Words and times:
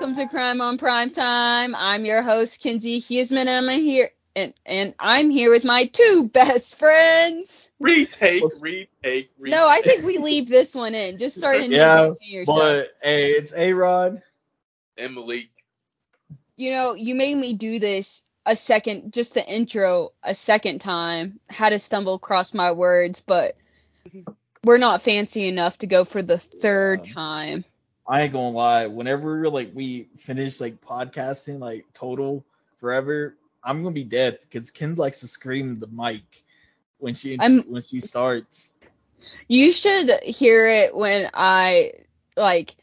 welcome 0.00 0.14
to 0.14 0.28
Crime 0.28 0.60
on 0.60 0.78
Prime 0.78 1.10
Time. 1.10 1.74
I'm 1.74 2.04
your 2.04 2.22
host 2.22 2.60
Kinsey 2.60 3.00
Huseman, 3.00 3.46
and 3.46 3.68
I'm 3.68 3.80
here 3.80 4.10
and, 4.36 4.54
and 4.64 4.94
I'm 4.96 5.28
here 5.28 5.50
with 5.50 5.64
my 5.64 5.86
two 5.86 6.30
best 6.32 6.78
friends. 6.78 7.68
Retake, 7.80 8.44
retake, 8.62 8.90
retake. 9.02 9.30
No, 9.40 9.68
I 9.68 9.80
think 9.80 10.04
we 10.04 10.18
leave 10.18 10.48
this 10.48 10.72
one 10.72 10.94
in. 10.94 11.18
Just 11.18 11.34
start 11.34 11.56
Yeah, 11.56 11.64
introducing 12.04 12.28
yourself. 12.28 12.58
but 12.60 12.88
hey, 13.02 13.30
it's 13.30 13.52
A 13.52 13.72
Rod. 13.72 14.22
And 14.96 15.16
Malik. 15.16 15.50
You 16.54 16.70
know, 16.70 16.94
you 16.94 17.16
made 17.16 17.34
me 17.36 17.54
do 17.54 17.80
this 17.80 18.22
a 18.46 18.54
second, 18.54 19.12
just 19.12 19.34
the 19.34 19.44
intro 19.44 20.12
a 20.22 20.32
second 20.32 20.80
time. 20.80 21.40
Had 21.50 21.70
to 21.70 21.80
stumble 21.80 22.14
across 22.14 22.54
my 22.54 22.70
words, 22.70 23.20
but 23.26 23.56
mm-hmm. 24.08 24.30
we're 24.62 24.78
not 24.78 25.02
fancy 25.02 25.48
enough 25.48 25.78
to 25.78 25.88
go 25.88 26.04
for 26.04 26.22
the 26.22 26.38
third 26.38 27.02
time. 27.02 27.64
I 28.08 28.22
ain't 28.22 28.32
gonna 28.32 28.50
lie. 28.50 28.86
Whenever 28.86 29.48
like 29.50 29.70
we 29.74 30.08
finish 30.16 30.60
like 30.60 30.80
podcasting 30.80 31.58
like 31.58 31.84
total 31.92 32.44
forever, 32.80 33.36
I'm 33.62 33.82
gonna 33.82 33.94
be 33.94 34.04
dead 34.04 34.38
because 34.42 34.70
Ken 34.70 34.94
likes 34.94 35.20
to 35.20 35.26
scream 35.28 35.78
the 35.78 35.88
mic 35.88 36.22
when 36.98 37.14
she 37.14 37.38
I'm- 37.38 37.64
when 37.68 37.82
she 37.82 38.00
starts. 38.00 38.72
You 39.46 39.72
should 39.72 40.10
hear 40.22 40.68
it 40.68 40.96
when 40.96 41.28
I 41.34 41.92
like 42.36 42.76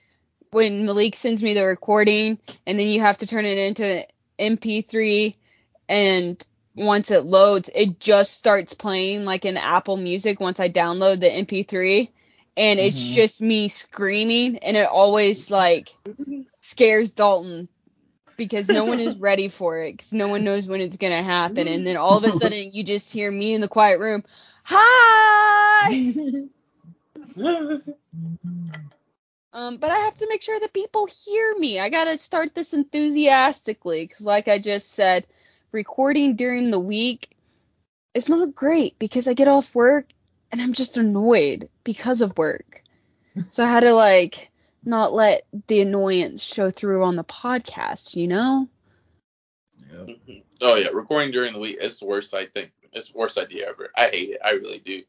when 0.51 0.85
Malik 0.85 1.15
sends 1.15 1.41
me 1.41 1.53
the 1.55 1.65
recording 1.65 2.37
and 2.67 2.79
then 2.79 2.87
you 2.87 3.01
have 3.01 3.17
to 3.17 3.27
turn 3.27 3.45
it 3.45 3.57
into 3.57 3.83
an 4.37 4.55
MP3 4.57 5.35
and 5.89 6.43
once 6.75 7.09
it 7.09 7.25
loads 7.25 7.69
it 7.73 7.99
just 7.99 8.33
starts 8.33 8.73
playing 8.73 9.25
like 9.25 9.45
in 9.45 9.57
Apple 9.57 9.97
Music 9.97 10.39
once 10.39 10.59
I 10.59 10.69
download 10.69 11.19
the 11.19 11.29
MP3 11.29 12.09
and 12.57 12.79
it's 12.79 13.01
Mhm. 13.01 13.09
just 13.09 13.41
me 13.41 13.67
screaming 13.69 14.57
and 14.59 14.77
it 14.77 14.87
always 14.87 15.49
like 15.51 15.89
scares 16.61 17.11
Dalton 17.11 17.67
because 18.37 18.69
no 18.69 18.85
one 18.85 18.99
is 18.99 19.17
ready 19.19 19.47
for 19.49 19.79
it 19.81 19.93
because 19.93 20.13
no 20.13 20.27
one 20.27 20.43
knows 20.43 20.67
when 20.67 20.81
it's 20.81 20.97
gonna 20.97 21.23
happen 21.23 21.67
and 21.67 21.85
then 21.87 21.97
all 21.97 22.17
of 22.17 22.23
a 22.23 22.31
sudden 22.33 22.71
you 22.71 22.83
just 22.83 23.11
hear 23.11 23.31
me 23.31 23.53
in 23.53 23.61
the 23.61 23.67
quiet 23.67 23.99
room 23.99 24.23
hi 24.63 25.97
Um, 29.53 29.77
but 29.77 29.91
I 29.91 29.97
have 29.97 30.15
to 30.17 30.27
make 30.29 30.41
sure 30.41 30.59
that 30.59 30.73
people 30.73 31.07
hear 31.07 31.55
me. 31.57 31.79
I 31.79 31.89
gotta 31.89 32.17
start 32.17 32.53
this 32.53 32.73
enthusiastically, 32.73 34.05
because 34.05 34.21
like 34.25 34.47
I 34.47 34.59
just 34.59 34.91
said, 34.91 35.25
recording 35.71 36.35
during 36.35 36.71
the 36.71 36.79
week 36.79 37.29
is 38.13 38.29
not 38.29 38.55
great 38.55 38.97
because 38.99 39.27
I 39.27 39.33
get 39.33 39.47
off 39.47 39.75
work 39.75 40.07
and 40.55 40.61
I'm 40.61 40.71
just 40.71 40.95
annoyed 40.95 41.67
because 41.83 42.21
of 42.21 42.37
work. 42.37 42.81
So 43.51 43.61
I 43.61 43.67
had 43.69 43.81
to 43.81 43.91
like 43.91 44.49
not 44.85 45.11
let 45.11 45.41
the 45.67 45.81
annoyance 45.81 46.41
show 46.41 46.69
through 46.69 47.03
on 47.03 47.17
the 47.17 47.25
podcast, 47.25 48.15
you 48.15 48.27
know? 48.29 48.69
Yep. 49.91 50.17
Oh 50.61 50.75
yeah, 50.75 50.87
recording 50.93 51.33
during 51.33 51.51
the 51.51 51.59
week. 51.59 51.77
It's 51.81 51.99
the 51.99 52.05
worst. 52.05 52.33
I 52.33 52.45
think 52.45 52.71
it's 52.93 53.11
the 53.11 53.17
worst 53.17 53.37
idea 53.37 53.67
ever. 53.67 53.89
I 53.97 54.03
hate 54.07 54.29
it. 54.29 54.39
I 54.45 54.51
really 54.51 54.79
do. 54.79 55.03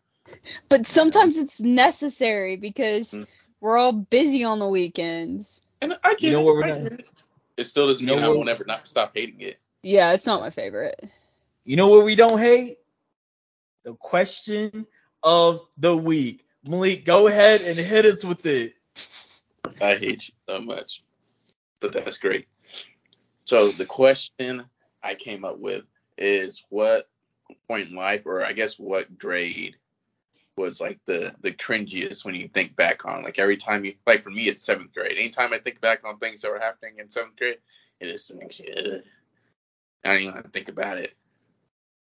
But 0.68 0.84
sometimes 0.84 1.36
it's 1.36 1.60
necessary 1.60 2.56
because 2.56 3.12
Mm. 3.12 3.28
we're 3.60 3.76
all 3.78 3.92
busy 3.92 4.42
on 4.42 4.58
the 4.58 4.66
weekends. 4.66 5.62
And 5.80 5.96
I 6.02 6.14
get 6.14 6.22
You 6.22 6.32
know 6.32 6.40
it. 6.40 6.44
what 6.46 6.54
we're 6.56 6.64
I 6.64 6.70
not- 6.70 6.82
get 6.82 6.92
it. 7.00 7.22
It 7.56 7.64
still 7.68 7.86
doesn't 7.86 8.02
You 8.02 8.08
know 8.08 8.16
mean 8.16 8.24
I 8.24 8.28
won't 8.30 8.48
ever 8.48 8.64
not 8.64 8.88
stop 8.88 9.12
hating 9.14 9.42
it. 9.42 9.58
Yeah, 9.84 10.12
it's 10.12 10.26
not 10.26 10.40
my 10.40 10.50
favorite. 10.50 11.08
You 11.64 11.76
know 11.76 11.86
what 11.86 12.04
we 12.04 12.16
don't 12.16 12.40
hate? 12.40 12.78
The 13.84 13.94
question 13.94 14.88
of 15.26 15.66
the 15.76 15.94
week. 15.94 16.46
Malik, 16.64 17.04
go 17.04 17.26
ahead 17.26 17.60
and 17.62 17.76
hit 17.76 18.06
us 18.06 18.24
with 18.24 18.46
it. 18.46 18.74
I 19.80 19.96
hate 19.96 20.28
you 20.28 20.34
so 20.48 20.60
much. 20.60 21.02
But 21.80 21.92
that's 21.92 22.18
great. 22.18 22.46
So 23.44 23.68
the 23.68 23.84
question 23.84 24.64
I 25.02 25.14
came 25.14 25.44
up 25.44 25.58
with 25.58 25.84
is 26.16 26.64
what 26.68 27.08
point 27.68 27.90
in 27.90 27.96
life, 27.96 28.22
or 28.24 28.44
I 28.44 28.52
guess 28.52 28.78
what 28.78 29.18
grade 29.18 29.76
was 30.56 30.80
like 30.80 30.98
the 31.04 31.34
the 31.42 31.52
cringiest 31.52 32.24
when 32.24 32.34
you 32.34 32.48
think 32.48 32.74
back 32.76 33.04
on 33.04 33.22
like 33.22 33.38
every 33.38 33.58
time 33.58 33.84
you 33.84 33.94
like 34.06 34.22
for 34.22 34.30
me 34.30 34.48
it's 34.48 34.64
seventh 34.64 34.94
grade. 34.94 35.18
Anytime 35.18 35.52
I 35.52 35.58
think 35.58 35.80
back 35.80 36.02
on 36.04 36.18
things 36.18 36.40
that 36.40 36.50
were 36.50 36.58
happening 36.58 36.94
in 36.98 37.10
seventh 37.10 37.36
grade, 37.36 37.58
it 38.00 38.10
just 38.10 38.34
makes 38.34 38.60
you 38.60 38.72
ugh. 38.74 39.02
I 40.04 40.12
don't 40.12 40.22
even 40.22 40.34
have 40.34 40.44
to 40.44 40.50
think 40.50 40.68
about 40.68 40.98
it. 40.98 41.14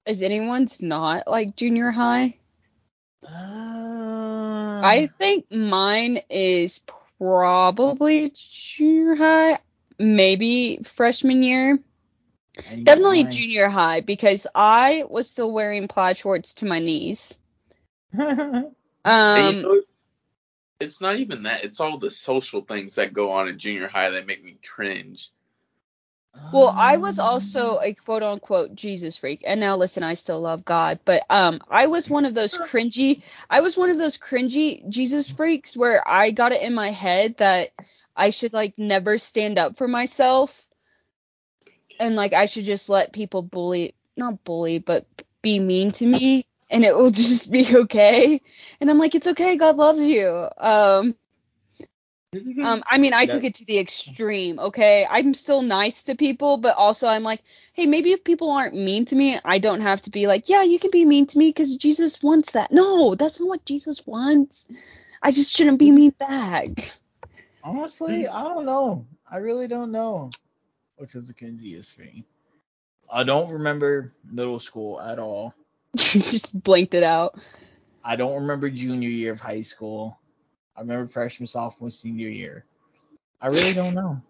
Is 0.07 0.23
anyone's 0.23 0.81
not 0.81 1.27
like 1.27 1.57
junior 1.57 1.91
high? 1.91 2.39
Uh, 3.23 3.31
I 4.83 5.09
think 5.19 5.51
mine 5.53 6.21
is 6.31 6.81
probably 7.19 8.33
junior 8.37 9.15
high, 9.17 9.59
maybe 9.99 10.81
freshman 10.85 11.43
year. 11.43 11.79
Definitely 12.85 13.25
mine. 13.25 13.27
junior 13.27 13.69
high 13.69 14.01
because 14.01 14.47
I 14.55 15.05
was 15.09 15.31
still 15.31 15.53
wearing 15.53 15.89
plaid 15.89 16.19
shorts 16.19 16.55
to 16.55 16.67
my 16.67 16.79
knees. 16.81 17.39
And 19.35 19.47
you 19.47 19.55
Um, 19.55 19.63
know, 19.63 19.83
it's 20.81 21.01
not 21.01 21.19
even 21.19 21.45
that. 21.45 21.65
It's 21.65 21.81
all 21.81 21.99
the 21.99 22.11
social 22.11 22.63
things 22.63 22.97
that 22.97 23.13
go 23.15 23.33
on 23.33 23.49
in 23.49 23.59
junior 23.59 23.89
high 23.89 24.11
that 24.11 24.27
make 24.27 24.45
me 24.45 24.59
cringe. 24.75 25.31
Well, 26.53 26.75
I 26.77 26.97
was 26.97 27.19
also 27.19 27.81
a 27.81 27.93
quote 27.93 28.23
unquote 28.23 28.75
Jesus 28.75 29.17
freak. 29.17 29.43
And 29.47 29.61
now 29.61 29.77
listen, 29.77 30.03
I 30.03 30.15
still 30.15 30.41
love 30.41 30.65
God, 30.65 31.01
but 31.05 31.25
um 31.29 31.61
I 31.69 31.87
was 31.87 32.09
one 32.09 32.25
of 32.25 32.35
those 32.35 32.57
cringy 32.57 33.23
I 33.51 33.61
was 33.61 33.77
one 33.77 33.91
of 33.91 33.99
those 33.99 34.17
cringy 34.17 34.89
Jesus 34.89 35.29
freaks 35.31 35.77
where 35.77 36.07
I 36.09 36.31
got 36.31 36.53
it 36.53 36.63
in 36.63 36.75
my 36.75 36.91
head 36.91 37.37
that 37.39 37.71
I 38.17 38.31
should 38.31 38.53
like 38.53 38.79
never 38.79 39.19
stand 39.19 39.59
up 39.59 39.77
for 39.77 39.89
myself 39.89 40.65
and 41.99 42.17
like 42.17 42.33
I 42.33 42.47
should 42.47 42.65
just 42.65 42.89
let 42.89 43.13
people 43.13 43.43
bully 43.43 43.95
not 44.17 44.45
bully 44.45 44.79
but 44.79 45.07
be 45.43 45.61
mean 45.61 45.91
to 45.93 46.07
me 46.07 46.47
and 46.71 46.85
it 46.85 46.97
will 46.97 47.11
just 47.25 47.51
be 47.51 47.77
okay. 47.77 48.41
And 48.81 48.91
I'm 48.91 48.99
like 48.99 49.15
it's 49.15 49.27
okay, 49.27 49.57
God 49.57 49.77
loves 49.77 50.05
you. 50.05 50.49
Um 50.59 51.17
um, 52.63 52.83
I 52.87 52.99
mean, 52.99 53.15
I 53.15 53.27
took 53.27 53.45
it 53.45 53.55
to 53.55 53.65
the 53.65 53.79
extreme. 53.79 54.59
Okay, 54.59 55.07
I'm 55.09 55.35
still 55.35 55.63
nice 55.63 56.05
to 56.05 56.15
people, 56.15 56.57
but 56.57 56.77
also 56.77 57.07
I'm 57.07 57.23
like, 57.23 57.43
hey, 57.73 57.87
maybe 57.87 58.13
if 58.13 58.25
people 58.25 58.51
aren't 58.51 58.75
mean 58.75 59.05
to 59.07 59.17
me, 59.17 59.39
I 59.45 59.59
don't 59.59 59.81
have 59.81 60.01
to 60.03 60.11
be 60.11 60.27
like, 60.27 60.49
yeah, 60.49 60.63
you 60.63 60.79
can 60.79 60.91
be 60.91 61.05
mean 61.05 61.27
to 61.27 61.39
me 61.39 61.49
because 61.49 61.77
Jesus 61.77 62.23
wants 62.23 62.53
that. 62.53 62.73
No, 62.73 63.15
that's 63.15 63.41
not 63.41 63.49
what 63.49 63.65
Jesus 63.65 64.07
wants. 64.07 64.67
I 65.23 65.31
just 65.31 65.57
shouldn't 65.57 65.79
be 65.79 65.91
mean 65.91 66.11
back. 66.11 66.93
Honestly, 67.63 68.29
I 68.29 68.43
don't 68.45 68.67
know. 68.67 69.07
I 69.31 69.39
really 69.39 69.67
don't 69.67 69.93
know. 69.93 70.31
Which 70.97 71.15
was 71.15 71.29
the 71.29 71.35
cringiest 71.35 71.93
thing. 71.93 72.25
I 73.13 73.25
don't 73.25 73.53
remember 73.53 74.13
middle 74.25 74.61
school 74.61 75.01
at 75.01 75.19
all. 75.19 75.55
just 75.97 76.61
blanked 76.63 76.95
it 76.95 77.03
out. 77.03 77.39
I 78.05 78.17
don't 78.17 78.43
remember 78.43 78.71
junior 78.71 79.09
year 79.09 79.33
of 79.33 79.41
high 79.41 79.63
school. 79.63 80.19
I 80.77 80.81
remember 80.81 81.07
freshman, 81.07 81.47
sophomore, 81.47 81.91
senior 81.91 82.29
year. 82.29 82.65
I 83.41 83.49
really 83.49 83.73
don't 83.73 83.95
know. 83.95 84.21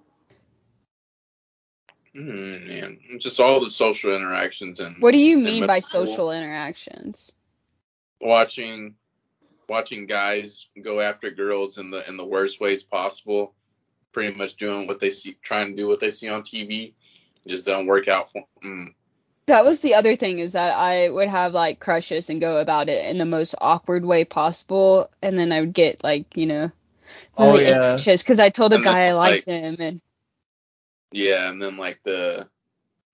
Mm, 2.15 2.67
man, 2.67 2.99
just 3.19 3.41
all 3.41 3.63
the 3.63 3.71
social 3.71 4.15
interactions 4.15 4.81
and 4.81 4.97
What 5.01 5.13
do 5.13 5.19
you 5.19 5.37
mean 5.37 5.67
by 5.67 5.81
school, 5.81 6.07
social 6.07 6.31
interactions? 6.33 7.33
watching 8.21 8.95
watching 9.69 10.07
guys 10.07 10.69
go 10.83 11.01
after 11.01 11.31
girls 11.31 11.77
in 11.79 11.91
the 11.91 12.09
in 12.09 12.17
the 12.17 12.25
worst 12.25 12.61
ways 12.61 12.83
possible, 12.83 13.55
pretty 14.13 14.37
much 14.37 14.57
doing 14.57 14.87
what 14.87 15.01
they 15.01 15.11
see, 15.11 15.37
trying 15.43 15.71
to 15.71 15.77
do 15.77 15.89
what 15.89 16.01
they 16.01 16.11
see 16.11 16.29
on 16.29 16.43
TV, 16.43 16.95
it 17.45 17.49
just 17.49 17.67
don't 17.67 17.87
work 17.87 18.09
out 18.09 18.33
for. 18.33 18.47
Mm. 18.65 18.95
That 19.47 19.65
was 19.65 19.81
the 19.81 19.95
other 19.95 20.17
thing 20.17 20.41
is 20.41 20.53
that 20.53 20.75
I 20.77 21.09
would 21.09 21.29
have 21.29 21.55
like 21.55 21.79
crushes 21.79 22.29
and 22.31 22.41
go 22.41 22.59
about 22.59 22.89
it 22.89 23.05
in 23.07 23.19
the 23.19 23.25
most 23.25 23.55
awkward 23.61 24.05
way 24.05 24.25
possible, 24.25 25.09
and 25.23 25.39
then 25.39 25.53
I 25.53 25.61
would 25.61 25.73
get 25.73 26.03
like 26.03 26.37
you 26.37 26.47
know 26.47 26.71
Oh, 27.39 27.53
really 27.53 27.67
yeah. 27.67 27.93
anxious 27.93 28.23
because 28.23 28.41
I 28.41 28.51
told 28.51 28.73
a 28.73 28.77
And 28.77 28.85
then, 28.85 28.93
guy 28.93 29.07
I 29.07 29.13
liked 29.13 29.47
like- 29.47 29.55
him, 29.63 29.77
and 29.79 30.01
Yeah, 31.13 31.49
and 31.49 31.63
then 31.63 31.77
like 31.77 32.01
the 32.05 32.49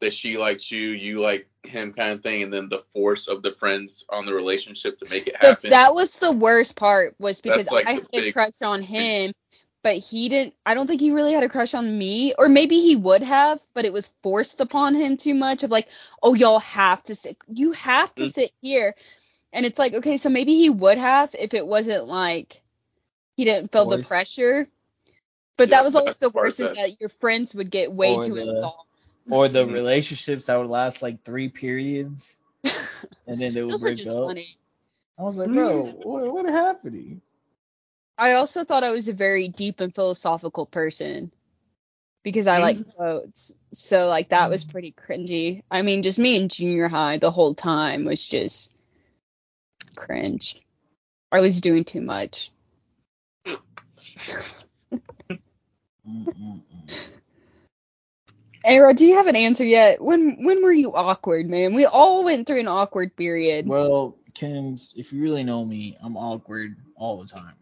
the 0.01 0.11
she 0.11 0.39
likes 0.39 0.71
you, 0.71 0.89
you 0.91 1.21
like 1.21 1.49
him 1.65 1.93
kind 1.93 2.13
of 2.13 2.23
thing, 2.23 2.43
and 2.43 2.53
then 2.53 2.69
the 2.71 2.83
force 2.93 3.29
of 3.29 3.43
the 3.43 3.53
friends 3.53 4.05
on 4.09 4.25
the 4.27 4.33
relationship 4.33 4.99
to 5.01 5.09
make 5.11 5.27
it 5.29 5.37
happen. 5.37 5.71
that 5.71 5.95
was 5.95 6.17
the 6.19 6.33
worst 6.33 6.75
part 6.77 7.15
was 7.21 7.41
because 7.41 7.71
like, 7.71 7.87
I 7.87 7.93
had 7.93 8.09
a 8.15 8.33
crush 8.33 8.63
on 8.63 8.81
him, 8.83 9.33
but 9.83 9.97
he 9.97 10.29
didn't. 10.29 10.55
I 10.67 10.75
don't 10.75 10.87
think 10.87 11.01
he 11.01 11.11
really 11.13 11.33
had 11.33 11.43
a 11.45 11.49
crush 11.49 11.75
on 11.75 11.99
me, 11.99 12.35
or 12.39 12.49
maybe 12.49 12.81
he 12.81 12.97
would 12.97 13.23
have, 13.23 13.61
but 13.75 13.85
it 13.85 13.93
was 13.93 14.13
forced 14.23 14.61
upon 14.61 14.95
him 14.95 15.17
too 15.17 15.35
much. 15.35 15.63
Of 15.63 15.71
like, 15.71 15.89
oh, 16.23 16.35
y'all 16.35 16.61
have 16.61 17.03
to 17.05 17.15
sit. 17.15 17.37
You 17.49 17.73
have 17.73 18.15
to 18.17 18.25
Mm. 18.25 18.33
sit 18.33 18.53
here, 18.61 18.95
and 19.53 19.67
it's 19.67 19.79
like, 19.79 19.95
okay, 19.95 20.17
so 20.17 20.29
maybe 20.29 20.55
he 20.55 20.71
would 20.71 20.99
have 20.99 21.35
if 21.39 21.55
it 21.55 21.67
wasn't 21.67 22.07
like 22.07 22.61
he 23.37 23.45
didn't 23.45 23.73
feel 23.73 23.87
the 23.87 23.99
pressure. 23.99 24.69
But 25.57 25.71
Yeah, 25.71 25.77
that 25.79 25.85
was 25.85 25.95
always 25.95 26.19
the 26.19 26.31
worst 26.31 26.61
is 26.61 26.71
that 26.73 27.01
your 27.01 27.11
friends 27.11 27.55
would 27.55 27.71
get 27.71 27.93
way 27.93 28.17
Or 28.17 28.25
too 28.25 28.35
the- 28.35 28.43
involved. 28.43 28.89
Or 29.31 29.49
the 29.49 29.67
relationships 29.67 30.47
that 30.47 30.57
would 30.57 30.69
last 30.71 31.03
like 31.03 31.23
three 31.25 31.49
periods 31.49 32.37
and 33.27 33.41
then 33.41 33.55
they 33.55 33.63
would 33.63 33.81
break 33.81 34.07
up. 34.07 34.27
funny. 34.27 34.57
I 35.19 35.23
was 35.23 35.39
like, 35.39 35.51
bro, 35.51 35.85
what, 35.87 36.33
what 36.33 36.47
happening? 36.47 37.21
I 38.23 38.35
also 38.35 38.65
thought 38.65 38.85
I 38.85 38.93
was 38.93 39.09
a 39.09 39.13
very 39.13 39.49
deep 39.49 39.81
and 39.81 39.93
philosophical 39.93 40.65
person. 40.65 41.33
because 42.23 42.47
I 42.47 42.59
like 42.59 42.77
mm. 42.77 42.95
quotes. 42.95 43.53
So 43.73 44.07
like 44.07 44.29
that 44.29 44.49
was 44.49 44.65
mm. 44.65 44.71
pretty 44.71 44.93
cringy. 44.93 45.63
I 45.71 45.83
mean, 45.83 46.03
just 46.03 46.21
me 46.21 46.37
in 46.37 46.49
junior 46.49 46.89
high 46.89 47.19
the 47.19 47.33
whole 47.33 47.55
time 47.55 48.05
was 48.05 48.25
just 48.25 48.71
cringe. 49.97 50.61
I 51.33 51.41
was 51.41 51.61
doing 51.61 51.85
too 51.85 52.01
much. 52.01 52.53
Mm-mm-mm. 56.07 56.61
Do 58.97 59.07
you 59.07 59.17
have 59.17 59.27
an 59.27 59.37
answer 59.37 59.65
yet? 59.65 60.01
When 60.01 60.45
when 60.45 60.63
were 60.63 60.73
you 60.73 60.95
awkward, 60.95 61.51
man? 61.51 61.75
We 61.75 61.87
all 61.87 62.23
went 62.23 62.47
through 62.47 62.61
an 62.61 62.69
awkward 62.69 63.17
period. 63.17 63.67
Well, 63.67 64.17
Kens, 64.35 64.95
if 64.97 65.13
you 65.13 65.23
really 65.23 65.43
know 65.43 65.65
me, 65.65 65.97
I'm 66.01 66.17
awkward 66.17 66.77
all 66.95 67.21
the 67.21 67.27
time. 67.27 67.55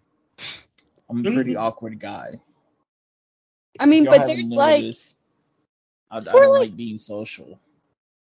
I'm 1.11 1.27
a 1.27 1.31
pretty 1.33 1.57
awkward 1.57 1.99
guy. 1.99 2.41
I 3.79 3.87
mean, 3.87 4.05
Y'all 4.05 4.17
but 4.19 4.27
there's 4.27 4.51
like. 4.51 4.85
I, 6.11 6.17
I 6.19 6.21
don't 6.21 6.35
like- 6.53 6.61
like 6.61 6.77
being 6.77 6.97
social. 6.97 7.59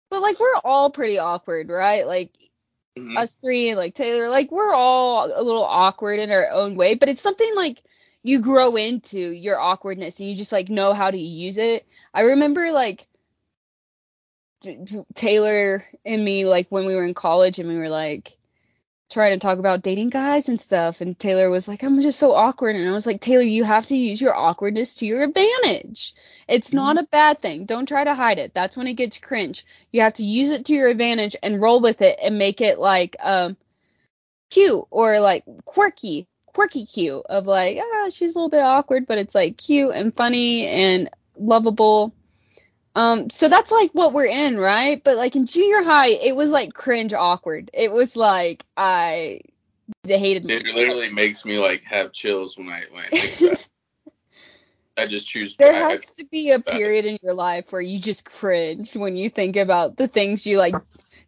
but 0.09 0.21
like 0.21 0.39
we're 0.39 0.55
all 0.63 0.89
pretty 0.89 1.17
awkward, 1.17 1.69
right? 1.69 2.05
Like 2.07 2.31
Mhm. 2.97 3.17
us 3.17 3.35
three, 3.35 3.75
like 3.75 3.93
Taylor, 3.95 4.29
like 4.29 4.51
we're 4.51 4.73
all 4.73 5.25
a 5.25 5.41
little 5.43 5.65
awkward 5.65 6.19
in 6.19 6.31
our 6.31 6.49
own 6.51 6.75
way, 6.75 6.93
but 6.95 7.09
it's 7.09 7.21
something 7.21 7.53
like 7.55 7.81
you 8.23 8.39
grow 8.39 8.75
into 8.77 9.19
your 9.19 9.59
awkwardness 9.59 10.19
and 10.19 10.29
you 10.29 10.35
just 10.35 10.51
like 10.53 10.69
know 10.69 10.93
how 10.93 11.11
to 11.11 11.17
use 11.17 11.57
it. 11.57 11.85
I 12.13 12.21
remember 12.21 12.71
like 12.71 13.07
t- 14.61 14.79
Taylor 15.13 15.83
and 16.05 16.23
me 16.23 16.45
like 16.45 16.67
when 16.69 16.85
we 16.85 16.95
were 16.95 17.05
in 17.05 17.13
college 17.13 17.59
and 17.59 17.67
we 17.69 17.77
were 17.77 17.89
like 17.89 18.37
trying 19.15 19.31
to 19.31 19.44
talk 19.44 19.59
about 19.59 19.81
dating 19.81 20.09
guys 20.09 20.50
and 20.50 20.59
stuff 20.59 21.00
and 21.00 21.17
Taylor 21.17 21.50
was 21.50 21.69
like 21.69 21.83
I'm 21.83 22.01
just 22.01 22.19
so 22.19 22.33
awkward 22.35 22.75
and 22.75 22.88
I 22.88 22.91
was 22.91 23.06
like 23.06 23.21
Taylor 23.21 23.44
you 23.44 23.63
have 23.63 23.85
to 23.85 23.95
use 23.95 24.19
your 24.19 24.35
awkwardness 24.35 24.95
to 24.95 25.06
your 25.06 25.23
advantage. 25.23 26.13
It's 26.50 26.73
not 26.73 26.97
a 26.97 27.03
bad 27.03 27.41
thing. 27.41 27.63
Don't 27.63 27.88
try 27.88 28.03
to 28.03 28.13
hide 28.13 28.39
it. 28.39 28.53
That's 28.53 28.75
when 28.75 28.88
it 28.88 28.95
gets 28.95 29.17
cringe. 29.17 29.65
You 29.94 30.01
have 30.01 30.15
to 30.15 30.25
use 30.25 30.50
it 30.50 30.65
to 30.65 30.73
your 30.73 30.89
advantage 30.89 31.33
and 31.41 31.62
roll 31.62 31.79
with 31.79 32.01
it 32.01 32.19
and 32.21 32.38
make 32.38 32.59
it 32.59 32.77
like 32.77 33.15
um 33.21 33.56
cute 34.51 34.83
or 34.91 35.21
like 35.21 35.45
quirky 35.63 36.27
quirky 36.47 36.85
cute 36.85 37.23
of 37.29 37.47
like 37.47 37.77
ah 37.81 38.09
she's 38.09 38.35
a 38.35 38.38
little 38.38 38.50
bit 38.50 38.63
awkward 38.63 39.07
but 39.07 39.18
it's 39.18 39.33
like 39.33 39.56
cute 39.56 39.95
and 39.95 40.13
funny 40.13 40.68
and 40.68 41.09
lovable 41.38 42.13
um 42.95 43.30
so 43.30 43.50
that's 43.50 43.71
like 43.71 43.92
what 43.94 44.13
we're 44.13 44.25
in 44.25 44.57
right 44.57 45.03
but 45.03 45.18
like 45.18 45.36
in 45.36 45.45
junior 45.45 45.83
high 45.83 46.09
it 46.09 46.36
was 46.36 46.51
like 46.51 46.74
cringe 46.74 47.13
awkward 47.13 47.69
it 47.74 47.92
was 47.92 48.15
like 48.15 48.65
i 48.77 49.39
they 50.03 50.19
hated 50.19 50.45
me 50.45 50.57
It 50.57 50.65
literally 50.75 51.12
makes 51.12 51.45
me 51.45 51.57
like 51.59 51.83
have 51.83 52.13
chills 52.13 52.57
when 52.57 52.69
I 52.69 52.83
when 52.92 53.06
I 53.06 53.09
think 53.19 53.36
about. 53.42 53.59
I 54.97 55.07
just 55.07 55.27
choose. 55.27 55.57
there 55.57 55.74
I- 55.74 55.86
has 55.89 56.06
to 56.18 56.25
be 56.25 56.51
a 56.51 56.59
period 56.59 57.06
in 57.06 57.18
your 57.24 57.33
life 57.33 57.71
where 57.71 57.81
you 57.81 58.00
just 58.00 58.25
cringe 58.25 58.95
when 58.95 59.15
you 59.15 59.30
think 59.30 59.56
about 59.57 59.97
the 59.97 60.07
things 60.07 60.45
you 60.45 60.57
like 60.57 60.75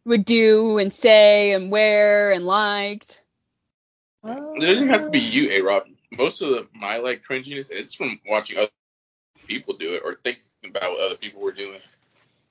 would 0.05 0.25
do 0.25 0.77
and 0.77 0.93
say 0.93 1.53
and 1.53 1.71
wear 1.71 2.31
and 2.31 2.45
liked 2.45 3.23
It 4.55 4.61
doesn't 4.61 4.89
have 4.89 5.05
to 5.05 5.11
be 5.11 5.19
you, 5.19 5.51
A 5.51 5.61
Rob. 5.61 5.83
Most 6.11 6.41
of 6.41 6.49
the, 6.49 6.67
my 6.73 6.97
like 6.97 7.23
cringiness, 7.23 7.67
it's 7.71 7.93
from 7.93 8.19
watching 8.27 8.57
other 8.57 8.69
people 9.47 9.77
do 9.77 9.95
it 9.95 10.03
or 10.05 10.13
thinking 10.15 10.43
about 10.69 10.91
what 10.91 11.01
other 11.05 11.15
people 11.17 11.41
were 11.41 11.51
doing. 11.51 11.79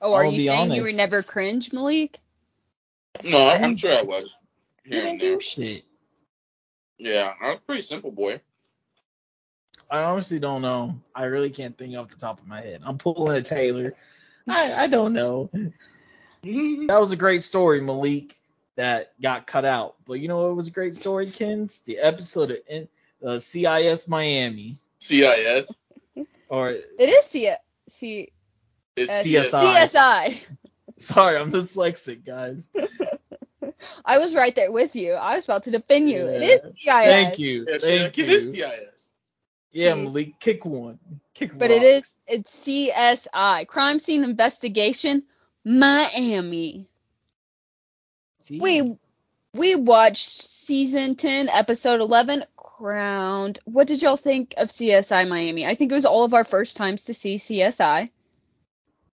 oh 0.01 0.13
are 0.13 0.25
I'll 0.25 0.31
you 0.31 0.37
be 0.39 0.47
saying 0.47 0.73
you 0.73 0.83
were 0.83 0.91
never 0.93 1.23
cringe 1.23 1.71
malik 1.73 2.19
No, 3.23 3.47
I'm, 3.47 3.63
I'm 3.63 3.77
sure 3.77 3.95
I 3.97 4.03
was. 4.03 4.35
You 4.85 4.93
Here 4.93 5.03
don't 5.03 5.19
do 5.19 5.39
shit. 5.39 5.83
Yeah, 6.97 7.33
I'm 7.41 7.51
a 7.51 7.57
pretty 7.57 7.81
simple 7.81 8.11
boy. 8.11 8.41
I 9.89 10.03
honestly 10.03 10.39
don't 10.39 10.61
know. 10.61 10.99
I 11.15 11.25
really 11.25 11.49
can't 11.49 11.77
think 11.77 11.95
off 11.95 12.09
the 12.09 12.15
top 12.17 12.39
of 12.39 12.47
my 12.47 12.61
head. 12.61 12.81
I'm 12.83 12.97
pulling 12.97 13.37
a 13.37 13.41
Taylor. 13.41 13.93
I, 14.47 14.73
I 14.83 14.87
don't 14.87 15.13
know. 15.13 15.49
That 16.43 16.99
was 16.99 17.11
a 17.11 17.17
great 17.17 17.43
story, 17.43 17.81
Malik, 17.81 18.39
that 18.75 19.19
got 19.21 19.47
cut 19.47 19.65
out. 19.65 19.95
But 20.05 20.13
you 20.21 20.29
know 20.29 20.45
what 20.47 20.55
was 20.55 20.67
a 20.67 20.71
great 20.71 20.95
story, 20.95 21.29
Kens? 21.29 21.79
The 21.79 21.97
episode 21.97 22.51
of 22.51 22.57
N- 22.69 22.87
uh, 23.25 23.39
CIS 23.39 24.07
Miami. 24.07 24.77
CIS. 24.99 25.83
Or 26.49 26.69
it 26.69 26.85
is 26.99 27.25
C 27.25 27.51
C 27.87 28.31
It's 28.95 29.09
Uh, 29.11 29.23
CSI. 29.23 29.89
CSI. 29.89 30.39
sorry, 30.97 31.37
I'm 31.37 31.51
dyslexic, 31.51 32.25
guys. 32.25 32.71
I 34.05 34.17
was 34.17 34.33
right 34.33 34.55
there 34.55 34.71
with 34.71 34.95
you. 34.95 35.13
I 35.13 35.35
was 35.35 35.45
about 35.45 35.63
to 35.63 35.71
defend 35.71 36.09
you. 36.09 36.25
It 36.27 36.41
Yeah. 36.41 36.47
is 36.55 36.61
CIS. 36.61 36.79
Thank 36.85 37.39
you. 37.39 37.65
Yeah, 37.67 37.77
Thank 37.79 38.17
it 38.17 38.29
is 38.29 38.45
you. 38.45 38.51
CIS. 38.51 38.93
Yeah, 39.71 39.93
Hmm. 39.93 40.03
Malik, 40.05 40.39
kick 40.39 40.65
one. 40.65 40.99
Kick 41.33 41.51
one. 41.51 41.59
But 41.59 41.71
it 41.71 41.83
rocks. 41.83 41.83
is 41.83 42.19
it's 42.27 42.65
CSI. 42.65 43.67
Crime 43.67 43.99
Scene 43.99 44.23
Investigation 44.23 45.23
Miami. 45.63 46.87
See? 48.39 48.59
We 48.59 48.97
we 49.53 49.75
watched 49.75 50.29
season 50.29 51.15
10 51.15 51.49
episode 51.49 52.01
11 52.01 52.43
Crowned. 52.55 53.59
What 53.65 53.87
did 53.87 54.01
y'all 54.01 54.17
think 54.17 54.53
of 54.57 54.69
CSI 54.69 55.27
Miami? 55.27 55.65
I 55.65 55.75
think 55.75 55.91
it 55.91 55.95
was 55.95 56.05
all 56.05 56.23
of 56.23 56.33
our 56.33 56.43
first 56.43 56.77
times 56.77 57.05
to 57.05 57.13
see 57.13 57.37
CSI. 57.37 58.09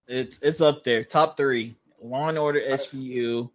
It's 0.07 0.39
it's 0.43 0.61
up 0.61 0.83
there, 0.83 1.03
top 1.03 1.35
three. 1.35 1.75
Law 2.01 2.29
and 2.29 2.37
Order 2.37 2.61
SVU. 2.61 3.49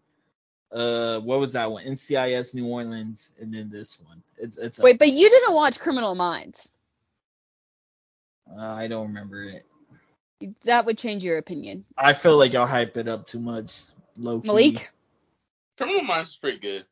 Uh, 0.73 1.21
what 1.21 1.39
was 1.39 1.53
that 1.53 1.71
one? 1.71 1.85
NCIS 1.85 2.55
New 2.55 2.67
Orleans, 2.67 3.31
and 3.41 3.55
then 3.55 3.71
this 3.71 4.01
one. 4.01 4.23
It's 4.37 4.57
it's. 4.57 4.79
up 4.79 4.85
Wait, 4.85 4.99
but 4.99 5.13
you 5.13 5.31
didn't 5.31 5.55
watch 5.55 5.79
Criminal 5.79 6.17
Minds. 6.17 6.69
Uh, 8.53 8.61
I 8.61 8.89
don't 8.89 9.09
remember 9.09 9.45
it. 9.45 9.65
That 10.65 10.87
would 10.87 10.99
change 10.99 11.23
your 11.23 11.39
opinion. 11.39 11.85
I 11.97 12.15
feel 12.15 12.37
like 12.37 12.53
y'all 12.53 12.67
hype 12.67 12.97
it 12.97 13.07
up 13.07 13.27
too 13.27 13.39
much. 13.39 13.83
Low 14.17 14.41
key. 14.41 14.47
Malik, 14.49 14.91
Criminal 15.81 16.03
Minds 16.03 16.31
is 16.31 16.37
pretty 16.37 16.59
good. 16.59 16.85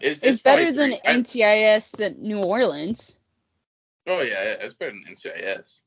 It's, 0.00 0.18
it's, 0.20 0.26
it's 0.26 0.42
better 0.42 0.62
probably 0.72 0.76
than 0.76 0.90
three- 1.24 1.44
I- 1.44 1.50
NCIS 1.76 1.90
than 1.98 2.16
New 2.22 2.40
Orleans. 2.40 3.18
Oh 4.06 4.20
yeah, 4.22 4.54
it's 4.60 4.72
better 4.74 4.92
than 4.92 5.04
NCIS. 5.14 5.80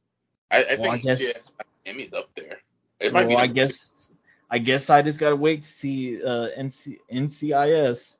I, 0.52 0.64
I 0.64 0.76
Well, 0.76 0.92
I 0.92 0.94
think 0.94 1.06
guess- 1.06 1.24
NCIS 1.50 1.52
Miami's 1.88 2.14
up 2.14 2.30
there. 2.36 2.60
It 3.00 3.12
might 3.14 3.22
Well, 3.22 3.30
be 3.30 3.36
I 3.36 3.40
number 3.48 3.54
guess 3.56 4.14
I 4.52 4.60
guess 4.60 4.92
I 4.92 5.02
just 5.02 5.20
gotta 5.20 5.36
wait 5.36 5.64
to 5.64 5.68
see 5.70 6.24
uh 6.24 6.50
NC, 6.56 7.00
NCIS. 7.12 8.18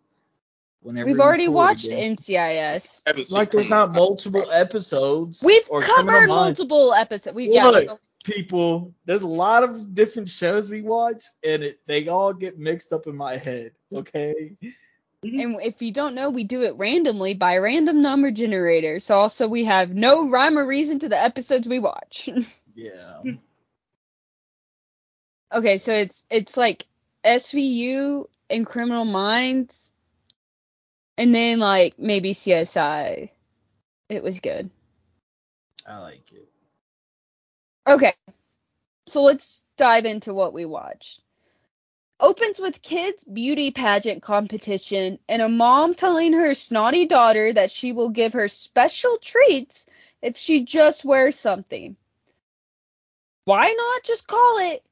Whenever 0.82 1.06
We've 1.10 1.20
already 1.20 1.48
watched 1.48 1.86
again. 1.86 2.16
NCIS. 2.16 3.04
I 3.06 3.10
haven't 3.12 3.28
seen 3.28 3.34
Like 3.36 3.52
there's 3.52 3.70
not 3.70 3.92
multiple 3.92 4.50
episodes. 4.52 5.42
We've 5.44 5.68
covered 5.70 6.28
multiple 6.28 6.94
episodes. 6.94 7.36
We 7.36 7.52
yeah. 7.54 7.66
Look, 7.68 8.00
people, 8.26 8.94
there's 9.06 9.22
a 9.22 9.28
lot 9.28 9.64
of 9.64 9.94
different 9.94 10.30
shows 10.30 10.70
we 10.70 10.82
watch, 10.82 11.24
and 11.44 11.64
it, 11.64 11.80
they 11.88 12.08
all 12.08 12.34
get 12.34 12.60
mixed 12.60 12.92
up 12.92 13.08
in 13.08 13.16
my 13.16 13.38
head. 13.38 13.72
Okay. 13.94 14.58
Mm-hmm. 14.62 15.40
And 15.40 15.62
if 15.62 15.82
you 15.82 15.92
don't 15.92 16.16
know, 16.16 16.30
we 16.30 16.44
do 16.44 16.64
it 16.64 16.76
randomly 16.76 17.34
by 17.34 17.58
random 17.58 18.02
number 18.02 18.32
generator. 18.32 19.00
So 19.00 19.16
also 19.16 19.48
we 19.48 19.66
have 19.66 19.94
no 19.94 20.30
rhyme 20.30 20.58
or 20.58 20.66
reason 20.66 21.00
to 21.00 21.10
the 21.10 21.22
episodes 21.22 21.68
we 21.68 21.80
watch. 21.80 22.30
Yeah. 22.78 23.22
okay, 25.54 25.78
so 25.78 25.94
it's 25.94 26.26
it's 26.30 26.58
like 26.58 26.86
SVU 27.24 28.26
and 28.50 28.66
Criminal 28.66 29.06
Minds, 29.06 29.94
and 31.18 31.34
then 31.34 31.60
like 31.60 31.98
maybe 31.98 32.34
CSI. 32.34 33.30
It 34.10 34.24
was 34.24 34.42
good. 34.42 34.70
I 35.88 36.00
like 36.00 36.32
it. 36.34 36.50
Okay, 37.88 38.14
so 39.08 39.24
let's 39.24 39.62
dive 39.78 40.06
into 40.06 40.34
what 40.34 40.54
we 40.54 40.66
watched. 40.66 41.22
Opens 42.20 42.60
with 42.60 42.82
kids' 42.82 43.26
beauty 43.26 43.72
pageant 43.72 44.24
competition 44.24 45.20
and 45.28 45.42
a 45.42 45.50
mom 45.50 45.94
telling 45.96 46.34
her 46.34 46.54
snotty 46.54 47.06
daughter 47.06 47.52
that 47.52 47.72
she 47.72 47.92
will 47.92 48.10
give 48.10 48.34
her 48.34 48.48
special 48.48 49.18
treats 49.22 49.86
if 50.22 50.38
she 50.38 50.62
just 50.62 51.04
wears 51.04 51.38
something. 51.38 51.98
Why 53.44 53.72
not 53.72 54.04
just 54.04 54.28
call 54.28 54.58
it 54.72 54.84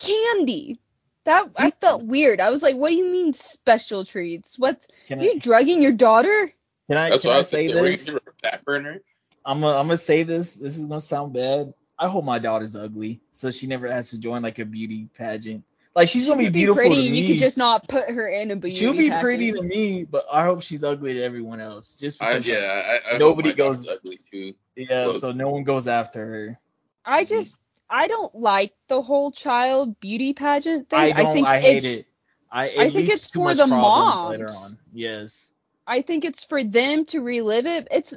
candy? 0.00 0.80
That 1.24 1.50
I 1.54 1.68
hmm. 1.68 1.76
felt 1.80 2.04
weird. 2.04 2.40
I 2.40 2.50
was 2.50 2.62
like, 2.62 2.74
"What 2.74 2.88
do 2.88 2.96
you 2.96 3.08
mean 3.08 3.32
special 3.34 4.04
treats? 4.04 4.58
What's 4.58 4.88
Can 5.06 5.20
are 5.20 5.24
you 5.24 5.38
drugging 5.38 5.82
your 5.82 5.92
daughter?" 5.92 6.52
can 6.88 6.96
I 6.96 7.10
That's 7.10 7.22
can 7.22 7.30
I 7.30 7.38
I 7.38 7.42
say 7.42 7.66
thinking. 7.66 7.80
Were 7.80 7.86
you 7.86 7.92
this? 7.92 8.06
gonna 8.06 8.18
give 8.18 8.24
her 8.24 8.32
a 8.32 8.50
fat 8.50 8.64
burner? 8.64 9.00
I'm 9.44 9.60
gonna 9.60 9.78
I'm 9.78 9.86
gonna 9.86 9.98
say 9.98 10.24
this. 10.24 10.54
This 10.56 10.76
is 10.76 10.84
gonna 10.86 11.00
sound 11.00 11.32
bad. 11.34 11.74
I 12.02 12.08
hope 12.08 12.24
my 12.24 12.38
daughter's 12.40 12.74
ugly, 12.74 13.20
so 13.30 13.50
she 13.50 13.66
never 13.66 13.86
has 13.90 14.10
to 14.10 14.18
join 14.20 14.42
like 14.42 14.58
a 14.58 14.64
beauty 14.64 15.08
pageant. 15.16 15.64
Like 15.94 16.08
she's 16.08 16.26
gonna 16.26 16.38
be 16.38 16.44
She'd 16.46 16.52
beautiful 16.54 16.80
pretty, 16.82 17.04
to 17.06 17.10
me. 17.12 17.20
You 17.20 17.28
could 17.28 17.38
just 17.40 17.56
not 17.56 17.86
put 17.86 18.08
her 18.10 18.26
in 18.26 18.50
a 18.50 18.56
beauty 18.56 18.74
She'll 18.76 18.92
be 18.92 19.08
pageant. 19.10 19.20
pretty 19.20 19.52
to 19.52 19.62
me, 19.62 20.04
but 20.04 20.24
I 20.32 20.44
hope 20.44 20.62
she's 20.62 20.82
ugly 20.82 21.14
to 21.14 21.22
everyone 21.22 21.60
else. 21.60 21.96
Just 21.96 22.22
I, 22.22 22.30
because, 22.30 22.48
yeah, 22.48 22.56
I, 22.56 23.08
I 23.08 23.10
hope 23.12 23.20
Nobody 23.20 23.50
my 23.50 23.54
goes- 23.54 23.88
ugly 23.88 24.18
too. 24.30 24.54
yeah, 24.74 25.06
Look. 25.06 25.16
so 25.16 25.32
no 25.32 25.50
one 25.50 25.64
goes 25.64 25.86
after 25.86 26.24
her. 26.26 26.58
I 27.04 27.24
just 27.24 27.58
I 27.90 28.08
don't 28.08 28.34
like 28.34 28.72
the 28.88 29.02
whole 29.02 29.30
child 29.32 30.00
beauty 30.00 30.32
pageant 30.32 30.88
thing. 30.88 30.98
I 30.98 31.12
don't. 31.12 31.32
think 31.34 31.46
I, 31.46 31.60
hate 31.60 31.84
it's 31.84 32.00
it. 32.00 32.06
I, 32.50 32.64
I 32.78 32.90
think 32.90 33.08
it's 33.10 33.26
for 33.26 33.54
the 33.54 33.66
problems 33.66 34.30
later 34.30 34.44
moms. 34.44 34.64
on. 34.64 34.78
Yes. 34.92 35.52
I 35.86 36.00
think 36.02 36.24
it's 36.24 36.42
for 36.44 36.64
them 36.64 37.04
to 37.06 37.20
relive 37.20 37.66
it. 37.66 37.88
It's 37.90 38.14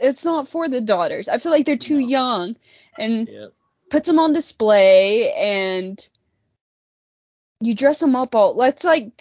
it's 0.00 0.24
not 0.24 0.48
for 0.48 0.68
the 0.68 0.80
daughters. 0.80 1.28
I 1.28 1.38
feel 1.38 1.52
like 1.52 1.66
they're 1.66 1.76
too 1.76 2.00
No. 2.00 2.08
young 2.08 2.56
and 2.98 3.28
Yep. 3.28 3.52
puts 3.90 4.06
them 4.06 4.18
on 4.18 4.32
display 4.32 5.32
and 5.32 6.08
you 7.60 7.74
dress 7.74 8.00
them 8.00 8.16
up 8.16 8.34
all. 8.34 8.54
Let's 8.54 8.84
like 8.84 9.12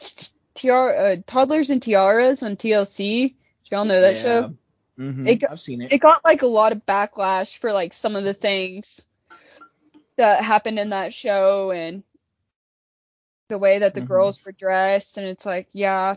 tiara, 0.53 1.13
uh, 1.13 1.15
toddlers 1.27 1.69
and 1.69 1.81
tiaras 1.81 2.41
on 2.43 2.55
TLC. 2.55 3.29
Do 3.29 3.35
y'all 3.75 3.85
know 3.85 4.01
that 4.01 4.15
Yeah. 4.15 4.21
show? 4.21 4.55
Mhm, 4.97 5.27
It 5.27 5.35
got- 5.35 5.51
I've 5.51 5.59
seen 5.59 5.81
it. 5.81 5.93
It 5.93 5.99
got 5.99 6.23
like 6.25 6.41
a 6.41 6.47
lot 6.47 6.71
of 6.71 6.85
backlash 6.85 7.57
for 7.57 7.71
like 7.73 7.93
some 7.93 8.15
of 8.15 8.23
the 8.23 8.33
things 8.33 9.05
that 10.17 10.43
happened 10.43 10.79
in 10.79 10.89
that 10.89 11.13
show 11.13 11.71
and 11.71 12.03
the 13.47 13.57
way 13.57 13.79
that 13.79 13.93
the 13.93 14.01
Mhm. 14.01 14.07
girls 14.07 14.45
were 14.45 14.51
dressed 14.51 15.17
and 15.17 15.25
it's 15.25 15.45
like, 15.45 15.67
yeah, 15.71 16.15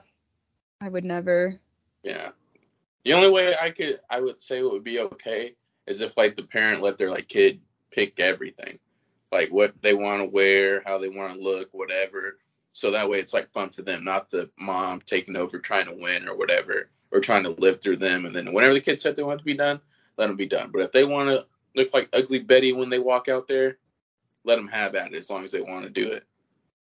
I 0.81 0.89
would 0.89 1.05
never. 1.05 1.61
Yeah. 2.03 2.33
The 3.05 3.15
only 3.15 3.31
way 3.31 3.55
I 3.61 3.71
could 3.71 4.01
I 4.09 4.21
would 4.21 4.43
say 4.43 4.59
it 4.59 4.71
would 4.71 4.85
be 4.85 5.01
okay 5.01 5.55
is 5.87 6.01
if 6.01 6.17
like 6.17 6.37
the 6.37 6.43
parent 6.43 6.83
let 6.83 6.99
their 6.99 7.11
like 7.11 7.29
kid 7.29 7.61
pick 7.91 8.21
everything. 8.21 8.79
Like 9.31 9.51
what 9.51 9.75
they 9.81 9.95
want 9.95 10.23
to 10.23 10.29
wear, 10.29 10.83
how 10.85 10.99
they 10.99 11.09
want 11.09 11.35
to 11.35 11.41
look, 11.41 11.69
whatever. 11.73 12.39
So 12.73 12.91
that 12.91 13.09
way 13.09 13.19
it's 13.19 13.35
like 13.35 13.53
fun 13.53 13.71
for 13.71 13.83
them, 13.83 14.05
not 14.05 14.31
the 14.31 14.51
mom 14.59 15.03
taking 15.07 15.37
over 15.37 15.59
trying 15.59 15.87
to 15.87 15.95
win 15.95 16.29
or 16.29 16.37
whatever, 16.37 16.91
or 17.11 17.21
trying 17.21 17.43
to 17.45 17.51
live 17.51 17.81
through 17.81 17.97
them. 17.99 18.25
And 18.25 18.35
then 18.35 18.53
whenever 18.53 18.75
the 18.75 18.81
kid 18.81 19.01
said 19.01 19.17
they 19.17 19.23
want 19.23 19.39
to 19.39 19.45
be 19.45 19.55
done, 19.55 19.81
let 20.17 20.29
them 20.29 20.37
be 20.37 20.47
done. 20.47 20.71
But 20.73 20.83
if 20.83 20.93
they 20.93 21.05
want 21.05 21.29
to 21.29 21.47
look 21.75 21.93
like 21.93 22.09
ugly 22.13 22.41
Betty 22.41 22.73
when 22.73 22.89
they 22.89 22.99
walk 22.99 23.29
out 23.29 23.49
there, 23.49 23.79
let 24.45 24.57
them 24.57 24.69
have 24.69 24.95
at 24.95 25.13
it 25.13 25.17
as 25.17 25.31
long 25.31 25.45
as 25.45 25.51
they 25.51 25.61
want 25.61 25.85
to 25.85 25.91
do 25.91 26.09
it. 26.09 26.25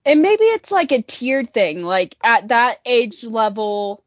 And 0.04 0.22
maybe 0.22 0.44
it's 0.44 0.70
like 0.70 0.92
a 0.92 1.02
tiered 1.02 1.52
thing. 1.52 1.82
Like 1.82 2.16
at 2.22 2.48
that 2.48 2.78
age 2.86 3.24
level, 3.24 4.04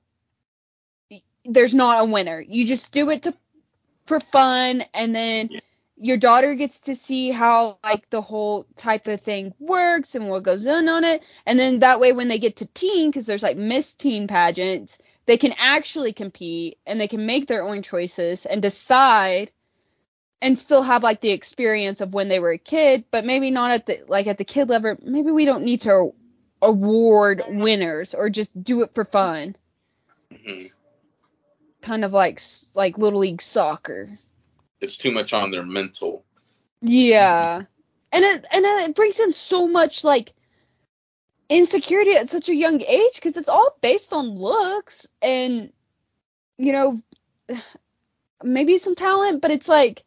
there's 1.45 1.73
not 1.73 2.01
a 2.01 2.05
winner. 2.05 2.41
You 2.41 2.65
just 2.65 2.91
do 2.91 3.09
it 3.09 3.23
to 3.23 3.35
for 4.07 4.19
fun, 4.19 4.83
and 4.93 5.15
then 5.15 5.49
Yeah. 5.49 5.59
your 5.97 6.17
daughter 6.17 6.55
gets 6.55 6.81
to 6.81 6.95
see 6.95 7.31
how 7.31 7.79
like 7.83 8.09
the 8.09 8.21
whole 8.21 8.65
type 8.75 9.07
of 9.07 9.21
thing 9.21 9.53
works 9.59 10.15
and 10.15 10.29
what 10.29 10.43
goes 10.43 10.67
on 10.67 10.89
on 10.89 11.03
it. 11.05 11.23
And 11.45 11.59
then 11.59 11.79
that 11.79 11.99
way, 11.99 12.13
when 12.13 12.27
they 12.27 12.39
get 12.39 12.57
to 12.57 12.65
teen, 12.67 13.11
because 13.11 13.25
there's 13.25 13.43
like 13.43 13.57
Miss 13.57 13.93
Teen 13.93 14.27
pageants, 14.27 14.99
they 15.27 15.37
can 15.37 15.53
actually 15.57 16.13
compete 16.13 16.79
and 16.85 16.99
they 16.99 17.07
can 17.07 17.25
make 17.25 17.47
their 17.47 17.63
own 17.67 17.83
choices 17.83 18.45
and 18.45 18.61
decide 18.61 19.51
and 20.41 20.57
still 20.57 20.83
have 20.83 21.03
like 21.03 21.21
the 21.21 21.31
experience 21.31 22.01
of 22.01 22.13
when 22.13 22.27
they 22.27 22.39
were 22.39 22.51
a 22.51 22.57
kid, 22.57 23.05
but 23.11 23.25
maybe 23.25 23.51
not 23.51 23.71
at 23.71 23.85
the 23.85 24.03
like 24.07 24.27
at 24.27 24.37
the 24.37 24.45
kid 24.45 24.69
level. 24.69 24.95
Maybe 25.03 25.31
we 25.31 25.45
don't 25.45 25.63
need 25.63 25.81
to 25.81 26.13
award 26.61 27.43
winners 27.47 28.13
or 28.13 28.29
just 28.29 28.61
do 28.63 28.83
it 28.83 28.93
for 28.95 29.05
fun, 29.05 29.55
hmm 30.31 30.65
kind 31.81 32.05
of 32.05 32.13
like 32.13 32.41
like 32.75 32.97
little 32.97 33.19
league 33.19 33.41
soccer. 33.41 34.19
It's 34.79 34.97
too 34.97 35.11
much 35.11 35.33
on 35.33 35.51
their 35.51 35.65
mental. 35.65 36.25
Yeah, 36.81 37.63
and 38.11 38.25
it 38.25 38.45
and 38.51 38.65
it 38.65 38.95
brings 38.95 39.19
in 39.19 39.33
so 39.33 39.67
much 39.67 40.03
like 40.03 40.33
insecurity 41.49 42.11
at 42.11 42.29
such 42.29 42.49
a 42.49 42.55
young 42.55 42.81
age 42.81 43.15
because 43.15 43.37
it's 43.37 43.49
all 43.49 43.75
based 43.81 44.13
on 44.13 44.29
looks 44.29 45.07
and 45.21 45.71
you 46.57 46.71
know 46.71 46.99
maybe 48.43 48.77
some 48.77 48.95
talent, 48.95 49.41
but 49.41 49.51
it's 49.51 49.67
like 49.67 50.03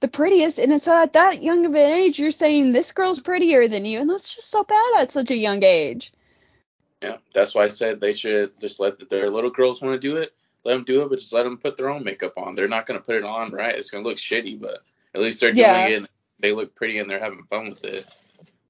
the 0.00 0.08
prettiest, 0.08 0.58
and 0.58 0.72
it's 0.72 0.88
at 0.88 1.14
that 1.14 1.42
young 1.42 1.66
of 1.66 1.74
an 1.74 1.90
age 1.92 2.18
you're 2.18 2.30
saying 2.30 2.72
this 2.72 2.92
girl's 2.92 3.20
prettier 3.20 3.68
than 3.68 3.84
you, 3.84 4.00
and 4.00 4.08
that's 4.08 4.34
just 4.34 4.50
so 4.50 4.64
bad 4.64 5.00
at 5.00 5.12
such 5.12 5.30
a 5.30 5.36
young 5.36 5.62
age. 5.64 6.12
Yeah, 7.02 7.18
that's 7.32 7.54
why 7.54 7.64
I 7.64 7.68
said 7.68 8.00
they 8.00 8.12
should 8.12 8.60
just 8.60 8.80
let 8.80 8.98
the, 8.98 9.04
their 9.04 9.30
little 9.30 9.50
girls 9.50 9.80
want 9.80 10.00
to 10.00 10.08
do 10.08 10.16
it. 10.16 10.34
Let 10.68 10.74
them 10.74 10.84
do 10.84 11.00
it, 11.00 11.08
but 11.08 11.18
just 11.18 11.32
let 11.32 11.44
them 11.44 11.56
put 11.56 11.78
their 11.78 11.88
own 11.88 12.04
makeup 12.04 12.34
on. 12.36 12.54
They're 12.54 12.68
not 12.68 12.84
gonna 12.84 13.00
put 13.00 13.16
it 13.16 13.24
on, 13.24 13.52
right? 13.52 13.74
It's 13.74 13.88
gonna 13.88 14.04
look 14.04 14.18
shitty, 14.18 14.60
but 14.60 14.80
at 15.14 15.22
least 15.22 15.40
they're 15.40 15.54
Yeah. 15.54 15.72
doing 15.72 15.92
it. 15.92 15.96
And 15.96 16.08
they 16.40 16.52
look 16.52 16.74
pretty 16.74 16.98
and 16.98 17.08
they're 17.08 17.18
having 17.18 17.42
fun 17.44 17.70
with 17.70 17.82
it. 17.84 18.06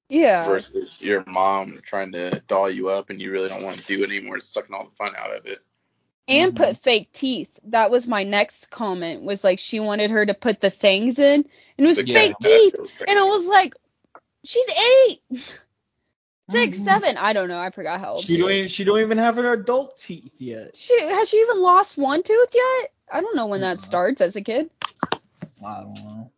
Yeah. 0.07 0.45
Versus 0.45 1.01
your 1.01 1.25
mom 1.27 1.81
trying 1.85 2.13
to 2.13 2.39
doll 2.47 2.69
you 2.69 2.87
up 2.87 3.09
and 3.09 3.19
you 3.19 3.31
really 3.31 3.49
don't 3.49 3.63
want 3.63 3.79
to 3.79 3.85
do 3.85 4.01
it 4.01 4.11
anymore. 4.11 4.37
It's 4.37 4.47
sucking 4.47 4.73
all 4.73 4.85
the 4.85 4.95
fun 4.95 5.13
out 5.17 5.35
of 5.35 5.45
it. 5.45 5.59
and 6.29 6.53
Mhm. 6.53 6.55
put 6.55 6.77
fake 6.77 7.11
teeth. 7.11 7.59
That 7.65 7.89
was 7.89 8.07
my 8.07 8.23
next 8.23 8.67
comment. 8.67 9.23
Was 9.23 9.43
like 9.43 9.57
she 9.59 9.79
wanted 9.79 10.11
her 10.11 10.25
to 10.25 10.33
put 10.35 10.61
the 10.61 10.69
things 10.69 11.17
in, 11.17 11.41
and 11.41 11.45
it 11.77 11.83
was 11.85 11.97
Yeah, 11.97 12.13
fake 12.13 12.35
teeth, 12.39 12.75
really 12.77 12.89
and 13.07 13.19
I 13.19 13.23
was 13.23 13.47
like, 13.47 13.73
she's 14.45 14.67
eight, 14.69 15.59
six, 16.49 16.79
Mhm. 16.79 16.83
seven. 16.83 17.17
I 17.17 17.33
don't 17.33 17.47
know. 17.47 17.59
I 17.59 17.69
forgot 17.71 17.99
how 17.99 18.13
old 18.13 18.23
She 18.23 18.33
she 18.33 18.37
don't 18.37 18.51
even, 18.51 18.69
she 18.69 18.83
don't 18.83 18.99
even 18.99 19.17
have 19.17 19.35
her 19.35 19.53
adult 19.53 19.97
teeth 19.97 20.33
yet. 20.39 20.75
She 20.75 20.99
has 21.01 21.29
she 21.29 21.37
even 21.37 21.61
lost 21.61 21.97
one 21.97 22.23
tooth 22.23 22.49
yet? 22.53 22.91
I 23.11 23.21
don't 23.21 23.35
know 23.35 23.47
when 23.47 23.61
that 23.61 23.77
Mhm. 23.77 23.81
starts 23.81 24.21
as 24.21 24.35
a 24.35 24.41
kid. 24.41 24.69
I 25.65 25.81
don't 25.81 25.93
know. 25.95 26.31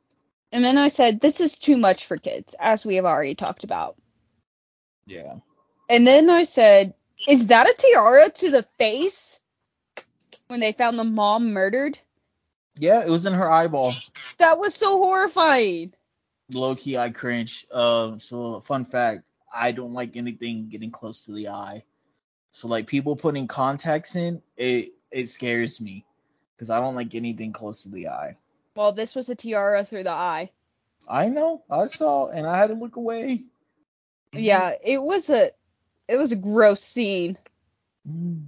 And 0.52 0.66
then 0.66 0.78
I 0.78 0.90
said, 0.90 1.22
this 1.22 1.40
is 1.40 1.58
too 1.58 1.78
much 1.78 2.06
for 2.06 2.18
kids, 2.18 2.56
as 2.60 2.86
we 2.86 2.96
have 2.96 3.06
already 3.06 3.36
talked 3.36 3.64
about. 3.64 3.96
Yeah. 5.06 5.36
And 5.90 6.06
then 6.06 6.30
I 6.30 6.44
said, 6.44 6.94
is 7.28 7.48
that 7.48 7.68
a 7.70 7.74
tiara 7.74 8.30
to 8.30 8.52
the 8.52 8.64
face? 8.78 9.40
When 10.48 10.60
they 10.60 10.74
found 10.74 11.00
the 11.00 11.06
mom 11.06 11.54
murdered? 11.54 11.98
Yeah, 12.78 13.02
it 13.04 13.10
was 13.10 13.26
in 13.26 13.34
her 13.34 13.50
eyeball. 13.50 13.94
That 14.38 14.60
was 14.60 14.74
so 14.74 14.98
horrifying. 14.98 15.94
Low 16.54 16.76
key, 16.76 16.98
I 16.98 17.10
cringe. 17.12 17.66
Um, 17.72 18.20
so 18.20 18.60
fun 18.60 18.84
fact, 18.84 19.24
I 19.54 19.72
don't 19.72 19.94
like 19.94 20.16
anything 20.16 20.70
getting 20.70 20.92
close 20.92 21.26
to 21.26 21.34
the 21.34 21.50
eye. 21.50 21.84
So 22.52 22.68
like 22.68 22.88
people 22.88 23.16
putting 23.16 23.48
contacts 23.48 24.16
in, 24.16 24.42
it 24.58 24.94
it 25.12 25.28
scares 25.30 25.80
me 25.82 26.06
because 26.56 26.70
I 26.70 26.80
don't 26.80 26.96
like 26.96 27.16
anything 27.16 27.54
close 27.54 27.84
to 27.84 27.90
the 27.90 28.10
eye. 28.10 28.38
Well, 28.76 28.92
this 28.92 29.16
was 29.16 29.30
a 29.30 29.36
tiara 29.36 29.84
through 29.84 30.04
the 30.04 30.12
eye. 30.12 30.52
I 31.08 31.28
know, 31.28 31.64
I 31.70 31.88
saw, 31.88 32.28
and 32.28 32.46
I 32.46 32.58
had 32.58 32.68
to 32.68 32.76
look 32.76 32.96
away. 32.96 33.44
Yeah, 34.34 34.74
it 34.84 35.02
was 35.02 35.30
a 35.30 35.52
it 36.08 36.18
was 36.18 36.32
a 36.32 36.38
gross 36.38 36.82
scene. 36.82 37.38
Mm. 38.08 38.48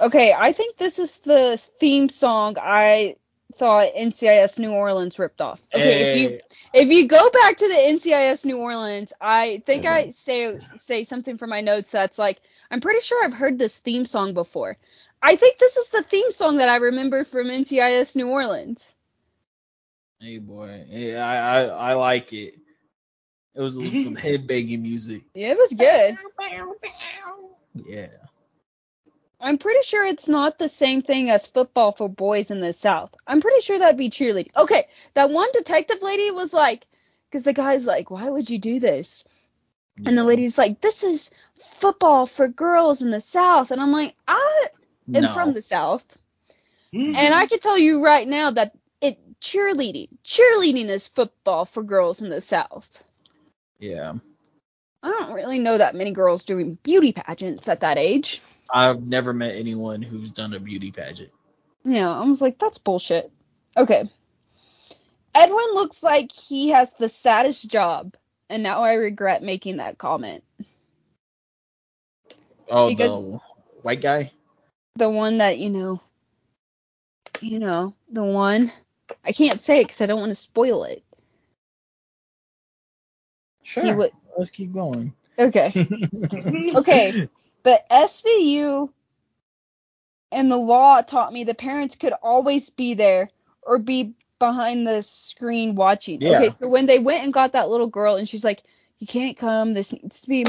Okay, 0.00 0.34
I 0.36 0.52
think 0.52 0.76
this 0.76 0.98
is 0.98 1.16
the 1.18 1.56
theme 1.80 2.08
song 2.08 2.56
I 2.60 3.16
thought 3.56 3.94
NCIS 3.94 4.58
New 4.58 4.72
Orleans 4.72 5.18
ripped 5.18 5.40
off. 5.40 5.60
Okay, 5.74 6.02
if 6.02 6.18
you 6.18 6.40
if 6.72 6.88
you 6.88 7.08
go 7.08 7.30
back 7.30 7.56
to 7.58 7.68
the 7.68 7.74
NCIS 7.74 8.44
New 8.44 8.58
Orleans, 8.58 9.12
I 9.20 9.62
think 9.66 9.84
I 9.86 10.10
say 10.10 10.58
say 10.76 11.04
something 11.04 11.38
from 11.38 11.50
my 11.50 11.60
notes 11.60 11.90
that's 11.90 12.18
like 12.18 12.40
I'm 12.70 12.80
pretty 12.80 13.00
sure 13.00 13.24
I've 13.24 13.32
heard 13.32 13.58
this 13.58 13.76
theme 13.76 14.06
song 14.06 14.34
before. 14.34 14.76
I 15.22 15.36
think 15.36 15.58
this 15.58 15.76
is 15.76 15.88
the 15.88 16.02
theme 16.02 16.32
song 16.32 16.56
that 16.56 16.68
I 16.68 16.76
remember 16.76 17.24
from 17.24 17.48
NCIS 17.48 18.16
New 18.16 18.28
Orleans. 18.28 18.94
hey 20.20 20.38
boy, 20.38 20.84
yeah, 20.88 21.26
I, 21.26 21.36
I 21.36 21.90
I 21.90 21.94
like 21.94 22.32
it. 22.32 22.54
It 23.54 23.60
was 23.60 23.74
some 23.74 24.16
head 24.26 24.46
banging 24.46 24.82
music. 24.82 25.22
Yeah, 25.34 25.52
it 25.52 25.58
was 25.58 25.72
good. 25.72 26.18
Yeah. 27.86 28.06
I'm 29.40 29.58
pretty 29.58 29.82
sure 29.82 30.04
it's 30.06 30.28
not 30.28 30.58
the 30.58 30.68
same 30.68 31.02
thing 31.02 31.30
as 31.30 31.46
football 31.46 31.92
for 31.92 32.08
boys 32.08 32.50
in 32.50 32.60
the 32.60 32.72
South. 32.72 33.14
I'm 33.26 33.40
pretty 33.40 33.60
sure 33.60 33.78
that'd 33.78 33.98
be 33.98 34.10
cheerleading. 34.10 34.56
Okay, 34.56 34.86
that 35.14 35.30
one 35.30 35.48
detective 35.52 35.98
lady 36.00 36.30
was 36.30 36.52
like, 36.52 36.86
because 37.28 37.42
the 37.42 37.52
guy's 37.52 37.84
like, 37.84 38.10
why 38.10 38.28
would 38.28 38.48
you 38.48 38.58
do 38.58 38.80
this? 38.80 39.24
And 40.04 40.16
the 40.16 40.24
lady's 40.24 40.58
like, 40.58 40.82
this 40.82 41.02
is 41.02 41.30
football 41.78 42.26
for 42.26 42.48
girls 42.48 43.00
in 43.00 43.10
the 43.10 43.20
South. 43.20 43.70
And 43.70 43.80
I'm 43.80 43.92
like, 43.92 44.14
I 44.28 44.66
am 45.14 45.22
No. 45.22 45.32
from 45.32 45.54
the 45.54 45.62
South. 45.62 46.04
Mm-hmm. 46.94 47.16
And 47.16 47.34
I 47.34 47.46
can 47.46 47.60
tell 47.60 47.78
you 47.78 48.04
right 48.04 48.28
now 48.28 48.50
that 48.50 48.72
it 49.00 49.18
cheerleading, 49.40 50.08
cheerleading 50.22 50.88
is 50.88 51.06
football 51.08 51.64
for 51.64 51.82
girls 51.82 52.20
in 52.20 52.28
the 52.28 52.42
South. 52.42 53.02
Yeah. 53.78 54.14
I 55.02 55.08
don't 55.08 55.32
really 55.32 55.58
know 55.58 55.78
that 55.78 55.94
many 55.94 56.10
girls 56.10 56.44
doing 56.44 56.78
beauty 56.82 57.12
pageants 57.12 57.68
at 57.68 57.80
that 57.80 57.96
age. 57.96 58.42
I've 58.70 59.02
never 59.02 59.32
met 59.32 59.54
anyone 59.54 60.02
who's 60.02 60.30
done 60.30 60.54
a 60.54 60.60
beauty 60.60 60.90
pageant. 60.90 61.30
Yeah, 61.84 62.10
I 62.10 62.24
was 62.24 62.40
like, 62.40 62.58
that's 62.58 62.78
bullshit. 62.78 63.30
Okay. 63.76 64.10
Edwin 65.34 65.66
looks 65.74 66.02
like 66.02 66.32
he 66.32 66.70
has 66.70 66.92
the 66.94 67.08
saddest 67.08 67.68
job, 67.68 68.16
and 68.48 68.62
now 68.62 68.82
I 68.82 68.94
regret 68.94 69.42
making 69.42 69.76
that 69.76 69.98
comment. 69.98 70.42
Oh, 72.68 72.88
Because- 72.88 73.10
the 73.10 73.40
white 73.82 74.00
guy? 74.00 74.32
The 74.96 75.10
one 75.10 75.38
that, 75.38 75.58
you 75.58 75.68
know, 75.68 76.00
you 77.42 77.58
know, 77.58 77.94
the 78.10 78.24
one. 78.24 78.72
I 79.24 79.32
can't 79.32 79.60
say 79.60 79.80
it 79.80 79.84
because 79.84 80.00
I 80.00 80.06
don't 80.06 80.20
want 80.20 80.30
to 80.30 80.34
spoil 80.34 80.84
it. 80.84 81.04
Sure. 83.62 83.94
Would. 83.94 84.12
Let's 84.38 84.50
keep 84.50 84.72
going. 84.72 85.12
Okay. 85.38 85.70
Okay. 86.76 87.28
But 87.66 87.84
SVU 87.90 88.90
and 90.30 90.52
the 90.52 90.56
law 90.56 91.02
taught 91.02 91.32
me 91.32 91.42
the 91.42 91.52
parents 91.52 91.96
could 91.96 92.12
always 92.22 92.70
be 92.70 92.94
there 92.94 93.28
or 93.60 93.78
be 93.78 94.14
behind 94.38 94.86
the 94.86 95.02
screen 95.02 95.74
watching. 95.74 96.22
Yeah. 96.22 96.36
Okay, 96.36 96.50
so 96.50 96.68
when 96.68 96.86
they 96.86 97.00
went 97.00 97.24
and 97.24 97.32
got 97.32 97.54
that 97.54 97.68
little 97.68 97.88
girl 97.88 98.14
and 98.14 98.28
she's 98.28 98.44
like, 98.44 98.62
You 99.00 99.08
can't 99.08 99.36
come, 99.36 99.74
this 99.74 99.92
needs 99.92 100.20
to 100.20 100.28
be 100.28 100.46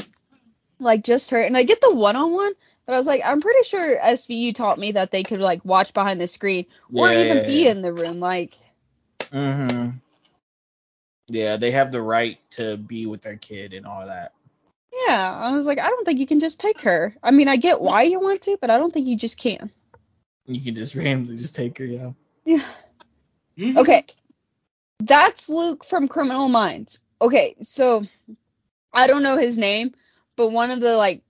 like 0.80 1.04
just 1.04 1.32
her 1.32 1.42
and 1.42 1.58
I 1.58 1.64
get 1.64 1.82
the 1.82 1.96
one 1.96 2.16
on 2.16 2.34
one, 2.34 2.54
but 2.86 2.94
I 2.94 3.00
was 3.00 3.08
like, 3.08 3.24
I'm 3.26 3.42
pretty 3.42 3.64
sure 3.64 3.98
SVU 3.98 4.54
taught 4.54 4.78
me 4.78 4.92
that 4.92 5.10
they 5.10 5.24
could 5.24 5.42
like 5.42 5.66
watch 5.66 5.96
behind 5.96 6.22
the 6.22 6.28
screen 6.28 6.68
or 6.94 7.10
Yeah, 7.10 7.14
even 7.14 7.38
yeah, 7.38 7.44
be 7.48 7.68
in 7.68 7.82
the 7.82 7.94
room. 7.94 8.20
Like 8.20 8.56
Mm-hmm. 9.32 9.90
Yeah, 11.30 11.58
they 11.58 11.72
have 11.72 11.92
the 11.92 12.04
right 12.04 12.38
to 12.52 12.78
be 12.78 13.08
with 13.08 13.24
their 13.24 13.38
kid 13.38 13.74
and 13.74 13.88
all 13.88 14.06
that. 14.06 14.34
Yeah, 15.06 15.38
I 15.40 15.52
was 15.52 15.66
like, 15.66 15.80
I 15.80 15.88
don't 15.90 16.06
think 16.06 16.20
you 16.20 16.28
can 16.28 16.40
just 16.40 16.60
take 16.60 16.82
her. 16.82 17.16
I 17.22 17.32
mean, 17.32 17.48
I 17.48 17.58
get 17.58 17.82
why 17.82 18.04
you 18.04 18.20
want 18.20 18.42
to, 18.44 18.58
but 18.60 18.70
I 18.70 18.78
don't 18.78 18.94
think 18.94 19.08
you 19.08 19.16
just 19.18 19.38
can. 19.38 19.70
You 20.46 20.62
can 20.62 20.76
just 20.76 20.96
randomly 20.96 21.36
just 21.38 21.56
take 21.56 21.78
her, 21.78 21.86
yeah. 21.86 22.12
Yeah. 22.46 22.66
Mhm. 23.58 23.78
Okay. 23.78 24.06
That's 25.00 25.50
Luke 25.50 25.84
from 25.86 26.08
Criminal 26.08 26.48
Minds. 26.50 27.00
Okay, 27.22 27.56
so 27.62 28.06
I 28.94 29.08
don't 29.08 29.24
know 29.24 29.38
his 29.38 29.58
name, 29.58 29.94
but 30.36 30.50
one 30.50 30.72
of 30.72 30.80
the 30.80 30.96
like 30.96 31.22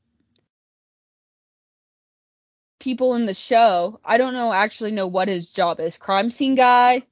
people 2.80 3.16
in 3.16 3.26
the 3.26 3.34
show, 3.34 4.00
I 4.06 4.18
don't 4.18 4.34
know 4.34 4.54
actually 4.54 4.92
know 4.92 5.08
what 5.08 5.28
his 5.28 5.52
job 5.52 5.80
is. 5.80 5.98
Crime 5.98 6.30
scene 6.32 6.56
guy. 6.56 7.04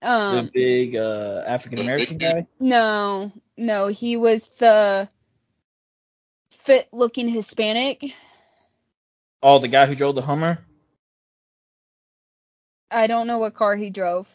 the 0.00 0.08
Um 0.08 0.50
big 0.52 0.96
uh 0.96 1.42
African 1.46 1.80
American 1.80 2.18
guy. 2.26 2.46
no, 2.60 3.32
no, 3.58 3.88
he 3.88 4.16
was 4.16 4.48
the 4.58 5.08
fit 6.52 6.88
looking 6.92 7.28
Hispanic. 7.28 8.12
Oh, 9.42 9.58
the 9.58 9.68
guy 9.68 9.86
who 9.86 9.94
drove 9.94 10.14
the 10.14 10.22
Hummer. 10.22 10.58
I 12.90 13.06
don't 13.06 13.26
know 13.26 13.38
what 13.38 13.54
car 13.54 13.76
he 13.76 13.90
drove. 13.90 14.26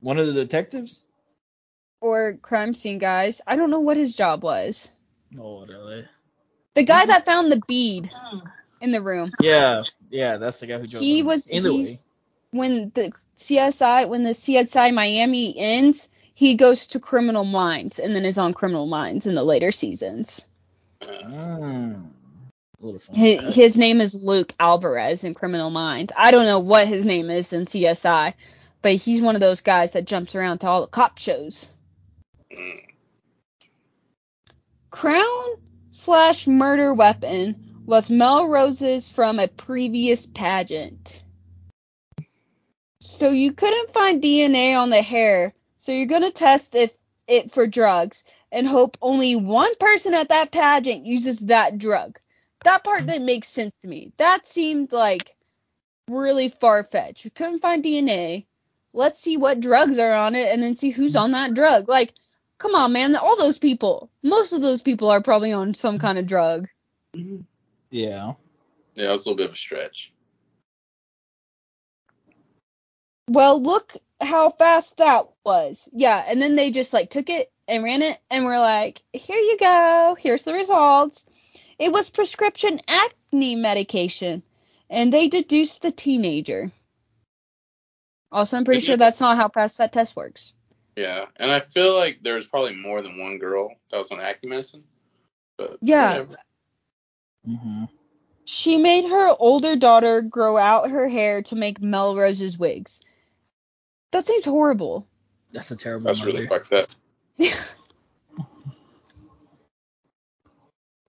One 0.00 0.18
of 0.18 0.26
the 0.26 0.32
detectives. 0.32 1.04
Or 2.00 2.34
crime 2.40 2.74
scene 2.74 2.98
guys. 2.98 3.40
I 3.46 3.56
don't 3.56 3.70
know 3.70 3.80
what 3.80 3.96
his 3.96 4.14
job 4.14 4.42
was. 4.42 4.88
Oh, 5.38 5.66
really? 5.66 6.06
The 6.74 6.84
guy 6.84 7.02
mm-hmm. 7.02 7.08
that 7.08 7.24
found 7.24 7.50
the 7.50 7.62
bead 7.66 8.10
in 8.80 8.92
the 8.92 9.00
room. 9.02 9.32
Yeah, 9.40 9.82
yeah, 10.10 10.36
that's 10.36 10.60
the 10.60 10.66
guy 10.66 10.78
who 10.78 10.86
drove. 10.86 11.02
He 11.02 11.22
the 11.22 11.26
was 11.26 11.50
Either 11.50 11.70
he's, 11.70 11.88
way. 11.88 11.98
when 12.50 12.92
the 12.94 13.12
CSI 13.36 14.08
when 14.08 14.22
the 14.22 14.30
CSI 14.30 14.92
Miami 14.92 15.56
ends, 15.56 16.08
he 16.34 16.54
goes 16.54 16.88
to 16.88 17.00
Criminal 17.00 17.44
Minds 17.44 17.98
and 17.98 18.14
then 18.14 18.24
is 18.24 18.38
on 18.38 18.52
Criminal 18.52 18.86
Minds 18.86 19.26
in 19.26 19.34
the 19.34 19.44
later 19.44 19.72
seasons. 19.72 20.46
Mm. 21.00 22.10
A 22.82 22.84
little 22.84 22.98
fun. 22.98 23.14
His, 23.14 23.54
his 23.54 23.78
name 23.78 24.00
is 24.00 24.14
Luke 24.14 24.52
Alvarez 24.58 25.24
in 25.24 25.34
Criminal 25.34 25.70
Minds. 25.70 26.12
I 26.16 26.32
don't 26.32 26.46
know 26.46 26.58
what 26.58 26.88
his 26.88 27.06
name 27.06 27.30
is 27.30 27.52
in 27.52 27.66
CSI, 27.66 28.34
but 28.82 28.94
he's 28.94 29.22
one 29.22 29.36
of 29.36 29.40
those 29.40 29.60
guys 29.60 29.92
that 29.92 30.06
jumps 30.06 30.34
around 30.34 30.58
to 30.58 30.68
all 30.68 30.80
the 30.82 30.88
cop 30.88 31.18
shows. 31.18 31.68
mm. 32.52 32.80
Crown 34.90 35.56
slash 35.90 36.46
murder 36.46 36.94
weapon 36.94 37.82
was 37.84 38.10
Melrose's 38.10 39.10
from 39.10 39.38
a 39.38 39.48
previous 39.48 40.26
pageant. 40.26 41.22
So 43.00 43.30
you 43.30 43.52
couldn't 43.52 43.92
find 43.92 44.22
DNA 44.22 44.76
on 44.76 44.90
the 44.90 45.02
hair, 45.02 45.52
so 45.84 45.92
you're 45.92 46.06
gonna 46.06 46.30
test 46.30 46.74
if 46.74 46.94
it 47.28 47.52
for 47.52 47.66
drugs 47.66 48.24
and 48.50 48.66
hope 48.66 48.96
only 49.02 49.36
one 49.36 49.74
person 49.76 50.14
at 50.14 50.30
that 50.30 50.50
pageant 50.50 51.04
uses 51.04 51.40
that 51.40 51.76
drug. 51.76 52.18
That 52.64 52.84
part 52.84 53.00
mm-hmm. 53.00 53.08
didn't 53.08 53.26
make 53.26 53.44
sense 53.44 53.76
to 53.80 53.88
me. 53.88 54.10
That 54.16 54.48
seemed 54.48 54.92
like 54.92 55.36
really 56.08 56.48
far 56.48 56.84
fetched. 56.84 57.24
We 57.24 57.30
couldn't 57.30 57.60
find 57.60 57.84
DNA. 57.84 58.46
Let's 58.94 59.20
see 59.20 59.36
what 59.36 59.60
drugs 59.60 59.98
are 59.98 60.14
on 60.14 60.34
it 60.34 60.50
and 60.50 60.62
then 60.62 60.74
see 60.74 60.88
who's 60.88 61.16
on 61.16 61.32
that 61.32 61.52
drug. 61.52 61.86
Like, 61.86 62.14
come 62.56 62.74
on, 62.74 62.94
man. 62.94 63.14
All 63.14 63.36
those 63.36 63.58
people, 63.58 64.08
most 64.22 64.54
of 64.54 64.62
those 64.62 64.80
people 64.80 65.10
are 65.10 65.20
probably 65.20 65.52
on 65.52 65.74
some 65.74 65.98
kind 65.98 66.16
of 66.16 66.26
drug. 66.26 66.66
Mm-hmm. 67.14 67.42
Yeah. 67.90 68.32
Yeah, 68.94 69.10
it 69.10 69.12
was 69.12 69.26
a 69.26 69.28
little 69.28 69.36
bit 69.36 69.48
of 69.48 69.52
a 69.52 69.58
stretch. 69.58 70.13
Well, 73.28 73.62
look 73.62 73.96
how 74.20 74.50
fast 74.50 74.98
that 74.98 75.28
was. 75.44 75.88
Yeah, 75.92 76.22
and 76.26 76.40
then 76.40 76.56
they 76.56 76.70
just 76.70 76.92
like 76.92 77.10
took 77.10 77.30
it 77.30 77.50
and 77.66 77.82
ran 77.82 78.02
it 78.02 78.18
and 78.30 78.44
we're 78.44 78.60
like, 78.60 79.02
"Here 79.12 79.38
you 79.38 79.56
go. 79.58 80.16
Here's 80.18 80.44
the 80.44 80.52
results." 80.52 81.24
It 81.78 81.92
was 81.92 82.10
prescription 82.10 82.80
acne 82.86 83.56
medication, 83.56 84.42
and 84.90 85.12
they 85.12 85.28
deduced 85.28 85.82
the 85.82 85.90
teenager. 85.90 86.70
Also, 88.30 88.56
I'm 88.56 88.64
pretty 88.64 88.80
sure 88.80 88.96
that's 88.96 89.20
not 89.20 89.36
how 89.36 89.48
fast 89.48 89.78
that 89.78 89.92
test 89.92 90.16
works. 90.16 90.54
Yeah, 90.96 91.26
and 91.36 91.50
I 91.50 91.60
feel 91.60 91.94
like 91.96 92.20
there's 92.22 92.46
probably 92.46 92.74
more 92.74 93.02
than 93.02 93.18
one 93.18 93.38
girl 93.38 93.74
that 93.90 93.98
was 93.98 94.10
on 94.10 94.20
acne 94.20 94.48
medicine. 94.48 94.84
But 95.56 95.78
Yeah. 95.80 96.10
whatever. 96.10 96.36
hmm 97.44 97.84
She 98.44 98.76
made 98.76 99.04
her 99.06 99.34
older 99.38 99.74
daughter 99.76 100.20
grow 100.20 100.56
out 100.56 100.90
her 100.90 101.08
hair 101.08 101.42
to 101.42 101.56
make 101.56 101.80
Melrose's 101.80 102.58
wigs. 102.58 103.00
That 104.14 104.24
seems 104.24 104.44
horrible. 104.44 105.08
That's 105.52 105.72
a 105.72 105.76
terrible 105.76 106.04
that's 106.04 106.20
mother. 106.20 106.30
really 106.30 106.46
fucked 106.46 106.72
up. 106.72 106.86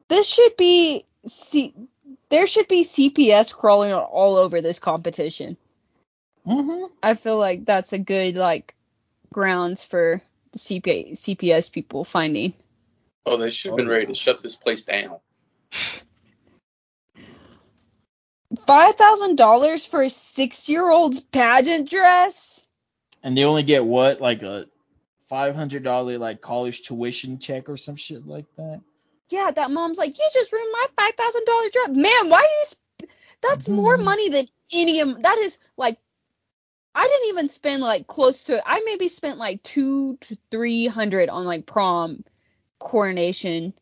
this 0.09 0.27
should 0.27 0.57
be 0.57 1.05
C- 1.27 1.75
there 2.29 2.47
should 2.47 2.67
be 2.67 2.83
CPS 2.83 3.53
crawling 3.53 3.93
all 3.93 4.37
over 4.37 4.59
this 4.59 4.79
competition. 4.79 5.55
hmm 6.45 6.85
I 7.03 7.13
feel 7.13 7.37
like 7.37 7.63
that's 7.65 7.93
a 7.93 7.99
good 7.99 8.37
like 8.37 8.73
grounds 9.31 9.83
for 9.83 10.19
the 10.53 10.57
CPA, 10.57 11.11
CPS 11.11 11.71
people 11.71 12.05
finding. 12.05 12.55
Oh, 13.27 13.37
they 13.37 13.51
should 13.51 13.69
have 13.69 13.77
been 13.77 13.87
ready 13.87 14.07
to 14.07 14.15
shut 14.15 14.41
this 14.41 14.55
place 14.55 14.85
down. 14.85 15.17
Five 18.65 18.95
thousand 18.95 19.35
dollars 19.35 19.85
for 19.85 20.01
a 20.01 20.09
six-year-old's 20.09 21.19
pageant 21.19 21.87
dress. 21.87 22.64
And 23.25 23.37
they 23.37 23.43
only 23.45 23.63
get 23.63 23.85
what, 23.85 24.21
like 24.21 24.43
a 24.43 24.67
five 25.27 25.55
hundred 25.55 25.83
dollar 25.83 26.19
like 26.19 26.41
college 26.41 26.83
tuition 26.83 27.39
check 27.39 27.69
or 27.69 27.77
some 27.77 27.97
shit 27.97 28.27
like 28.27 28.45
that. 28.57 28.81
Yeah, 29.29 29.51
that 29.51 29.71
mom's 29.71 29.97
like, 29.97 30.17
you 30.17 30.25
just 30.33 30.53
ruined 30.53 30.71
my 30.71 30.87
five 30.97 31.15
thousand 31.15 31.45
dollar 31.45 31.69
dress. 31.71 31.89
Man, 31.89 32.29
why 32.29 32.39
are 32.39 32.43
you? 32.43 32.65
Sp- 32.69 32.79
That's 33.41 33.69
more 33.69 33.97
Mhm. 33.97 34.05
money 34.05 34.29
than 34.29 34.47
any 34.71 35.01
of. 35.01 35.23
That 35.23 35.39
is 35.39 35.57
like, 35.77 35.97
I 36.95 37.07
didn't 37.07 37.29
even 37.29 37.49
spend 37.49 37.83
like 37.83 38.07
close 38.07 38.45
to. 38.45 38.61
I 38.67 38.81
maybe 38.85 39.07
spent 39.09 39.39
like 39.39 39.63
two 39.63 40.17
to 40.21 40.37
three 40.51 40.87
hundred 40.87 41.29
on 41.29 41.45
like 41.45 41.65
prom, 41.65 42.23
coronation. 42.79 43.73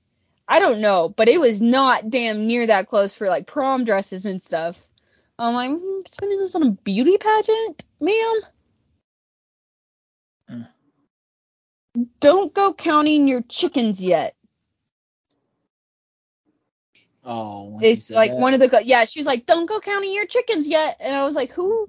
I 0.47 0.59
don't 0.59 0.81
know, 0.81 1.09
but 1.09 1.29
it 1.29 1.39
was 1.41 1.61
not 1.61 2.09
damn 2.09 2.47
near 2.47 2.67
that 2.67 2.87
close 2.87 3.13
for 3.13 3.29
like 3.29 3.47
prom 3.47 3.85
dresses 3.85 4.25
and 4.25 4.41
stuff. 4.41 4.77
I'm 5.39 5.53
like, 5.55 5.71
mm, 5.71 6.07
spending 6.07 6.39
this 6.39 6.55
on 6.55 6.63
a 6.63 6.71
beauty 6.71 7.17
pageant, 7.17 7.85
ma'am. 7.99 8.41
Mm. 10.49 10.67
Don't 12.19 12.53
go 12.53 12.73
counting 12.73 13.27
your 13.27 13.41
chickens 13.41 14.03
yet. 14.03 14.35
Oh, 17.23 17.79
It's 17.81 18.09
like 18.09 18.31
that. 18.31 18.39
one 18.39 18.53
of 18.53 18.59
the 18.59 18.67
go- 18.67 18.79
yeah. 18.79 19.05
She 19.05 19.19
was 19.19 19.25
like, 19.27 19.45
"Don't 19.45 19.65
go 19.65 19.79
counting 19.79 20.13
your 20.13 20.25
chickens 20.25 20.67
yet," 20.67 20.97
and 20.99 21.15
I 21.15 21.23
was 21.23 21.35
like, 21.35 21.51
"Who 21.51 21.87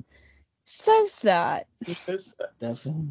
says 0.65 1.17
that?" 1.21 1.67
Who 1.87 1.95
says 1.95 2.35
that? 2.39 2.59
Definitely. 2.61 3.09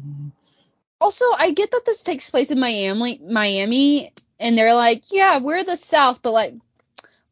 Also, 1.00 1.24
I 1.36 1.50
get 1.50 1.72
that 1.72 1.84
this 1.84 2.02
takes 2.02 2.30
place 2.30 2.50
in 2.50 2.58
Miami, 2.58 3.20
Miami, 3.22 4.12
and 4.38 4.56
they're 4.56 4.74
like, 4.74 5.04
"Yeah, 5.10 5.38
we're 5.38 5.64
the 5.64 5.76
South," 5.76 6.22
but 6.22 6.32
like, 6.32 6.54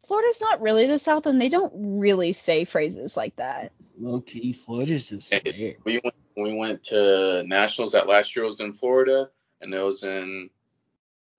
Florida's 0.06 0.40
not 0.42 0.60
really 0.60 0.86
the 0.86 0.98
South, 0.98 1.26
and 1.26 1.40
they 1.40 1.48
don't 1.48 1.72
really 2.00 2.34
say 2.34 2.64
phrases 2.66 3.16
like 3.16 3.36
that. 3.36 3.72
Low 3.98 4.20
key, 4.20 4.52
Florida's 4.52 5.08
just 5.08 5.32
Hey, 5.32 5.40
there. 5.44 5.74
We 5.84 6.00
went 6.04 6.16
we 6.36 6.54
went 6.54 6.84
to 6.84 7.42
nationals. 7.46 7.92
That 7.92 8.08
last 8.08 8.34
year 8.36 8.44
was 8.46 8.60
in 8.60 8.72
Florida, 8.72 9.30
and 9.60 9.72
it 9.72 9.80
was 9.80 10.02
in 10.04 10.50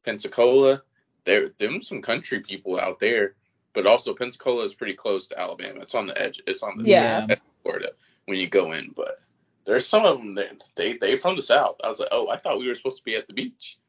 Pensacola. 0.04 0.84
There, 1.26 1.50
them 1.58 1.82
some 1.82 2.02
country 2.02 2.42
people 2.42 2.80
out 2.80 3.00
there, 3.00 3.36
but 3.74 3.88
also 3.88 4.14
Pensacola 4.14 4.64
is 4.64 4.76
pretty 4.76 4.94
close 4.94 5.28
to 5.28 5.40
Alabama. 5.40 5.82
It's 5.82 5.96
on 5.96 6.08
the 6.08 6.22
edge. 6.22 6.42
It's 6.48 6.64
on 6.64 6.78
the 6.78 6.90
Yeah. 6.90 7.26
edge 7.30 7.40
of 7.40 7.64
Florida 7.64 7.90
when 8.26 8.38
you 8.38 8.48
go 8.48 8.74
in. 8.74 8.92
But 8.96 9.22
there's 9.66 9.88
some 9.88 10.06
of 10.06 10.18
them 10.18 10.36
that 10.36 10.64
they 10.76 10.98
they 10.98 11.18
from 11.18 11.36
the 11.36 11.44
south. 11.44 11.78
I 11.84 11.90
was 11.90 12.00
like, 12.00 12.10
oh, 12.12 12.28
I 12.30 12.38
thought 12.38 12.60
we 12.60 12.68
were 12.68 12.76
supposed 12.76 12.98
to 12.98 13.04
be 13.04 13.16
at 13.16 13.28
the 13.28 13.34
beach. 13.34 13.80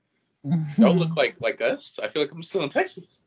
Don't 0.80 0.98
look 0.98 1.16
like 1.16 1.40
like 1.40 1.60
us. 1.60 1.98
I 2.02 2.08
feel 2.08 2.22
like 2.22 2.32
I'm 2.32 2.42
still 2.42 2.62
in 2.62 2.70
Texas. 2.70 3.18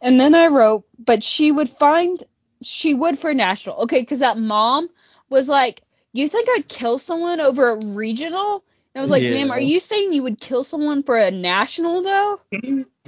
And 0.00 0.20
then 0.20 0.34
I 0.34 0.48
wrote, 0.48 0.84
but 0.98 1.22
she 1.22 1.52
would 1.52 1.70
find 1.70 2.22
she 2.62 2.94
would 2.94 3.18
for 3.18 3.34
national. 3.34 3.76
Okay, 3.82 4.00
because 4.00 4.20
that 4.20 4.38
mom 4.38 4.88
was 5.28 5.48
like, 5.48 5.82
"You 6.12 6.28
think 6.28 6.48
I'd 6.50 6.68
kill 6.68 6.98
someone 6.98 7.40
over 7.40 7.70
a 7.70 7.86
regional?" 7.86 8.64
And 8.94 9.00
I 9.00 9.00
was 9.00 9.10
like, 9.10 9.22
Yeah. 9.22 9.34
"Ma'am, 9.34 9.50
are 9.50 9.60
you 9.60 9.80
saying 9.80 10.12
you 10.12 10.22
would 10.22 10.40
kill 10.40 10.64
someone 10.64 11.02
for 11.02 11.16
a 11.16 11.30
national 11.30 12.02
though?" 12.02 12.40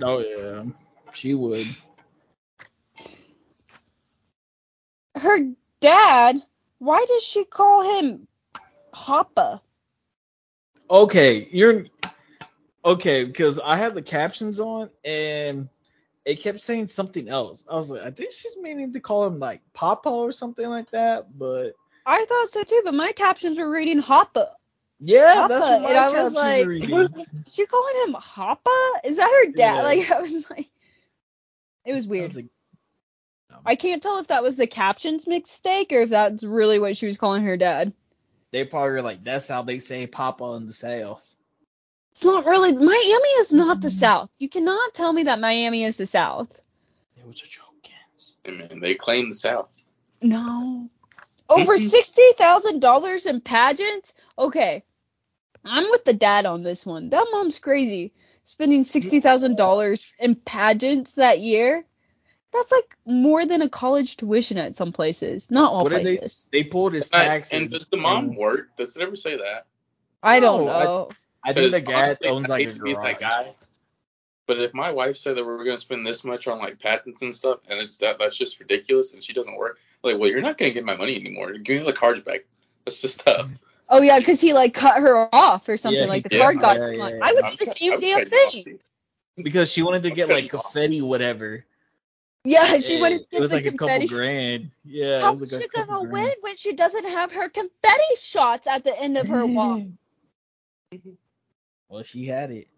Oh 0.03 0.19
yeah, 0.19 0.65
she 1.13 1.35
would. 1.35 1.67
Her 5.15 5.51
dad, 5.81 6.43
why 6.79 7.05
does 7.09 7.23
she 7.23 7.45
call 7.45 7.99
him 7.99 8.27
Hoppa? 8.93 9.61
Okay, 10.91 11.49
you're 11.51 11.87
okay 12.85 13.25
because 13.25 13.59
I 13.59 13.77
have 13.77 13.95
the 13.95 14.03
captions 14.03 14.61
on 14.61 14.91
and 15.05 15.69
it 16.25 16.37
kept 16.37 16.61
saying 16.61 16.87
something 16.87 17.29
else. 17.29 17.65
I 17.71 17.77
was 17.77 17.91
like, 17.91 18.03
I 18.03 18.11
think 18.11 18.33
she's 18.33 18.57
meaning 18.57 18.93
to 18.93 19.01
call 19.01 19.27
him 19.27 19.39
like 19.39 19.61
Papa 19.73 20.09
or 20.09 20.33
something 20.33 20.67
like 20.67 20.91
that, 20.91 21.39
but 21.39 21.75
I 22.07 22.25
thought 22.25 22.51
so 22.51 22.63
too, 22.65 22.83
but 22.85 22.95
my 22.95 23.13
captions 23.13 23.59
were 23.59 23.71
reading 23.71 24.01
Hoppa. 24.03 24.51
Yeah, 25.01 25.47
that's 25.49 25.67
Papa, 25.67 25.83
what 25.83 25.91
and 25.91 25.99
I 25.99 26.09
my 26.09 26.09
was 26.09 26.17
captions 26.17 26.35
like- 26.35 26.65
are 26.65 26.69
reading. 26.69 27.27
She 27.49 27.67
calling 27.67 27.95
him 28.07 28.15
Hoppa? 28.15 29.01
Is 29.05 29.17
that 29.17 29.45
her 29.45 29.53
dad? 29.53 29.77
Yeah. 29.77 29.83
Like 29.83 30.11
I 30.11 30.21
was 30.21 30.51
like, 30.51 30.71
it 31.85 31.93
was 31.95 32.07
I 32.07 32.09
weird. 32.09 32.23
was 32.25 32.37
like, 32.37 32.47
I 33.67 33.77
can't 33.77 34.03
tell 34.03 34.19
if 34.19 34.27
that 34.29 34.43
was 34.43 34.57
the 34.57 34.67
captions 34.67 35.27
mistake 35.27 35.93
or 35.93 36.03
if 36.03 36.11
that's 36.11 36.45
really 36.45 36.79
what 36.79 36.97
she 36.97 37.07
was 37.07 37.17
calling 37.17 37.45
her 37.45 37.57
dad. 37.57 37.93
they 38.51 38.65
probably 38.65 38.93
were 38.93 39.03
like, 39.03 39.25
that's 39.25 39.49
how 39.49 39.63
they 39.63 39.79
say 39.79 40.07
Papa 40.07 40.45
in 40.55 40.67
the 40.67 40.73
South. 40.73 41.27
It's 42.13 42.25
not 42.25 42.45
really. 42.45 42.73
Miami 42.73 43.29
is 43.41 43.51
not 43.53 43.81
the 43.81 43.89
mm-hmm. 43.89 43.99
South. 43.99 44.31
You 44.39 44.49
cannot 44.49 44.95
tell 44.95 45.13
me 45.13 45.25
that 45.25 45.41
Miami 45.41 45.85
is 45.85 45.97
the 45.97 46.07
South. 46.07 46.49
It 47.17 47.27
was 47.27 47.43
a 47.43 47.47
joke, 47.47 47.75
kids. 47.83 48.37
And 48.45 48.59
man, 48.59 48.81
they 48.81 48.95
claim 48.95 49.31
the 49.31 49.35
South. 49.35 49.69
No. 50.23 50.89
Over 51.49 51.77
mm-hmm. 51.77 51.87
sixty 51.87 52.23
thousand 52.39 52.81
dollars 52.81 53.27
in 53.27 53.41
pageants? 53.41 54.15
Okay. 54.39 54.85
I'm 55.65 55.91
with 55.91 56.05
the 56.05 56.13
dad 56.13 56.47
on 56.47 56.63
this 56.63 56.85
one. 56.85 57.11
That 57.11 57.27
mom's 57.33 57.59
crazy. 57.59 58.13
Spending 58.45 58.85
sixty 58.85 59.21
thousand 59.21 59.57
dollars 59.57 60.13
in 60.19 60.35
pageants 60.35 61.15
that 61.15 61.41
year. 61.41 61.85
That's 62.53 62.71
like 62.71 62.97
more 63.05 63.45
than 63.47 63.63
a 63.63 63.69
college 63.69 64.17
tuition 64.17 64.59
at 64.59 64.77
some 64.77 64.93
places. 64.93 65.51
Not 65.51 65.73
all 65.73 65.83
What 65.83 65.91
did 65.91 65.99
they? 66.07 66.17
places. 66.19 66.49
They 66.53 66.63
pulled 66.63 66.93
his 66.95 67.13
uh, 67.13 67.17
And, 67.17 67.27
taxes. 67.29 67.53
and 67.53 67.71
does 67.71 67.87
the 67.89 67.97
mom 67.97 68.37
work? 68.37 68.77
Does 68.77 68.95
it 68.97 69.03
ever 69.03 69.17
say 69.17 69.37
that? 69.37 69.67
I 70.23 70.41
don't 70.41 70.67
No, 70.67 70.73
know. 70.73 71.09
I 71.45 71.53
think 71.53 71.73
the 71.73 71.81
dad 71.81 72.05
honestly, 72.05 72.29
owns 72.29 72.49
like 72.49 72.69
a 72.69 72.73
garage. 72.75 73.05
that 73.05 73.21
guy. 73.21 73.55
But 74.47 74.61
if 74.61 74.73
my 74.73 74.93
wife 74.93 75.17
said 75.17 75.37
that 75.37 75.45
we 75.45 75.51
were 75.51 75.65
gonna 75.65 75.79
spend 75.79 76.07
this 76.07 76.23
much 76.25 76.47
on 76.47 76.59
like 76.59 76.79
patents 76.79 77.23
and 77.23 77.35
stuff, 77.35 77.61
and 77.69 77.81
it's 77.81 77.97
that 77.97 78.19
that's 78.19 78.37
just 78.37 78.61
ridiculous, 78.61 79.15
and 79.15 79.23
she 79.23 79.33
doesn't 79.33 79.57
work, 79.57 79.79
like, 80.05 80.19
well, 80.19 80.29
you're 80.31 80.43
not 80.43 80.59
gonna 80.59 80.71
get 80.73 80.85
my 80.85 80.97
money 80.97 81.17
anymore. 81.17 81.53
Give 81.55 81.81
me 81.81 81.87
the 81.87 81.93
cards 81.93 82.21
back. 82.21 82.45
That's 82.85 83.01
just 83.01 83.21
tough. 83.21 83.49
Oh 83.89 84.01
yeah, 84.03 84.19
because 84.19 84.41
he 84.41 84.53
like 84.53 84.75
cut 84.75 85.01
her 85.01 85.29
off 85.35 85.69
or 85.69 85.77
something 85.77 86.03
Yeah, 86.03 86.09
like 86.09 86.23
the 86.25 86.29
did. 86.31 86.41
card 86.41 86.61
got 86.61 86.77
Yeah, 86.79 86.89
stolen. 86.93 87.15
yeah, 87.19 87.25
I 87.25 87.33
would 87.35 87.45
I'm 87.45 87.57
do 87.57 87.65
the 87.65 87.73
same 87.73 87.93
I'm 87.95 88.01
damn 88.01 88.19
cutting 88.19 88.33
you 88.33 88.47
off, 88.47 88.53
thing. 88.55 88.79
because 89.37 89.73
she 89.73 89.83
wanted 89.83 90.03
to 90.05 90.11
I'm 90.11 90.15
get 90.17 90.29
like 90.29 90.45
you 90.53 90.59
off. 90.59 90.73
confetti, 90.73 91.03
whatever. 91.03 91.65
Yeah, 92.45 92.79
she 92.79 92.97
It- 92.97 93.01
wanted 93.01 93.19
to 93.19 93.23
It 93.25 93.31
get 93.31 93.41
was 93.41 93.51
the 93.51 93.57
like 93.57 93.67
a 93.67 93.73
couple 93.73 94.07
grand. 94.09 94.71
Yeah, 94.85 95.19
it 95.19 95.23
How 95.23 95.31
was 95.33 95.43
is 95.43 95.53
like 95.53 95.63
she 95.63 95.69
a 95.69 95.87
gonna 95.87 96.01
grand. 96.01 96.13
win 96.13 96.35
when 96.43 96.57
she 96.57 96.73
doesn't 96.75 97.07
have 97.07 97.33
her 97.33 97.49
confetti 97.49 98.17
shots 98.17 98.67
at 98.67 98.85
the 98.85 98.99
end 99.01 99.17
of 99.19 99.29
her 99.29 99.47
walk? 99.47 99.83
Well, 101.89 102.03
she 102.03 102.25
had 102.27 102.51
it. 102.51 102.69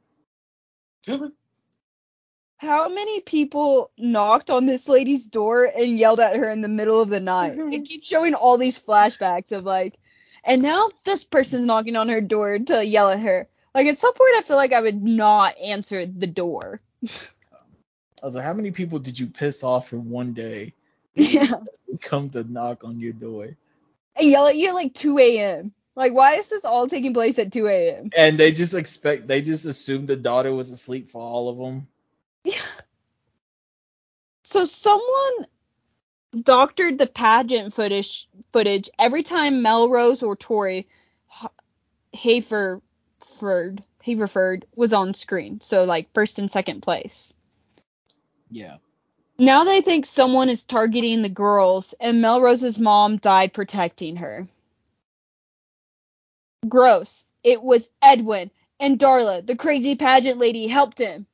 How 2.59 2.88
many 2.88 3.21
people 3.21 3.90
knocked 3.99 4.51
on 4.51 4.64
this 4.64 4.88
lady's 4.88 5.27
door 5.27 5.64
and 5.77 5.99
yelled 5.99 6.21
at 6.21 6.37
her 6.37 6.49
in 6.49 6.62
the 6.62 6.69
middle 6.69 7.03
of 7.03 7.11
the 7.11 7.21
night? 7.21 7.53
It 7.53 7.59
mm-hmm. 7.59 7.83
keeps 7.83 8.09
showing 8.09 8.35
all 8.35 8.57
these 8.57 8.81
flashbacks 8.81 9.53
of 9.53 9.64
like, 9.64 9.99
and 10.42 10.62
now 10.62 10.88
this 11.05 11.23
person's 11.23 11.66
knocking 11.66 11.97
on 11.97 12.09
her 12.09 12.23
door 12.23 12.59
to 12.59 12.85
yell 12.85 13.11
at 13.11 13.21
her. 13.21 13.47
Like 13.75 13.87
at 13.88 13.99
some 13.99 14.14
point, 14.14 14.37
I 14.37 14.42
feel 14.42 14.57
like 14.57 14.73
I 14.73 14.81
would 14.81 15.03
not 15.03 15.59
answer 15.59 16.07
the 16.07 16.27
door. 16.27 16.81
I 17.05 18.25
was 18.25 18.35
like, 18.35 18.45
how 18.45 18.55
many 18.55 18.71
people 18.71 18.99
did 18.99 19.19
you 19.19 19.27
piss 19.27 19.62
off 19.62 19.92
in 19.92 20.09
one 20.11 20.33
day? 20.33 20.73
Yeah, 21.19 21.61
Come 22.03 22.29
to 22.31 22.45
knock 22.45 22.85
on 22.85 23.01
your 23.01 23.14
door, 23.14 23.57
and 24.16 24.31
yell 24.31 24.47
at 24.47 24.57
you 24.57 24.69
at 24.69 24.75
like 24.75 24.92
2 24.92 25.19
a.m. 25.19 25.73
Like, 25.95 26.12
why 26.12 26.35
is 26.35 26.47
this 26.49 26.66
all 26.66 26.87
taking 26.88 27.14
place 27.14 27.38
at 27.38 27.53
2 27.53 27.66
a.m.? 27.69 28.11
and 28.14 28.37
they 28.37 28.53
just 28.53 28.75
expect, 28.75 29.27
they 29.27 29.40
just 29.40 29.64
assumed 29.64 30.09
the 30.09 30.16
daughter 30.16 30.53
was 30.53 30.71
asleep 30.71 31.11
for 31.11 31.23
all 31.23 31.49
of 31.49 31.57
them. 31.57 31.87
Yeah. 32.47 32.55
So 34.45 34.67
someone 34.67 35.47
doctored 36.41 36.97
the 36.97 37.09
pageant 37.09 37.75
footage 37.75 38.29
footage 38.53 38.89
every 39.01 39.25
time 39.25 39.63
Melrose 39.63 40.23
or 40.23 40.37
Tori 40.37 40.87
H- 41.43 41.51
Haverford 42.15 43.83
Haverford 44.05 44.65
was 44.77 44.93
on 44.93 45.13
screen. 45.15 45.61
So 45.61 45.83
like 45.83 46.15
first 46.15 46.39
and 46.39 46.49
second 46.49 46.83
place. 46.83 47.35
Yeah. 48.49 48.77
Now 49.37 49.65
they 49.65 49.81
think 49.81 50.07
someone 50.07 50.49
is 50.49 50.63
targeting 50.63 51.23
the 51.23 51.29
girls 51.29 51.97
and 51.99 52.23
Melrose's 52.23 52.79
mom 52.79 53.17
died 53.17 53.53
protecting 53.53 54.15
her. 54.17 54.47
Gross. 56.69 57.25
It 57.43 57.61
was 57.61 57.91
Edwin 58.01 58.53
and 58.79 59.01
Darla, 59.01 59.45
the 59.45 59.57
crazy 59.57 59.97
pageant 59.97 60.39
lady, 60.39 60.69
helped 60.69 60.99
him. 60.99 61.27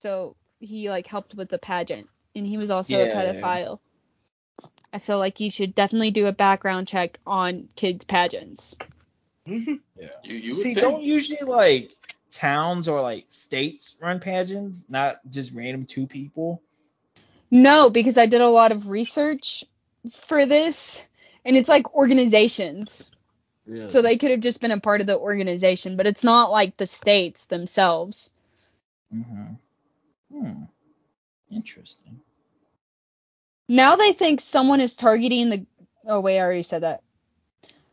So 0.00 0.36
he 0.60 0.88
like 0.90 1.06
helped 1.06 1.34
with 1.34 1.48
the 1.48 1.58
pageant 1.58 2.08
and 2.34 2.46
he 2.46 2.56
was 2.56 2.70
also 2.70 2.94
a 2.96 3.06
Yeah. 3.06 3.14
pedophile. 3.14 3.80
I 4.92 4.98
feel 4.98 5.18
like 5.18 5.40
you 5.40 5.50
should 5.50 5.74
definitely 5.74 6.10
do 6.10 6.26
a 6.26 6.32
background 6.32 6.88
check 6.88 7.18
on 7.26 7.68
kids 7.76 8.04
pageants. 8.04 8.76
Mhm. 9.46 9.80
Yeah. 9.96 10.08
You 10.24 10.36
you 10.36 10.54
See, 10.54 10.74
would 10.74 10.80
don't 10.80 11.02
usually 11.02 11.46
like 11.46 11.92
towns 12.30 12.88
or 12.88 13.00
like 13.00 13.24
states 13.28 13.96
run 14.00 14.20
pageants, 14.20 14.84
not 14.88 15.20
just 15.30 15.52
random 15.52 15.84
two 15.84 16.06
people. 16.06 16.62
No, 17.50 17.90
because 17.90 18.16
I 18.16 18.26
did 18.26 18.40
a 18.40 18.48
lot 18.48 18.72
of 18.72 18.88
research 18.88 19.64
for 20.12 20.46
this 20.46 21.04
and 21.44 21.56
it's 21.56 21.68
like 21.68 21.94
organizations. 21.94 23.10
Really? 23.66 23.88
So 23.88 24.02
they 24.02 24.16
could 24.16 24.30
have 24.30 24.40
just 24.40 24.60
been 24.60 24.70
a 24.70 24.80
part 24.80 25.00
of 25.00 25.06
the 25.06 25.18
organization, 25.18 25.96
but 25.96 26.06
it's 26.06 26.24
not 26.24 26.50
like 26.50 26.76
the 26.76 26.86
states 26.86 27.46
themselves. 27.46 28.30
Mm-hmm. 29.14 29.54
Hmm. 30.32 30.64
Interesting. 31.50 32.20
Now 33.68 33.96
they 33.96 34.12
think 34.12 34.40
someone 34.40 34.80
is 34.80 34.96
targeting 34.96 35.48
the. 35.48 35.66
Oh 36.06 36.20
wait, 36.20 36.38
I 36.38 36.42
already 36.42 36.62
said 36.62 36.82
that. 36.82 37.02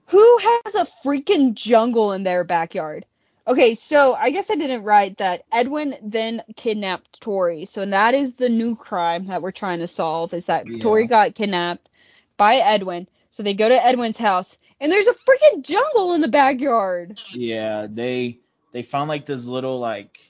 Who 0.08 0.38
has 0.38 0.76
a 0.76 0.88
freaking 1.06 1.54
jungle 1.54 2.14
in 2.14 2.24
their 2.24 2.44
backyard? 2.44 3.06
Okay, 3.46 3.76
so 3.76 4.14
I 4.14 4.30
guess 4.32 4.52
I 4.52 4.56
didn't 4.56 4.84
write 4.84 5.18
that 5.18 5.44
Edwin 5.52 5.96
then 6.02 6.44
kidnapped 6.56 7.22
Tori. 7.22 7.66
So 7.66 7.86
that 7.86 8.14
is 8.14 8.36
the 8.36 8.50
new 8.50 8.76
crime 8.76 9.28
that 9.28 9.42
we're 9.42 9.52
trying 9.52 9.80
to 9.80 9.88
solve 9.88 10.34
is 10.34 10.46
that 10.46 10.68
Yeah. 10.68 10.84
Tori 10.84 11.08
got 11.08 11.36
kidnapped 11.36 11.88
by 12.36 12.56
Edwin. 12.56 13.08
So 13.32 13.44
they 13.44 13.54
go 13.54 13.70
to 13.70 13.86
Edwin's 13.86 14.18
house 14.18 14.58
and 14.80 14.92
there's 14.92 15.08
a 15.08 15.14
freaking 15.14 15.64
jungle 15.64 16.14
in 16.14 16.22
the 16.22 16.28
backyard. 16.28 17.22
Yeah, 17.32 17.88
they 17.90 18.40
they 18.74 18.84
found 18.84 19.10
like 19.10 19.26
this 19.26 19.46
little 19.46 19.80
like 19.80 20.27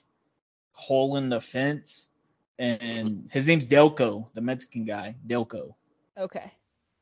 hole 0.78 1.18
in 1.18 1.30
the 1.30 1.42
fence, 1.42 2.08
and 2.60 3.28
his 3.32 3.48
name's 3.48 3.68
Delko, 3.68 4.28
the 4.34 4.42
Mexican 4.42 4.86
guy, 4.86 5.16
Delko. 5.28 5.74
Okay. 6.18 6.52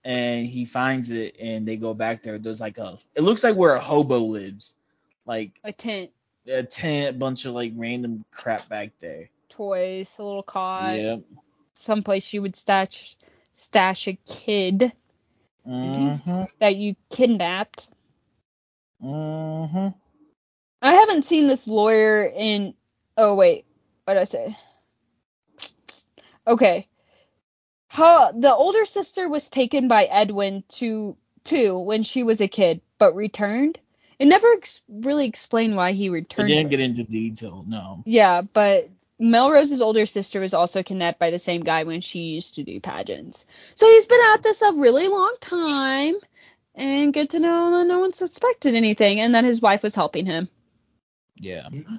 and 0.04 0.46
he 0.46 0.66
finds 0.66 1.10
it 1.12 1.36
and 1.40 1.66
they 1.68 1.78
go 1.78 1.94
back 1.94 2.24
there. 2.24 2.38
There's 2.38 2.60
like 2.62 2.78
a 2.78 2.98
it 3.16 3.22
looks 3.22 3.44
like 3.44 3.56
where 3.56 3.76
a 3.76 3.80
hobo 3.80 4.20
lives. 4.20 4.76
Like 5.26 5.60
A 5.64 5.72
tent, 5.72 6.12
a 6.48 6.64
tent, 6.64 7.18
bunch 7.20 7.46
of 7.46 7.54
like 7.54 7.74
random 7.76 8.24
crap 8.32 8.68
back 8.70 8.92
there. 9.00 9.30
toys, 9.50 10.14
a 10.20 10.24
little 10.24 10.44
cot, 10.44 10.98
yep. 10.98 11.22
someplace 11.74 12.34
you 12.34 12.42
would 12.42 12.56
stash 12.56 13.16
stash 13.54 14.08
a 14.08 14.14
kid 14.26 14.92
Mm-hmm. 15.68 16.44
that 16.60 16.76
you 16.76 16.96
kidnapped. 17.10 17.90
Mm-hmm. 19.04 19.88
I 20.82 20.94
haven't 20.94 21.24
seen 21.26 21.48
this 21.48 21.68
lawyer 21.68 22.24
in. 22.26 22.74
Oh 23.18 23.36
wait, 23.36 23.66
what 24.04 24.16
did 24.16 24.22
I 24.22 24.26
say? 24.26 24.58
Okay. 26.48 26.88
How 27.88 28.32
the 28.32 28.54
older 28.54 28.86
sister 28.86 29.30
was 29.30 29.50
taken 29.50 29.88
by 29.88 30.04
Edwin 30.04 30.64
to 30.74 31.16
too 31.44 31.80
when 31.80 32.04
she 32.04 32.24
was 32.24 32.42
a 32.42 32.48
kid, 32.48 32.82
but 32.98 33.16
returned. 33.16 33.80
It 34.20 34.26
never 34.26 34.52
ex- 34.54 34.82
really 34.90 35.28
explained 35.28 35.76
why 35.76 35.92
he 35.92 36.10
returned. 36.10 36.50
returned. 36.50 36.50
didn't 36.50 36.66
her. 36.66 36.70
get 36.70 36.80
into 36.80 37.04
detail. 37.04 37.66
No. 37.68 38.04
Yeah, 38.06 38.42
but 38.42 38.90
Melrose's 39.20 39.82
older 39.82 40.06
sister 40.06 40.40
was 40.40 40.54
also 40.54 40.84
kidnapped 40.84 41.20
by 41.20 41.32
the 41.32 41.40
same 41.40 41.62
guy 41.62 41.84
when 41.84 42.02
she 42.02 42.20
used 42.20 42.56
to 42.56 42.64
do 42.64 42.80
pageants. 42.80 43.46
So 43.76 43.88
he's 43.88 44.06
been 44.06 44.20
at 44.34 44.44
this 44.44 44.62
a 44.62 44.74
really 44.74 45.08
long 45.08 45.36
time, 45.40 46.16
and 46.74 47.14
good 47.14 47.30
to 47.32 47.40
know 47.40 47.78
that 47.78 47.88
no 47.88 48.00
one 48.00 48.14
suspected 48.14 48.76
anything, 48.76 49.20
and 49.20 49.36
that 49.36 49.44
his 49.44 49.62
wife 49.62 49.84
was 49.84 49.96
helping 49.96 50.26
him. 50.26 50.50
Yeah. 51.36 51.68
Mm-hmm. 51.72 51.96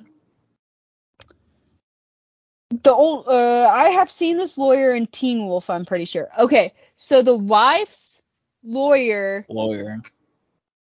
The 2.82 2.92
old, 2.92 3.28
uh, 3.28 3.68
I 3.72 3.90
have 3.90 4.10
seen 4.10 4.36
this 4.36 4.58
lawyer 4.58 4.94
in 4.94 5.06
Teen 5.06 5.46
Wolf. 5.46 5.70
I'm 5.70 5.84
pretty 5.84 6.04
sure. 6.04 6.28
Okay, 6.38 6.74
so 6.96 7.22
the 7.22 7.36
wife's 7.36 8.20
lawyer. 8.64 9.46
Lawyer. 9.48 10.00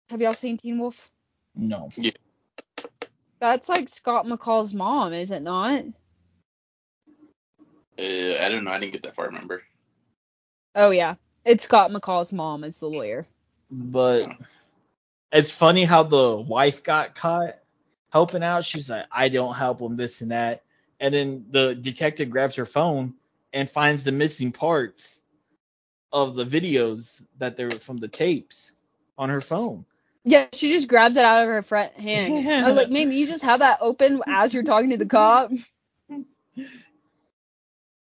Have 0.09 0.20
y'all 0.20 0.35
seen 0.35 0.57
Teen 0.57 0.78
Wolf? 0.78 1.11
No. 1.57 1.90
Yeah. 1.96 2.12
That's 3.38 3.68
like 3.68 3.88
Scott 3.88 4.26
McCall's 4.26 4.72
mom, 4.72 5.12
is 5.12 5.30
it 5.30 5.42
not? 5.42 5.85
Uh, 7.98 8.37
I 8.40 8.48
don't 8.48 8.64
know. 8.64 8.70
I 8.70 8.78
didn't 8.78 8.92
get 8.92 9.02
that 9.02 9.14
far. 9.14 9.26
Remember? 9.26 9.62
Oh 10.74 10.90
yeah, 10.90 11.14
it's 11.44 11.64
Scott 11.64 11.90
McCall's 11.90 12.33
mom 12.33 12.64
as 12.64 12.80
the 12.80 12.88
lawyer. 12.88 13.26
But 13.70 14.30
it's 15.30 15.52
funny 15.52 15.85
how 15.85 16.02
the 16.02 16.37
wife 16.37 16.83
got 16.83 17.14
caught 17.14 17.59
helping 18.11 18.42
out. 18.42 18.64
She's 18.64 18.90
like, 18.90 19.07
I 19.12 19.28
don't 19.28 19.54
help 19.54 19.80
him, 19.80 19.96
this 19.96 20.22
and 20.22 20.33
that. 20.33 20.62
And 21.04 21.12
then 21.12 21.44
the 21.50 21.74
detective 21.74 22.30
grabs 22.30 22.56
her 22.56 22.64
phone 22.64 23.12
and 23.52 23.68
finds 23.68 24.04
the 24.04 24.10
missing 24.10 24.52
parts 24.52 25.20
of 26.10 26.34
the 26.34 26.46
videos 26.46 27.22
that 27.36 27.58
they're 27.58 27.72
from 27.72 27.98
the 27.98 28.08
tapes 28.08 28.72
on 29.18 29.28
her 29.28 29.42
phone. 29.42 29.84
Yeah, 30.24 30.46
she 30.54 30.70
just 30.70 30.88
grabs 30.88 31.18
it 31.18 31.24
out 31.26 31.42
of 31.42 31.50
her 31.50 31.60
front 31.60 31.92
hand. 31.92 32.48
I 32.48 32.66
was 32.66 32.78
like, 32.78 32.88
maybe 32.90 33.16
you 33.16 33.26
just 33.26 33.42
have 33.42 33.60
that 33.60 33.80
open 33.82 34.22
as 34.26 34.54
you're 34.54 34.62
talking 34.62 34.88
to 34.90 34.96
the 34.96 35.04
cop. 35.04 35.50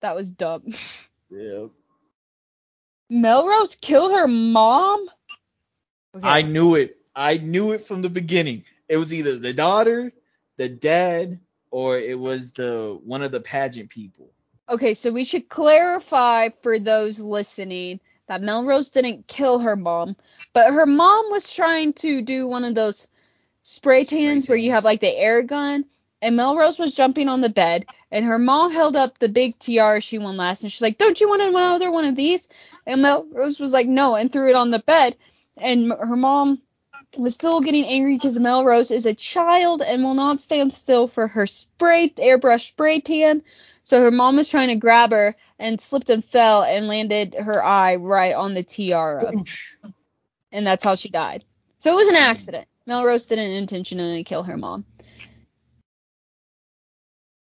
That 0.02 0.16
was 0.16 0.28
dumb. 0.28 0.74
Yeah. 1.30 1.68
Melrose 3.08 3.76
killed 3.76 4.14
her 4.14 4.28
mom. 4.28 5.08
Okay. 6.16 6.28
I 6.28 6.42
knew 6.42 6.74
it. 6.74 6.98
I 7.16 7.38
knew 7.38 7.74
it 7.74 7.82
from 7.86 8.02
the 8.02 8.10
beginning. 8.10 8.64
It 8.88 8.98
was 8.98 9.14
either 9.14 9.38
the 9.38 9.54
daughter, 9.54 10.12
the 10.58 10.70
dad, 10.70 11.40
or 11.72 11.98
it 11.98 12.18
was 12.18 12.52
the 12.54 13.00
one 13.04 13.24
of 13.24 13.32
the 13.32 13.42
pageant 13.42 13.90
people. 13.90 14.32
Okay, 14.70 14.94
so 14.94 15.12
we 15.12 15.24
should 15.24 15.50
clarify 15.50 16.50
for 16.62 16.78
those 16.78 17.20
listening 17.20 18.00
that 18.28 18.42
Melrose 18.42 18.92
didn't 18.92 19.28
kill 19.28 19.60
her 19.60 19.76
mom, 19.76 20.16
but 20.54 20.72
her 20.72 20.86
mom 20.86 21.32
was 21.32 21.52
trying 21.52 21.94
to 21.94 22.22
do 22.22 22.48
one 22.48 22.64
of 22.64 22.76
those 22.76 23.08
spray 23.64 24.04
tans 24.04 24.48
where 24.48 24.58
you 24.58 24.72
have 24.72 24.84
like 24.84 25.00
the 25.00 25.16
air 25.16 25.42
gun, 25.42 25.86
and 26.22 26.36
Melrose 26.36 26.78
was 26.78 26.96
jumping 26.96 27.28
on 27.28 27.42
the 27.42 27.50
bed, 27.50 27.86
and 28.12 28.26
her 28.26 28.38
mom 28.38 28.72
held 28.72 28.96
up 28.96 29.18
the 29.18 29.30
big 29.30 29.58
tiara 29.58 30.02
she 30.02 30.20
won 30.20 30.38
last, 30.38 30.62
and 30.62 30.72
she's 30.72 30.82
like, 30.82 31.00
"Don't 31.00 31.20
you 31.20 31.28
want 31.28 31.42
another 31.42 31.92
one 31.92 32.06
of 32.06 32.16
these?" 32.16 32.48
And 32.86 33.02
Melrose 33.02 33.60
was 33.60 33.74
like, 33.74 33.88
"No," 33.88 34.16
and 34.16 34.32
threw 34.32 34.50
it 34.50 34.56
on 34.56 34.70
the 34.70 34.80
bed, 34.80 35.16
and 35.58 35.92
her 35.92 36.16
mom 36.16 36.62
was 37.18 37.34
still 37.34 37.62
getting 37.62 37.86
angry 37.86 38.16
because 38.16 38.40
Melrose 38.40 38.92
is 38.92 39.06
a 39.06 39.14
child 39.14 39.82
and 39.82 40.04
will 40.04 40.14
not 40.14 40.40
stand 40.40 40.74
still 40.74 41.08
for 41.08 41.28
her 41.28 41.48
spray 41.48 42.10
airbrush 42.10 42.68
spray 42.68 43.00
tan. 43.00 43.44
So 43.84 44.02
her 44.02 44.12
mom 44.12 44.36
was 44.36 44.50
trying 44.50 44.68
to 44.68 44.76
grab 44.76 45.12
her 45.12 45.36
and 45.58 45.82
slipped 45.82 46.10
and 46.10 46.24
fell 46.24 46.64
and 46.64 46.88
landed 46.88 47.36
her 47.36 47.64
eye 47.64 47.96
right 47.96 48.36
on 48.36 48.54
the 48.54 48.64
tiara. 48.64 49.32
And 50.52 50.66
that's 50.68 50.84
how 50.84 50.96
she 50.96 51.10
died. 51.10 51.44
So 51.80 51.94
it 51.94 51.96
was 51.96 52.08
an 52.08 52.16
accident. 52.16 52.68
Melrose 52.86 53.26
didn't 53.26 53.52
intentionally 53.52 54.24
kill 54.24 54.44
her 54.44 54.58
mom. 54.58 54.86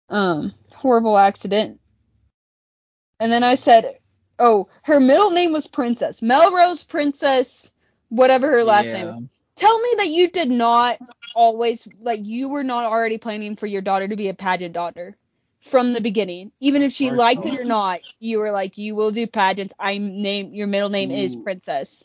Um, 0.08 0.54
horrible 0.72 1.18
accident. 1.18 1.80
And 3.20 3.30
then 3.30 3.44
I 3.44 3.56
said, 3.56 3.98
oh, 4.38 4.68
her 4.82 5.00
middle 5.00 5.30
name 5.30 5.52
was 5.52 5.66
Princess. 5.66 6.22
Melrose 6.22 6.82
Princess, 6.82 7.70
whatever 8.08 8.50
her 8.50 8.64
last 8.64 8.92
name. 8.94 9.28
Yeah. 9.58 9.66
Tell 9.66 9.80
me 9.80 9.94
that 9.98 10.08
you 10.08 10.30
did 10.30 10.50
not 10.50 10.98
always, 11.34 11.86
like, 12.00 12.24
you 12.24 12.48
were 12.48 12.64
not 12.64 12.84
already 12.84 13.18
planning 13.18 13.56
for 13.56 13.66
your 13.66 13.82
daughter 13.82 14.08
to 14.08 14.16
be 14.16 14.28
a 14.28 14.34
pageant 14.34 14.74
daughter 14.74 15.16
from 15.60 15.92
the 15.92 16.00
beginning. 16.00 16.52
Even 16.60 16.82
if 16.82 16.92
she 16.92 17.10
Or- 17.10 17.14
liked 17.16 17.46
it 17.46 17.58
or 17.58 17.64
not, 17.64 18.00
you 18.20 18.38
were 18.38 18.52
like, 18.52 18.78
you 18.78 18.94
will 18.94 19.10
do 19.10 19.26
pageants. 19.26 19.74
I 19.78 19.98
name 19.98 20.54
your 20.54 20.66
middle 20.66 20.88
name 20.88 21.10
is 21.10 21.34
Princess. 21.36 22.02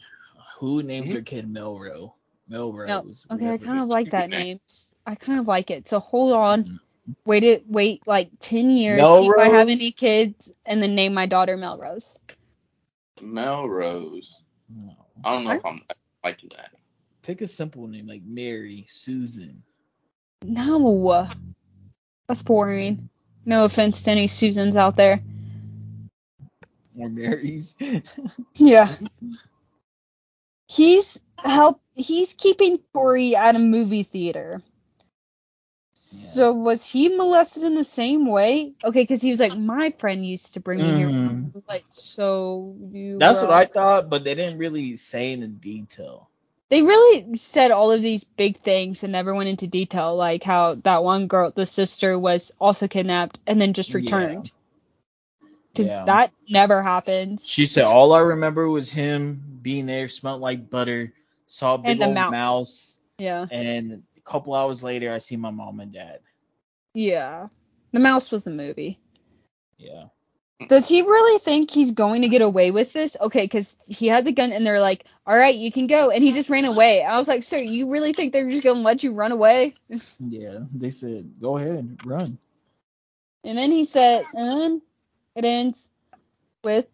Who 0.58 0.84
names 0.84 1.12
their 1.12 1.22
kid 1.22 1.50
Melrose? 1.50 2.10
Melrose. 2.48 3.26
Okay, 3.32 3.50
I 3.50 3.58
kind 3.58 3.80
of 3.80 3.88
like 3.90 4.12
that 4.12 4.30
name. 4.30 4.60
I 5.06 5.16
kind 5.16 5.40
of 5.40 5.48
like 5.48 5.72
it. 5.72 5.88
So 5.88 6.00
hold 6.00 6.34
on. 6.34 6.64
Mm-hmm. 6.64 6.76
Wait 7.26 7.44
it 7.44 7.66
wait 7.68 8.08
like 8.08 8.30
ten 8.40 8.70
years, 8.70 9.02
see 9.02 9.28
if 9.28 9.38
I 9.38 9.50
have 9.50 9.68
any 9.68 9.92
kids, 9.92 10.50
and 10.66 10.82
then 10.82 10.96
name 10.96 11.14
my 11.14 11.26
daughter 11.26 11.58
Melrose. 11.58 12.18
Melrose. 13.22 14.42
No. 14.70 14.96
I 15.24 15.32
don't 15.34 15.44
know 15.44 15.52
if 15.52 15.66
I'm 15.66 15.82
liking 16.24 16.50
that. 16.56 16.72
Pick 17.24 17.42
a 17.42 17.48
simple 17.48 17.88
name 17.88 18.06
like 18.06 18.22
Mary, 18.26 18.86
Susan. 18.90 19.64
No. 20.44 21.28
That's 22.28 22.44
boring. 22.44 23.10
No 23.46 23.66
offense 23.66 24.04
to 24.04 24.12
any 24.12 24.28
Susans 24.28 24.76
out 24.76 24.96
there. 24.96 25.22
Or 26.98 27.10
Marys. 27.10 27.76
Yeah. 28.56 28.96
He's 30.68 31.20
help 31.38 31.82
he's 31.96 32.34
keeping 32.34 32.80
Tori 32.94 33.36
at 33.36 33.56
a 33.56 33.60
movie 33.60 34.04
theater. 34.04 34.62
So 35.94 36.54
was 36.54 36.86
he 36.86 37.10
molested 37.10 37.64
in 37.64 37.76
the 37.76 37.84
same 37.84 38.26
way? 38.26 38.74
Okay, 38.84 39.02
because 39.02 39.22
he 39.22 39.30
was 39.30 39.40
like, 39.40 39.58
my 39.58 39.92
friend 39.98 40.26
used 40.26 40.54
to 40.54 40.60
bring 40.60 40.80
me 40.80 40.98
here. 40.98 41.08
Mhm. 41.10 41.46
I 41.46 41.52
was 41.54 41.64
Like, 41.68 41.86
so 41.90 42.76
you. 42.92 43.18
That's 43.20 43.42
what 43.42 43.52
I 43.52 43.66
thought, 43.66 44.10
but 44.10 44.24
they 44.24 44.36
didn't 44.36 44.58
really 44.60 44.96
say 44.96 45.34
in 45.34 45.42
the 45.42 45.48
detail. 45.48 46.30
They 46.70 46.82
really 46.82 47.36
said 47.36 47.72
all 47.72 47.92
of 47.92 48.02
these 48.02 48.24
big 48.24 48.58
things 48.58 49.04
and 49.04 49.12
never 49.12 49.34
went 49.36 49.50
into 49.50 49.68
detail, 49.68 50.16
like 50.16 50.44
how 50.44 50.76
that 50.76 51.04
one 51.04 51.28
girl, 51.28 51.52
the 51.56 51.66
sister, 51.66 52.18
was 52.18 52.52
also 52.60 52.88
kidnapped 52.88 53.40
and 53.46 53.62
then 53.62 53.74
just 53.74 53.94
returned. 53.94 54.52
Because 55.72 55.88
Yeah. 55.88 56.06
that 56.06 56.32
never 56.50 56.82
happened. 56.82 57.42
She 57.42 57.66
said 57.66 57.84
all 57.84 58.14
I 58.14 58.22
remember 58.22 58.68
was 58.70 58.90
him 58.90 59.60
being 59.62 59.86
there, 59.86 60.08
smelled 60.08 60.42
like 60.42 60.70
butter, 60.70 61.14
saw 61.46 61.76
a 61.76 61.78
big 61.78 62.02
old 62.02 62.16
mouse. 62.16 62.32
mouse. 62.32 62.90
Yeah. 63.20 63.46
and 63.52 64.04
a 64.18 64.22
couple 64.22 64.56
hours 64.56 64.84
later 64.84 65.14
I 65.14 65.20
see 65.20 65.36
my 65.38 65.52
mom 65.52 65.80
and 65.80 65.92
dad. 65.94 66.20
Yeah. 66.96 67.48
The 67.92 68.00
mouse 68.00 68.32
was 68.32 68.44
the 68.44 68.52
movie. 68.52 69.00
Yeah. 69.78 70.06
Does 70.68 70.88
he 70.88 71.02
really 71.02 71.40
think 71.40 71.72
he's 71.72 71.92
going 71.92 72.22
to 72.24 72.28
get 72.28 72.42
away 72.42 72.72
with 72.72 72.94
this? 72.94 73.18
Okay, 73.20 73.44
because 73.44 73.76
he 73.88 74.08
has 74.08 74.26
a 74.26 74.32
gun 74.32 74.52
and 74.52 74.66
they're 74.66 74.82
like, 74.82 75.06
all 75.26 75.38
right, 75.38 75.56
you 75.56 75.72
can 75.72 75.88
go. 75.88 76.10
And 76.10 76.24
he 76.24 76.32
just 76.32 76.50
ran 76.50 76.66
away. 76.66 77.04
I 77.04 77.18
was 77.18 77.28
like, 77.28 77.44
sir, 77.44 77.58
you 77.58 77.90
really 77.90 78.14
think 78.14 78.34
they're 78.34 78.50
just 78.50 78.64
going 78.64 78.78
to 78.78 78.84
let 78.84 79.04
you 79.04 79.14
run 79.14 79.32
away? 79.32 79.76
Yeah. 80.20 80.60
They 80.74 80.92
said, 80.92 81.34
Go 81.40 81.58
ahead, 81.58 82.00
run. 82.06 82.38
And 83.44 83.58
then 83.58 83.72
he 83.72 83.86
said, 83.86 84.24
and 84.34 84.48
then 84.48 84.82
it 85.36 85.46
ends 85.46 85.90
with, 86.64 86.86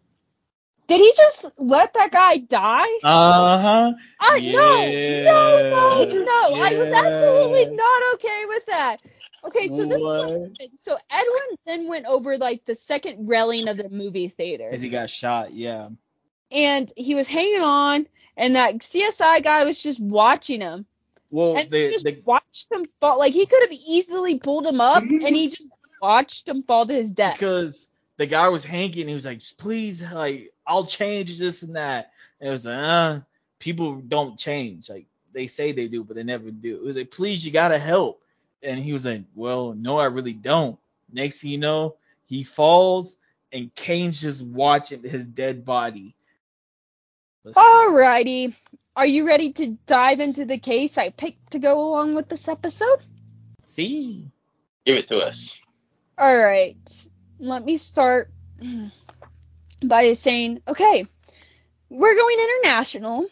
did 0.88 1.00
he 1.00 1.12
just 1.16 1.46
let 1.56 1.94
that 1.94 2.10
guy 2.10 2.38
die? 2.38 2.98
Uh-huh. 3.04 3.92
I 4.18 4.40
no, 4.40 4.50
no, 4.50 5.70
no, 5.70 6.02
Yeah, 6.02 6.24
no. 6.24 6.64
I 6.64 6.74
was 6.74 6.92
absolutely 6.92 7.76
not 7.76 8.14
okay 8.14 8.44
with 8.48 8.66
that. 8.66 8.96
Okay, 9.44 9.68
so 9.68 9.86
this 9.86 10.00
what? 10.00 10.50
So 10.76 10.98
Edwin 11.10 11.58
then 11.66 11.88
went 11.88 12.06
over 12.06 12.36
like 12.38 12.64
the 12.64 12.74
second 12.74 13.28
railing 13.28 13.68
of 13.68 13.76
the 13.76 13.88
movie 13.88 14.28
theater. 14.28 14.68
As 14.70 14.82
he 14.82 14.88
got 14.88 15.10
shot, 15.10 15.54
yeah. 15.54 15.88
and 16.50 16.92
he 16.96 17.14
was 17.14 17.26
hanging 17.26 17.62
on, 17.62 18.06
and 18.36 18.56
that 18.56 18.78
CSI 18.78 19.42
guy 19.42 19.64
was 19.64 19.82
just 19.82 20.00
watching 20.00 20.60
him, 20.60 20.84
Well 21.30 21.56
and 21.56 21.72
he 21.72 21.90
just 21.90 22.04
the 22.04 22.20
watched 22.24 22.70
him 22.70 22.84
fall. 23.00 23.18
Like 23.18 23.32
he 23.32 23.46
could 23.46 23.62
have 23.62 23.72
easily 23.72 24.38
pulled 24.38 24.66
him 24.66 24.80
up, 24.80 25.02
and 25.02 25.34
he 25.34 25.48
just 25.48 25.68
watched 26.02 26.48
him 26.48 26.62
fall 26.62 26.86
to 26.86 26.94
his 26.94 27.10
death. 27.10 27.34
because 27.34 27.88
the 28.16 28.26
guy 28.26 28.48
was 28.48 28.64
hanging, 28.64 29.08
he 29.08 29.14
was 29.14 29.24
like, 29.24 29.40
please, 29.56 30.02
like, 30.12 30.52
I'll 30.66 30.84
change 30.84 31.38
this 31.38 31.62
and 31.62 31.76
that. 31.76 32.12
And 32.38 32.50
it 32.50 32.52
was 32.52 32.66
like, 32.66 32.76
uh, 32.76 33.20
people 33.58 33.94
don't 33.96 34.38
change. 34.38 34.90
Like 34.90 35.06
they 35.32 35.46
say 35.46 35.72
they 35.72 35.88
do, 35.88 36.04
but 36.04 36.16
they 36.16 36.22
never 36.22 36.50
do. 36.50 36.76
It 36.76 36.82
was 36.82 36.96
like, 36.96 37.10
please, 37.10 37.44
you 37.44 37.50
gotta 37.50 37.78
help. 37.78 38.22
And 38.62 38.78
he 38.78 38.92
was 38.92 39.06
like, 39.06 39.24
Well, 39.34 39.74
no, 39.74 39.98
I 39.98 40.06
really 40.06 40.32
don't. 40.32 40.78
Next 41.12 41.40
thing 41.40 41.50
you 41.50 41.58
know, 41.58 41.96
he 42.26 42.44
falls 42.44 43.16
and 43.52 43.74
Caine's 43.74 44.20
just 44.20 44.46
watching 44.46 45.02
his 45.02 45.26
dead 45.26 45.64
body. 45.64 46.14
Let's. 47.44 47.58
Alrighty, 47.58 48.54
are 48.94 49.06
you 49.06 49.26
ready 49.26 49.52
to 49.54 49.78
dive 49.86 50.20
into 50.20 50.44
the 50.44 50.58
case 50.58 50.98
I 50.98 51.10
picked 51.10 51.52
to 51.52 51.58
go 51.58 51.88
along 51.88 52.14
with 52.14 52.28
this 52.28 52.48
episode? 52.48 53.00
See? 53.66 54.30
Give 54.84 54.96
it 54.96 55.08
to 55.08 55.18
us. 55.18 55.58
All 56.18 56.36
right, 56.36 56.76
let 57.38 57.64
me 57.64 57.76
start 57.76 58.30
by 59.84 60.12
saying, 60.12 60.60
okay, 60.68 61.06
we're 61.88 62.14
going 62.14 62.38
international. 62.38 63.26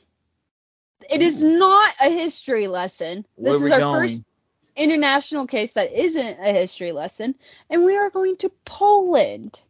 It 1.11 1.23
is 1.23 1.43
mm. 1.43 1.59
not 1.59 1.95
a 2.01 2.11
history 2.11 2.67
lesson. 2.67 3.27
Where 3.37 3.53
This 3.55 3.63
we 3.63 3.67
is 3.69 3.73
our 3.73 3.79
going? 3.81 4.03
first 4.03 4.25
international 4.79 5.47
case 5.47 5.73
that 5.73 5.93
isn't 5.93 6.39
a 6.41 6.53
history 6.53 6.93
lesson, 6.93 7.35
and 7.69 7.85
we 7.85 7.97
are 7.97 8.11
going 8.11 8.37
to 8.39 8.51
Poland. 8.65 9.61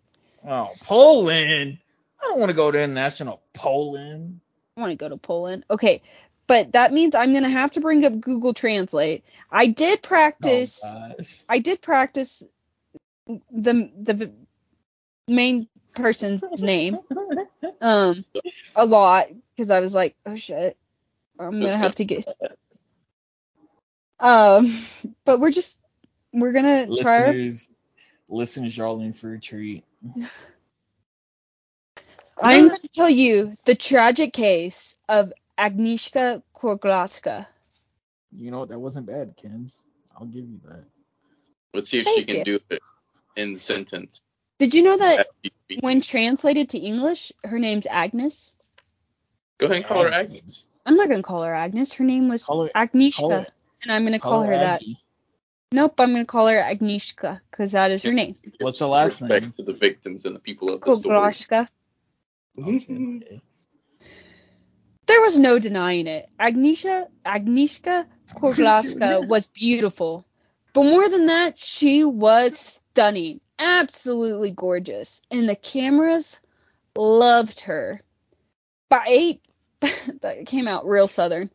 Oh, 0.47 0.71
Poland. 0.83 1.79
I 2.23 2.27
don't 2.27 2.40
want 2.40 2.51
to 2.51 2.55
go 2.55 2.71
to 2.71 2.81
international 2.81 3.42
Poland. 3.55 4.40
I 4.77 4.81
want 4.81 4.92
to 4.92 4.97
go 4.97 5.09
to 5.09 5.16
Poland. 5.16 5.64
Okay, 5.71 6.03
but 6.47 6.73
that 6.73 6.92
means 6.92 7.14
I'm 7.14 7.33
gonna 7.33 7.49
have 7.49 7.73
to 7.73 7.81
bring 7.81 8.05
up 8.05 8.21
Google 8.21 8.55
Translate. 8.55 9.25
I 9.51 9.66
did 9.66 10.03
practice. 10.03 10.81
Oh. 10.85 11.12
I 11.49 11.59
did 11.59 11.81
practice 11.81 12.42
the 13.51 13.90
the 14.01 14.33
main 15.27 15.68
person's 15.94 16.42
name 16.62 16.99
um 17.81 18.25
a 18.75 18.87
lot 18.87 19.29
because 19.55 19.71
I 19.71 19.81
was 19.81 19.94
like, 19.94 20.16
oh 20.27 20.37
shit, 20.37 20.77
I'm 21.38 21.61
gonna 21.61 21.77
have 21.77 21.97
to 21.97 22.05
get. 22.05 22.27
Um, 24.20 24.72
but 25.24 25.40
we're 25.40 25.50
just 25.50 25.78
we're 26.33 26.52
gonna 26.52 26.87
try. 26.96 27.18
Our, 27.22 27.26
listeners, 27.33 27.68
listeners, 28.28 28.76
y'all 28.76 29.00
in 29.00 29.12
for 29.12 29.33
a 29.35 29.40
treat. 29.40 29.85
I'm 32.40 32.68
gonna 32.68 32.78
tell 32.92 33.11
you 33.11 33.57
the 33.64 33.74
tragic 33.74 34.33
case 34.33 34.94
of 35.09 35.33
Agnieszka 35.59 36.42
Kotlarska. 36.54 37.46
You 38.33 38.50
know 38.50 38.61
what? 38.61 38.68
That 38.68 38.78
wasn't 38.78 39.07
bad, 39.07 39.35
Kens. 39.37 39.83
I'll 40.16 40.26
give 40.26 40.44
you 40.48 40.61
that. 40.66 40.85
Let's 41.74 41.90
see 41.90 41.98
if 42.00 42.04
Thank 42.04 42.18
she 42.18 42.24
can 42.26 42.37
you. 42.38 42.44
do 42.44 42.59
it 42.70 42.81
in 43.37 43.57
sentence. 43.59 44.20
Did 44.59 44.74
you 44.74 44.83
know 44.83 44.96
that 44.98 45.16
That 45.18 45.26
you 45.42 45.50
speak. 45.64 45.78
when 45.83 46.00
translated 46.00 46.70
to 46.70 46.78
English, 46.78 47.33
her 47.44 47.59
name's 47.59 47.87
Agnes? 47.87 48.54
Go 49.59 49.66
ahead 49.66 49.78
and 49.78 49.87
call 49.87 50.02
her 50.04 50.11
Agnes. 50.12 50.64
I'm 50.87 50.96
not 50.96 51.09
gonna 51.09 51.22
call 51.22 51.42
her 51.42 51.54
Agnes. 51.54 51.92
Her 51.94 52.04
name 52.04 52.28
was 52.28 52.44
Call 52.44 52.64
her- 52.66 52.70
Agnieszka, 52.74 53.16
call 53.16 53.31
her- 53.31 53.46
and 53.82 53.92
I'm 53.92 54.04
gonna 54.04 54.18
call, 54.18 54.42
her, 54.42 54.56
that. 54.56 54.82
Nope, 55.72 56.00
I'm 56.00 56.12
gonna 56.12 56.24
call 56.24 56.48
her 56.48 56.60
Agnieszka 56.60 57.40
because 57.50 57.72
that 57.72 57.90
is 57.90 58.02
her 58.02 58.12
name. 58.12 58.36
What's 58.60 58.78
the 58.78 58.88
last 58.88 59.20
Respect 59.20 59.42
name? 59.42 59.52
to 59.56 59.62
the 59.62 59.72
victims 59.72 60.24
and 60.24 60.34
the 60.34 60.40
people 60.40 60.70
of 60.72 60.80
the 60.80 60.96
story. 60.96 61.16
Kotlarska. 61.16 61.68
Okay. 62.58 63.40
There 65.06 65.20
was 65.22 65.38
no 65.38 65.58
denying 65.58 66.06
it. 66.06 66.28
Agnieszka 66.38 67.08
Agnieszka 67.24 68.06
Kotlarska 68.34 69.26
was 69.28 69.46
beautiful. 69.48 70.24
But 70.72 70.84
more 70.84 71.08
than 71.08 71.26
that, 71.26 71.58
she 71.58 72.04
was 72.04 72.58
stunning. 72.58 73.40
Absolutely 73.58 74.50
gorgeous. 74.50 75.22
And 75.30 75.48
the 75.48 75.56
cameras 75.56 76.38
loved 76.96 77.60
her. 77.60 78.02
By 78.88 79.04
eight 79.08 79.40
that 79.80 80.46
came 80.46 80.68
out 80.68 80.86
real 80.86 81.08
southern. 81.08 81.50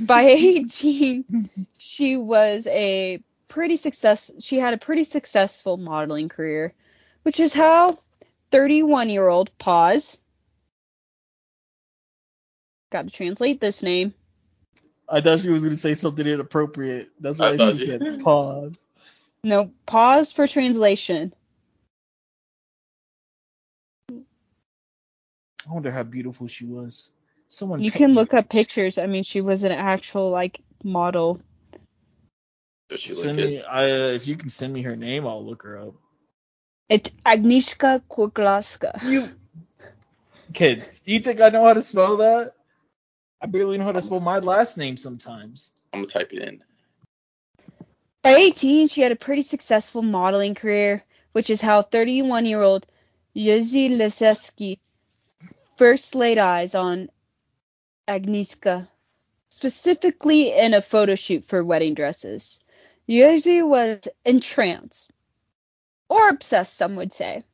By 0.00 0.22
18, 0.22 1.48
she 1.78 2.16
was 2.16 2.66
a 2.66 3.22
pretty 3.48 3.76
success 3.76 4.30
she 4.40 4.58
had 4.58 4.74
a 4.74 4.78
pretty 4.78 5.04
successful 5.04 5.76
modeling 5.76 6.28
career, 6.28 6.74
which 7.22 7.38
is 7.40 7.52
how 7.52 7.98
31 8.50 9.08
year 9.10 9.26
old 9.28 9.56
pause 9.58 10.20
got 12.90 13.02
to 13.06 13.10
translate 13.10 13.60
this 13.60 13.82
name 13.82 14.14
I 15.08 15.20
thought 15.20 15.40
she 15.40 15.48
was 15.50 15.62
gonna 15.62 15.76
say 15.76 15.94
something 15.94 16.26
inappropriate. 16.26 17.08
That's 17.20 17.38
why 17.38 17.56
she 17.56 17.64
you- 17.64 17.76
said 17.76 18.20
pause. 18.24 18.84
no 19.44 19.70
pause 19.86 20.32
for 20.32 20.46
translation 20.48 21.32
I 25.68 25.72
wonder 25.72 25.90
how 25.90 26.04
beautiful 26.04 26.46
she 26.48 26.64
was. 26.64 27.10
Someone 27.48 27.80
you 27.82 27.90
can 27.90 28.14
look 28.14 28.34
up 28.34 28.48
pictures 28.48 28.98
i 28.98 29.06
mean 29.06 29.22
she 29.22 29.40
was 29.40 29.62
an 29.64 29.72
actual 29.72 30.30
like 30.30 30.60
model 30.82 31.40
Does 32.88 33.00
she 33.00 33.12
Send 33.14 33.38
good? 33.38 33.48
me, 33.50 33.62
I, 33.62 33.86
if 34.14 34.26
you 34.28 34.36
can 34.36 34.48
send 34.48 34.72
me 34.72 34.82
her 34.82 34.96
name, 34.96 35.26
I'll 35.26 35.44
look 35.44 35.62
her 35.62 35.78
up. 35.78 35.94
it's 36.88 37.10
agnieszka 37.24 38.02
kotlarska 38.08 38.92
You 39.10 39.28
kids, 40.52 41.00
you 41.04 41.20
think 41.20 41.40
I 41.40 41.48
know 41.50 41.64
how 41.64 41.72
to 41.74 41.82
spell 41.82 42.16
that? 42.18 42.52
I 43.42 43.46
barely 43.46 43.78
know 43.78 43.84
how 43.84 43.92
to 43.92 44.00
spell 44.00 44.20
my 44.20 44.38
last 44.38 44.76
name 44.78 44.96
sometimes. 44.96 45.72
I'm 45.92 46.02
gonna 46.02 46.12
type 46.12 46.32
it 46.32 46.42
in. 46.42 46.62
By 48.22 48.34
18, 48.34 48.88
she 48.88 49.02
had 49.02 49.12
a 49.12 49.16
pretty 49.16 49.42
successful 49.42 50.02
modeling 50.02 50.54
career, 50.54 51.04
which 51.32 51.50
is 51.50 51.60
how 51.60 51.82
31 51.82 52.46
year 52.46 52.62
old 52.62 52.86
Jerzy 53.36 53.90
Lisiewski 53.90 54.78
first 55.76 56.14
laid 56.14 56.38
eyes 56.38 56.74
on 56.74 57.08
Agnieszka, 58.08 58.88
specifically 59.48 60.52
in 60.52 60.74
a 60.74 60.82
photo 60.82 61.14
shoot 61.14 61.44
for 61.44 61.64
wedding 61.64 61.94
dresses. 61.94 62.60
Jerzy 63.08 63.66
was 63.66 64.08
entranced, 64.24 65.10
or 66.08 66.28
obsessed, 66.28 66.74
some 66.74 66.96
would 66.96 67.12
say. 67.12 67.44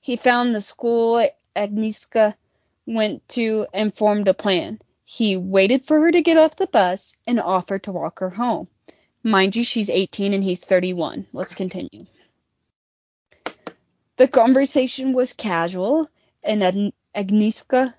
He 0.00 0.16
found 0.16 0.54
the 0.54 0.60
school 0.60 1.26
Agnieszka 1.56 2.34
went 2.86 3.26
to 3.30 3.66
and 3.72 3.94
formed 3.94 4.28
a 4.28 4.34
plan. 4.34 4.78
He 5.04 5.36
waited 5.36 5.84
for 5.86 6.00
her 6.00 6.12
to 6.12 6.22
get 6.22 6.36
off 6.36 6.56
the 6.56 6.66
bus 6.66 7.14
and 7.26 7.40
offered 7.40 7.82
to 7.84 7.92
walk 7.92 8.20
her 8.20 8.30
home. 8.30 8.68
Mind 9.22 9.56
you, 9.56 9.64
she's 9.64 9.90
18 9.90 10.32
and 10.32 10.42
he's 10.42 10.64
31. 10.64 11.26
Let's 11.32 11.54
continue. 11.54 12.06
The 14.16 14.28
conversation 14.28 15.12
was 15.12 15.32
casual, 15.32 16.08
and 16.42 16.62
Ag- 16.62 16.92
Agnieszka 17.14 17.94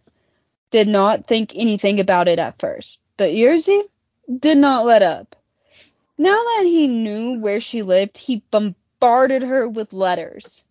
did 0.72 0.88
not 0.88 1.28
think 1.28 1.54
anything 1.56 2.00
about 2.00 2.28
it 2.28 2.40
at 2.40 2.60
first. 2.60 3.00
But 3.18 3.32
Jerzy 3.32 3.84
did 4.40 4.58
not 4.58 4.86
let 4.86 5.04
up. 5.04 5.36
Now 6.18 6.36
that 6.36 6.64
he 6.66 6.88
knew 6.88 7.40
where 7.40 7.62
she 7.62 7.84
lived, 7.84 8.18
he 8.18 8.44
bombarded 8.52 9.44
her 9.44 9.68
with 9.68 9.94
letters. 9.94 10.66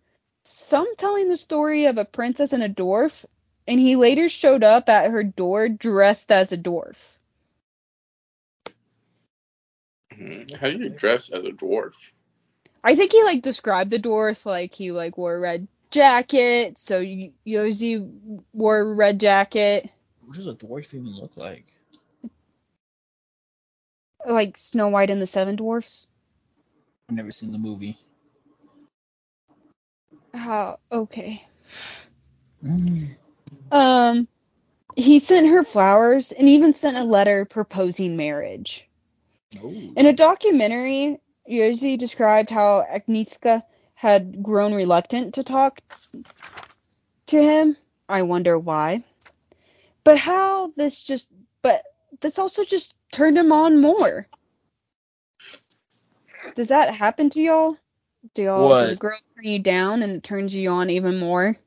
Some 0.44 0.96
telling 0.96 1.28
the 1.28 1.36
story 1.36 1.86
of 1.86 1.98
a 1.98 2.04
princess 2.04 2.52
and 2.52 2.62
a 2.62 2.68
dwarf, 2.68 3.24
and 3.66 3.78
he 3.78 3.96
later 3.96 4.28
showed 4.28 4.64
up 4.64 4.88
at 4.88 5.10
her 5.10 5.22
door 5.22 5.68
dressed 5.68 6.32
as 6.32 6.52
a 6.52 6.58
dwarf. 6.58 6.96
Mhm. 10.12 10.54
How 10.56 10.70
do 10.70 10.78
you 10.78 10.90
dress 10.90 11.30
as 11.30 11.44
a 11.44 11.50
dwarf? 11.50 11.92
I 12.82 12.94
think 12.94 13.12
he 13.12 13.22
like 13.24 13.42
described 13.42 13.90
the 13.90 13.98
dwarf 13.98 14.46
like 14.46 14.74
he 14.74 14.92
like 14.92 15.16
wore 15.18 15.38
red 15.38 15.68
jacket. 15.90 16.78
So 16.78 17.00
Y- 17.00 17.32
Yoshi 17.44 18.04
wore 18.52 18.78
a 18.78 18.84
red 18.94 19.20
jacket, 19.20 19.90
What 20.24 20.36
does 20.36 20.46
a 20.46 20.54
dwarf 20.54 20.94
even 20.94 21.10
look 21.14 21.36
like? 21.36 21.66
like 24.28 24.56
Snow 24.58 24.88
White 24.88 25.10
and 25.10 25.20
the 25.20 25.26
Seven 25.26 25.56
Dwarfs. 25.56 26.06
I've 27.08 27.16
never 27.16 27.30
seen 27.30 27.52
the 27.52 27.58
movie. 27.58 27.98
How 30.34 30.78
okay. 30.92 31.42
Mm. 32.64 33.16
Um, 33.72 34.28
he 34.94 35.18
sent 35.18 35.48
her 35.48 35.64
flowers 35.64 36.32
and 36.32 36.48
even 36.48 36.74
sent 36.74 36.96
a 36.96 37.04
letter 37.04 37.44
proposing 37.46 38.16
marriage. 38.16 38.86
Oh. 39.62 39.70
In 39.96 40.06
a 40.06 40.12
documentary, 40.12 41.18
Yoshi 41.46 41.96
described 41.96 42.50
how 42.50 42.84
Agnieszka 42.88 43.62
had 44.00 44.42
grown 44.42 44.72
reluctant 44.72 45.34
to 45.34 45.42
talk 45.42 45.78
to 47.26 47.36
him. 47.36 47.76
I 48.08 48.22
wonder 48.22 48.58
why. 48.58 49.04
But 50.04 50.16
how 50.16 50.72
this 50.74 51.04
just 51.04 51.28
but 51.60 51.82
this 52.22 52.38
also 52.38 52.64
just 52.64 52.94
turned 53.12 53.36
him 53.36 53.52
on 53.52 53.78
more. 53.78 54.26
Does 56.54 56.68
that 56.68 56.94
happen 56.94 57.28
to 57.28 57.42
y'all? 57.42 57.76
Do 58.32 58.44
y'all 58.44 58.70
does 58.70 58.92
a 58.92 58.96
girl 58.96 59.18
turn 59.36 59.44
you 59.44 59.58
down 59.58 60.02
and 60.02 60.16
it 60.16 60.22
turns 60.22 60.54
you 60.54 60.70
on 60.70 60.88
even 60.88 61.18
more? 61.18 61.58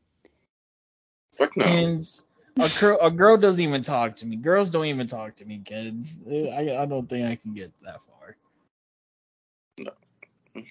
Fuck 1.37 1.55
no. 1.55 1.65
Kids, 1.65 2.25
a 2.59 2.71
girl, 2.79 2.97
a 2.99 3.11
girl 3.11 3.37
doesn't 3.37 3.63
even 3.63 3.83
talk 3.83 4.15
to 4.15 4.25
me. 4.25 4.37
Girls 4.37 4.71
don't 4.71 4.85
even 4.85 5.05
talk 5.05 5.35
to 5.35 5.45
me, 5.45 5.61
kids. 5.63 6.17
I, 6.27 6.77
I 6.79 6.85
don't 6.87 7.07
think 7.07 7.27
I 7.27 7.35
can 7.35 7.53
get 7.53 7.71
that 7.83 8.01
far. 8.01 8.35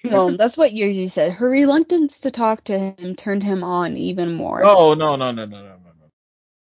Well, 0.03 0.37
that's 0.37 0.57
what 0.57 0.73
Yoshi 0.73 1.07
said. 1.07 1.33
Her 1.33 1.49
reluctance 1.49 2.19
to 2.21 2.31
talk 2.31 2.63
to 2.65 2.77
him 2.77 3.15
turned 3.15 3.43
him 3.43 3.63
on 3.63 3.97
even 3.97 4.33
more. 4.33 4.63
Oh 4.63 4.93
no 4.93 5.15
no 5.15 5.31
no 5.31 5.45
no 5.45 5.61
no 5.61 5.63
no 5.63 5.77
no. 5.99 6.09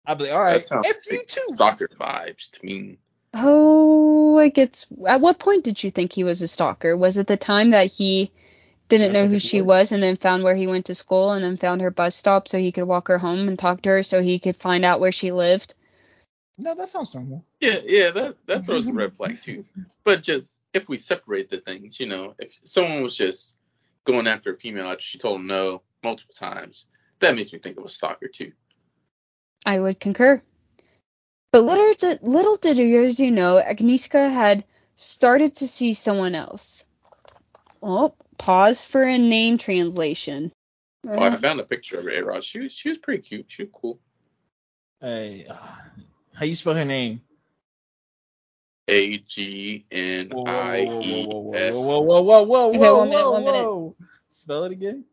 I'd 0.07 0.19
be 0.19 0.25
like, 0.25 0.33
all 0.33 0.41
right, 0.45 0.67
That 0.69 0.87
if 0.87 1.07
you 1.11 1.19
like 1.19 1.29
too. 1.29 1.41
Stalker 1.55 1.89
vibes 2.01 2.51
to 2.53 2.67
me. 2.67 2.99
Oh, 3.35 4.39
it 4.39 4.55
gets. 4.55 4.87
At 5.07 5.21
what 5.21 5.39
point 5.39 5.65
did 5.65 5.83
you 5.85 5.91
think 5.91 6.13
he 6.13 6.25
was 6.25 6.43
a 6.43 6.49
stalker? 6.49 6.97
Was 6.97 7.17
it 7.17 7.27
the 7.27 7.37
time 7.37 7.71
that 7.71 7.93
he 7.93 8.33
didn't 8.89 9.13
Yes, 9.13 9.15
know 9.15 9.27
who 9.29 9.39
she 9.39 9.61
was. 9.61 9.67
was 9.67 9.93
and 9.93 10.03
then 10.03 10.17
found 10.17 10.43
where 10.45 10.55
he 10.57 10.67
went 10.67 10.87
to 10.87 10.95
school 10.95 11.33
and 11.33 11.45
then 11.45 11.57
found 11.59 11.83
her 11.83 11.91
bus 11.91 12.15
stop 12.15 12.49
so 12.49 12.59
he 12.59 12.73
could 12.73 12.85
walk 12.85 13.09
her 13.09 13.19
home 13.19 13.49
and 13.49 13.59
talk 13.59 13.83
to 13.83 13.91
her 13.91 14.03
so 14.03 14.23
he 14.23 14.39
could 14.39 14.57
find 14.57 14.85
out 14.85 15.01
where 15.01 15.13
she 15.13 15.33
lived? 15.33 15.75
No, 16.59 16.75
that 16.75 16.89
sounds 16.89 17.15
normal. 17.15 17.45
Yeah, 17.61 17.79
yeah, 17.85 18.11
that 18.11 18.37
that 18.47 18.67
throws 18.67 18.89
a 18.89 18.93
red 18.93 19.15
flag 19.15 19.41
too. 19.41 19.65
But 20.05 20.23
just 20.23 20.61
if 20.73 20.89
we 20.89 20.97
separate 20.97 21.51
the 21.51 21.59
things, 21.59 22.01
you 22.01 22.07
know, 22.07 22.35
if 22.39 22.51
someone 22.65 23.03
was 23.03 23.15
just 23.15 23.57
going 24.05 24.27
after 24.27 24.55
a 24.55 24.57
female 24.57 24.87
after 24.87 25.03
she 25.03 25.19
told 25.19 25.39
him 25.39 25.47
no 25.47 25.83
multiple 26.03 26.35
times, 26.35 26.87
that 27.21 27.35
makes 27.35 27.53
me 27.53 27.59
think 27.59 27.77
of 27.77 27.85
a 27.85 27.91
stalker 27.91 28.27
too. 28.27 28.53
I 29.67 29.79
would 29.79 30.01
concur. 30.01 30.41
But 31.53 31.65
little 31.65 31.93
did, 31.93 32.23
little 32.23 32.57
did 32.57 32.79
Yoshi 32.79 33.31
know, 33.31 33.63
Agnieszka 33.63 34.33
had 34.33 34.65
started 34.95 35.57
to 35.57 35.69
see 35.69 35.93
someone 35.93 36.35
else. 36.35 36.85
Oh, 37.83 38.15
pause 38.39 38.83
for 38.83 39.03
a 39.03 39.19
name 39.19 39.59
translation. 39.59 40.53
Oh, 41.07 41.19
I 41.19 41.37
found 41.37 41.61
a 41.61 41.65
picture 41.65 41.99
of 41.99 42.07
her, 42.07 42.25
Ross. 42.25 42.45
She 42.45 42.61
was 42.61 42.73
she 42.73 42.89
was 42.89 42.99
pretty 42.99 43.23
cute. 43.23 43.47
She 43.49 43.65
was 43.65 43.73
cool. 43.75 44.01
Hey, 45.01 45.47
uh, 45.49 45.57
how 46.39 46.47
you 46.47 46.57
spell 46.57 46.75
her 46.77 46.87
name? 46.87 47.23
A 48.89 49.19
G 49.19 49.87
N 49.93 50.35
Whoa, 50.35 50.45
I 50.47 50.93
whoa, 51.03 51.03
E 51.03 51.29
whoa, 51.29 51.41
whoa, 51.41 51.41
S. 51.53 51.81
whoa, 51.83 52.01
whoa, 52.03 52.23
whoa, 52.23 52.43
whoa, 52.45 52.69
Okay, 52.75 52.91
whoa, 52.93 52.93
one 52.93 53.11
minute, 53.11 53.29
whoa, 53.29 53.33
one 53.33 53.45
minute. 53.45 53.73
whoa. 53.73 53.97
Spell 54.31 54.65
it 54.65 54.73
again. 54.73 55.05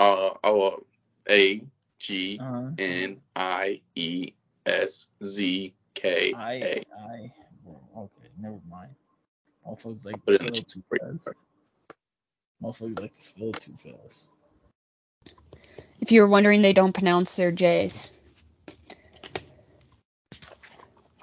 Uh 0.00 0.30
oh 0.44 0.84
A 1.30 1.62
G 2.00 2.42
Uh-huh. 2.42 2.70
N 2.78 3.18
I 3.36 3.80
E 3.94 4.32
S 4.66 5.08
Z 5.24 5.74
K 5.94 6.38
I, 6.38 6.54
A. 6.62 6.84
I. 6.98 7.32
well, 7.64 7.82
Okay, 7.96 8.28
never 8.40 8.58
mind. 8.70 8.94
Motherfuckers 9.66 10.06
like 10.06 10.24
to 10.24 10.28
Put 10.28 10.36
it 10.36 10.42
in 10.42 10.46
spell 10.46 10.54
the 10.54 10.62
too 10.62 10.82
chat. 11.00 11.14
fast. 11.14 11.28
Motherfuckers 12.62 13.00
like 13.00 13.14
to 13.14 13.22
spell 13.22 13.52
too 13.52 13.74
fast. 13.76 14.32
If 16.00 16.12
you 16.12 16.22
were 16.22 16.28
wondering, 16.28 16.62
they 16.62 16.74
don't 16.74 16.94
pronounce 16.94 17.36
their 17.36 17.52
J's. 17.52 18.11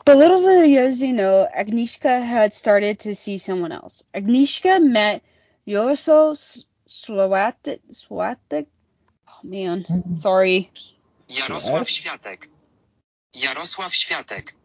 But 0.10 0.18
little 0.18 0.42
did 0.42 0.72
Yoshi 0.72 1.12
know, 1.12 1.48
Agnieszka 1.56 2.26
had 2.26 2.52
started 2.52 2.98
to 3.02 3.14
see 3.14 3.38
someone 3.38 3.72
else. 3.72 4.02
Agnieszka 4.16 4.82
met 4.82 5.22
Yoso 5.68 6.34
Sławatyk. 6.88 7.80
Sławatyk? 7.94 8.66
Oh 9.28 9.42
man, 9.44 9.86
sorry. 10.18 10.72
Jarosław 11.30 11.88
Światek. 11.88 12.50
Jarosław 13.36 13.94
Światek. 13.94 14.56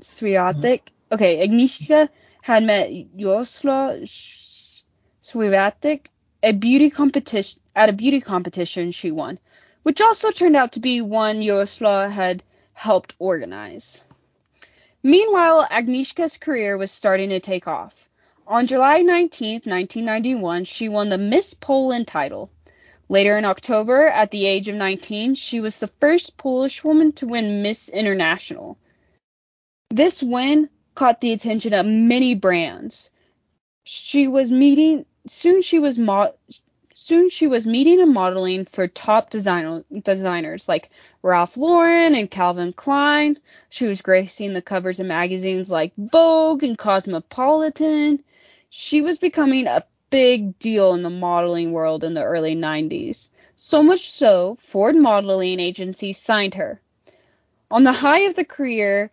Swiatek. 0.00 0.90
Okay, 1.12 1.42
Agnieszka 1.44 2.08
had 2.42 2.64
met 2.64 2.90
Josla 3.16 4.04
Sh- 4.04 4.82
Swiatek 5.22 6.08
a 6.42 6.52
beauty 6.52 6.90
competition 6.90 7.62
at 7.76 7.88
a 7.88 7.92
beauty 7.92 8.20
competition 8.20 8.90
she 8.90 9.12
won, 9.12 9.38
which 9.84 10.00
also 10.00 10.32
turned 10.32 10.56
out 10.56 10.72
to 10.72 10.80
be 10.80 11.00
one 11.00 11.40
Josla 11.40 12.10
had 12.10 12.42
helped 12.74 13.14
organize. 13.20 14.04
Meanwhile, 15.02 15.66
Agnieszka's 15.70 16.36
career 16.36 16.76
was 16.78 16.90
starting 16.90 17.30
to 17.30 17.40
take 17.40 17.66
off. 17.66 18.08
On 18.46 18.66
July 18.66 19.02
19, 19.02 19.62
1991, 19.64 20.64
she 20.64 20.88
won 20.88 21.08
the 21.08 21.18
Miss 21.18 21.54
Poland 21.54 22.06
title. 22.06 22.50
Later 23.08 23.36
in 23.36 23.44
October, 23.44 24.06
at 24.06 24.30
the 24.30 24.46
age 24.46 24.68
of 24.68 24.76
19, 24.76 25.34
she 25.34 25.60
was 25.60 25.78
the 25.78 25.92
first 26.00 26.36
Polish 26.36 26.84
woman 26.84 27.12
to 27.12 27.26
win 27.26 27.62
Miss 27.62 27.88
International. 27.88 28.78
This 29.90 30.22
win 30.22 30.70
caught 30.94 31.20
the 31.20 31.32
attention 31.32 31.74
of 31.74 31.84
many 31.84 32.34
brands. 32.34 33.10
She 33.84 34.28
was 34.28 34.52
meeting 34.52 35.04
soon 35.26 35.62
she 35.62 35.78
was 35.78 35.98
mo- 35.98 36.34
soon 37.02 37.28
she 37.28 37.46
was 37.46 37.66
meeting 37.66 38.00
and 38.00 38.14
modeling 38.14 38.64
for 38.64 38.86
top 38.86 39.30
designer, 39.30 39.82
designers 40.02 40.68
like 40.68 40.90
Ralph 41.22 41.56
Lauren 41.56 42.14
and 42.14 42.30
Calvin 42.30 42.72
Klein. 42.72 43.38
She 43.68 43.86
was 43.86 44.02
gracing 44.02 44.52
the 44.52 44.62
covers 44.62 45.00
of 45.00 45.06
magazines 45.06 45.70
like 45.70 45.92
Vogue 45.96 46.62
and 46.62 46.78
Cosmopolitan. 46.78 48.22
She 48.70 49.00
was 49.00 49.18
becoming 49.18 49.66
a 49.66 49.84
big 50.10 50.58
deal 50.58 50.94
in 50.94 51.02
the 51.02 51.10
modeling 51.10 51.72
world 51.72 52.04
in 52.04 52.14
the 52.14 52.22
early 52.22 52.54
90s. 52.54 53.30
So 53.54 53.82
much 53.82 54.10
so, 54.10 54.56
Ford 54.60 54.94
Modeling 54.94 55.58
Agency 55.58 56.12
signed 56.12 56.54
her. 56.54 56.80
On 57.70 57.84
the 57.84 57.92
high 57.92 58.20
of 58.20 58.34
the 58.34 58.44
career, 58.44 59.10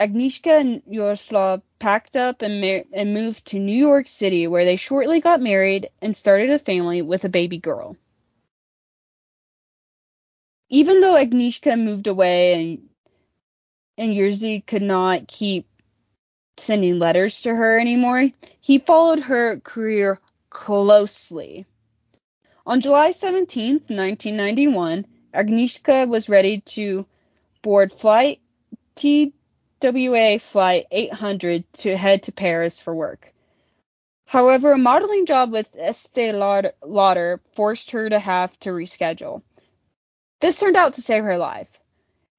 Agnieszka 0.00 0.60
and 0.60 0.82
Jaroslav 0.90 1.62
packed 1.78 2.16
up 2.16 2.42
and, 2.42 2.60
mar- 2.60 2.84
and 2.92 3.14
moved 3.14 3.44
to 3.46 3.58
New 3.58 3.76
York 3.76 4.08
City, 4.08 4.46
where 4.46 4.64
they 4.64 4.76
shortly 4.76 5.20
got 5.20 5.40
married 5.40 5.88
and 6.02 6.16
started 6.16 6.50
a 6.50 6.58
family 6.58 7.00
with 7.00 7.24
a 7.24 7.28
baby 7.28 7.58
girl. 7.58 7.96
Even 10.68 11.00
though 11.00 11.14
Agnieszka 11.14 11.80
moved 11.80 12.06
away 12.06 12.54
and 12.54 12.88
and 13.96 14.12
Jerzy 14.12 14.66
could 14.66 14.82
not 14.82 15.28
keep 15.28 15.66
sending 16.56 16.98
letters 16.98 17.42
to 17.42 17.54
her 17.54 17.78
anymore, 17.78 18.30
he 18.60 18.78
followed 18.78 19.20
her 19.20 19.60
career 19.60 20.18
closely. 20.50 21.66
On 22.66 22.80
July 22.80 23.12
17, 23.12 23.74
1991, 23.86 25.06
Agnieszka 25.32 26.08
was 26.08 26.28
ready 26.28 26.60
to 26.60 27.06
board 27.62 27.92
flight 27.92 28.40
TWA 29.80 30.38
flight 30.38 30.86
800 30.90 31.64
to 31.74 31.96
head 31.96 32.22
to 32.24 32.32
Paris 32.32 32.78
for 32.78 32.94
work. 32.94 33.32
However, 34.26 34.72
a 34.72 34.78
modeling 34.78 35.26
job 35.26 35.52
with 35.52 35.76
Estee 35.76 36.32
Lauder 36.32 37.40
forced 37.52 37.90
her 37.90 38.08
to 38.08 38.18
have 38.18 38.58
to 38.60 38.70
reschedule. 38.70 39.42
This 40.40 40.58
turned 40.58 40.76
out 40.76 40.94
to 40.94 41.02
save 41.02 41.24
her 41.24 41.36
life. 41.36 41.68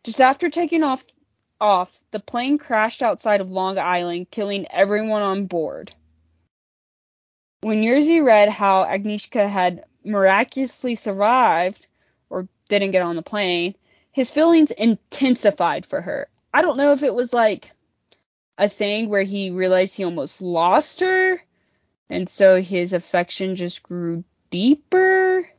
Just 0.03 0.19
after 0.19 0.49
taking 0.49 0.83
off 0.83 1.05
off, 1.59 1.91
the 2.11 2.19
plane 2.19 2.57
crashed 2.57 3.01
outside 3.01 3.41
of 3.41 3.49
Long 3.49 3.77
Island, 3.77 4.29
killing 4.29 4.67
everyone 4.69 5.21
on 5.21 5.45
board. 5.45 5.93
When 7.61 7.81
Jerzy 7.81 8.23
read 8.23 8.49
how 8.49 8.85
Agnieszka 8.85 9.49
had 9.49 9.85
miraculously 10.03 10.95
survived 10.95 11.87
or 12.29 12.47
didn't 12.67 12.91
get 12.91 13.01
on 13.01 13.15
the 13.15 13.21
plane, 13.21 13.75
his 14.11 14.29
feelings 14.29 14.71
intensified 14.71 15.85
for 15.85 16.01
her. 16.01 16.27
I 16.55 16.61
don't 16.61 16.77
know 16.77 16.93
if 16.93 17.03
it 17.03 17.13
was 17.13 17.33
like 17.33 17.69
a 18.57 18.69
thing 18.69 19.09
where 19.09 19.23
he 19.23 19.49
realized 19.49 19.93
he 19.93 20.05
almost 20.05 20.41
lost 20.41 21.01
her 21.01 21.43
and 22.09 22.29
so 22.29 22.61
his 22.61 22.93
affection 22.93 23.57
just 23.57 23.83
grew 23.83 24.23
deeper. 24.51 25.49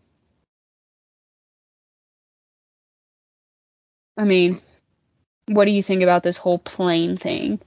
I 4.16 4.24
mean, 4.24 4.62
what 5.49 5.66
do 5.66 5.72
you 5.72 5.82
think 5.82 6.03
about 6.03 6.22
this 6.22 6.38
whole 6.38 6.59
plane 6.59 7.18
thing? 7.18 7.61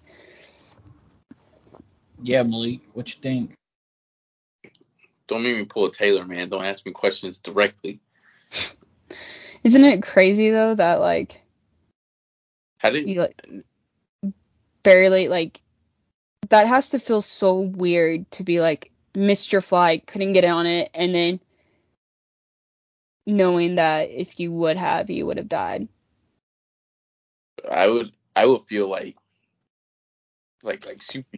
Yeah, 2.24 2.42
Malik, 2.42 2.80
what 2.94 3.14
you 3.14 3.22
think? 3.22 3.54
Don't 5.28 5.44
make 5.44 5.56
me 5.56 5.66
pull 5.66 5.86
a 5.86 5.92
Taylor, 5.92 6.26
man. 6.26 6.50
Don't 6.50 6.66
ask 6.66 6.84
me 6.84 6.94
questions 6.94 7.38
directly. 7.38 8.00
Isn't 9.64 9.86
it 9.86 10.02
crazy 10.02 10.50
though 10.50 10.74
that 10.74 11.00
like 11.00 11.44
How 12.80 12.90
did 12.90 13.08
you 13.08 13.22
like 13.22 13.42
barely 14.84 15.28
like 15.28 15.62
that 16.48 16.66
has 16.66 16.92
to 16.92 17.00
feel 17.00 17.22
so 17.22 17.60
weird 17.60 18.30
to 18.32 18.44
be 18.44 18.60
like 18.62 18.92
missed 19.14 19.52
your 19.52 19.62
flight, 19.62 20.08
couldn't 20.08 20.34
get 20.34 20.46
on 20.46 20.66
it, 20.66 20.90
and 20.94 21.14
then 21.14 21.40
knowing 23.28 23.76
that 23.76 24.10
if 24.10 24.40
you 24.40 24.52
would 24.52 24.78
have, 24.78 25.10
you 25.10 25.26
would 25.26 25.38
have 25.38 25.50
died. 25.50 25.88
I 27.70 27.88
would 27.88 28.12
I 28.36 28.46
would 28.46 28.64
feel 28.64 28.90
like 28.90 29.18
like 30.64 30.86
like 30.86 31.02
super 31.02 31.38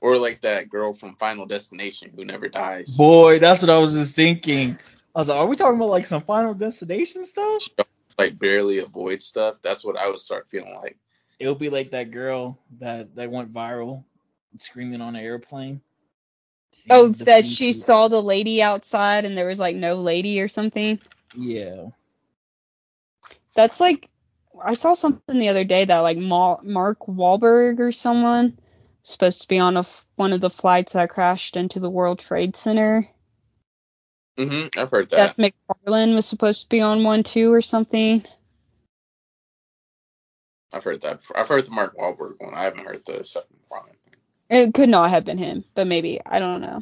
or 0.00 0.18
like 0.18 0.42
that 0.42 0.68
girl 0.68 0.92
from 0.92 1.16
Final 1.16 1.46
Destination 1.46 2.12
who 2.14 2.26
never 2.26 2.48
dies. 2.48 2.94
Boy, 2.96 3.38
that's 3.38 3.62
what 3.62 3.70
I 3.70 3.78
was 3.78 3.94
just 3.94 4.14
thinking. 4.14 4.78
I 5.14 5.20
was 5.20 5.28
like, 5.28 5.38
are 5.38 5.46
we 5.46 5.56
talking 5.56 5.76
about 5.76 5.88
like 5.88 6.06
some 6.06 6.22
Final 6.22 6.52
Destination 6.52 7.24
stuff? 7.24 7.68
Like 8.18 8.38
barely 8.38 8.78
avoid 8.78 9.22
stuff. 9.22 9.62
That's 9.62 9.84
what 9.84 9.96
I 9.96 10.08
would 10.10 10.18
start 10.18 10.48
feeling 10.50 10.76
like. 10.82 10.98
It 11.38 11.48
would 11.48 11.58
be 11.58 11.70
like 11.70 11.92
that 11.92 12.10
girl 12.10 12.58
that 12.80 13.14
that 13.14 13.30
went 13.30 13.52
viral, 13.52 14.04
screaming 14.58 15.00
on 15.00 15.14
an 15.14 15.24
airplane. 15.24 15.80
Oh, 16.90 17.08
that 17.08 17.46
she 17.46 17.72
future. 17.72 17.78
saw 17.78 18.08
the 18.08 18.22
lady 18.22 18.60
outside 18.60 19.24
and 19.24 19.38
there 19.38 19.46
was 19.46 19.58
like 19.58 19.76
no 19.76 19.94
lady 19.96 20.40
or 20.40 20.48
something. 20.48 20.98
Yeah. 21.36 21.86
That's 23.54 23.80
like 23.80 24.10
I 24.62 24.74
saw 24.74 24.94
something 24.94 25.38
the 25.38 25.48
other 25.48 25.64
day 25.64 25.84
that 25.84 26.00
like 26.00 26.18
Ma- 26.18 26.58
Mark 26.62 27.06
Wahlberg 27.06 27.80
or 27.80 27.92
someone 27.92 28.58
supposed 29.02 29.42
to 29.42 29.48
be 29.48 29.58
on 29.58 29.76
a 29.76 29.80
f- 29.80 30.06
one 30.16 30.32
of 30.32 30.40
the 30.40 30.50
flights 30.50 30.92
that 30.92 31.10
crashed 31.10 31.56
into 31.56 31.80
the 31.80 31.90
World 31.90 32.18
Trade 32.18 32.56
Center. 32.56 33.08
Mhm. 34.38 34.78
I've 34.78 34.90
heard 34.90 35.10
that. 35.10 35.30
Seth 35.30 35.38
MacFarlane 35.38 36.14
was 36.14 36.26
supposed 36.26 36.62
to 36.62 36.68
be 36.68 36.80
on 36.80 37.02
one 37.02 37.24
too 37.24 37.52
or 37.52 37.60
something. 37.60 38.24
I've 40.72 40.84
heard 40.84 41.00
that. 41.02 41.22
I've 41.34 41.48
heard 41.48 41.66
the 41.66 41.72
Mark 41.72 41.96
Wahlberg 41.96 42.34
one. 42.38 42.54
I 42.54 42.64
haven't 42.64 42.84
heard 42.84 43.04
the 43.04 43.24
second 43.24 43.56
one. 43.68 43.82
It 44.48 44.74
could 44.74 44.88
not 44.88 45.10
have 45.10 45.24
been 45.24 45.38
him, 45.38 45.64
but 45.74 45.86
maybe. 45.86 46.20
I 46.24 46.38
don't 46.38 46.60
know. 46.60 46.80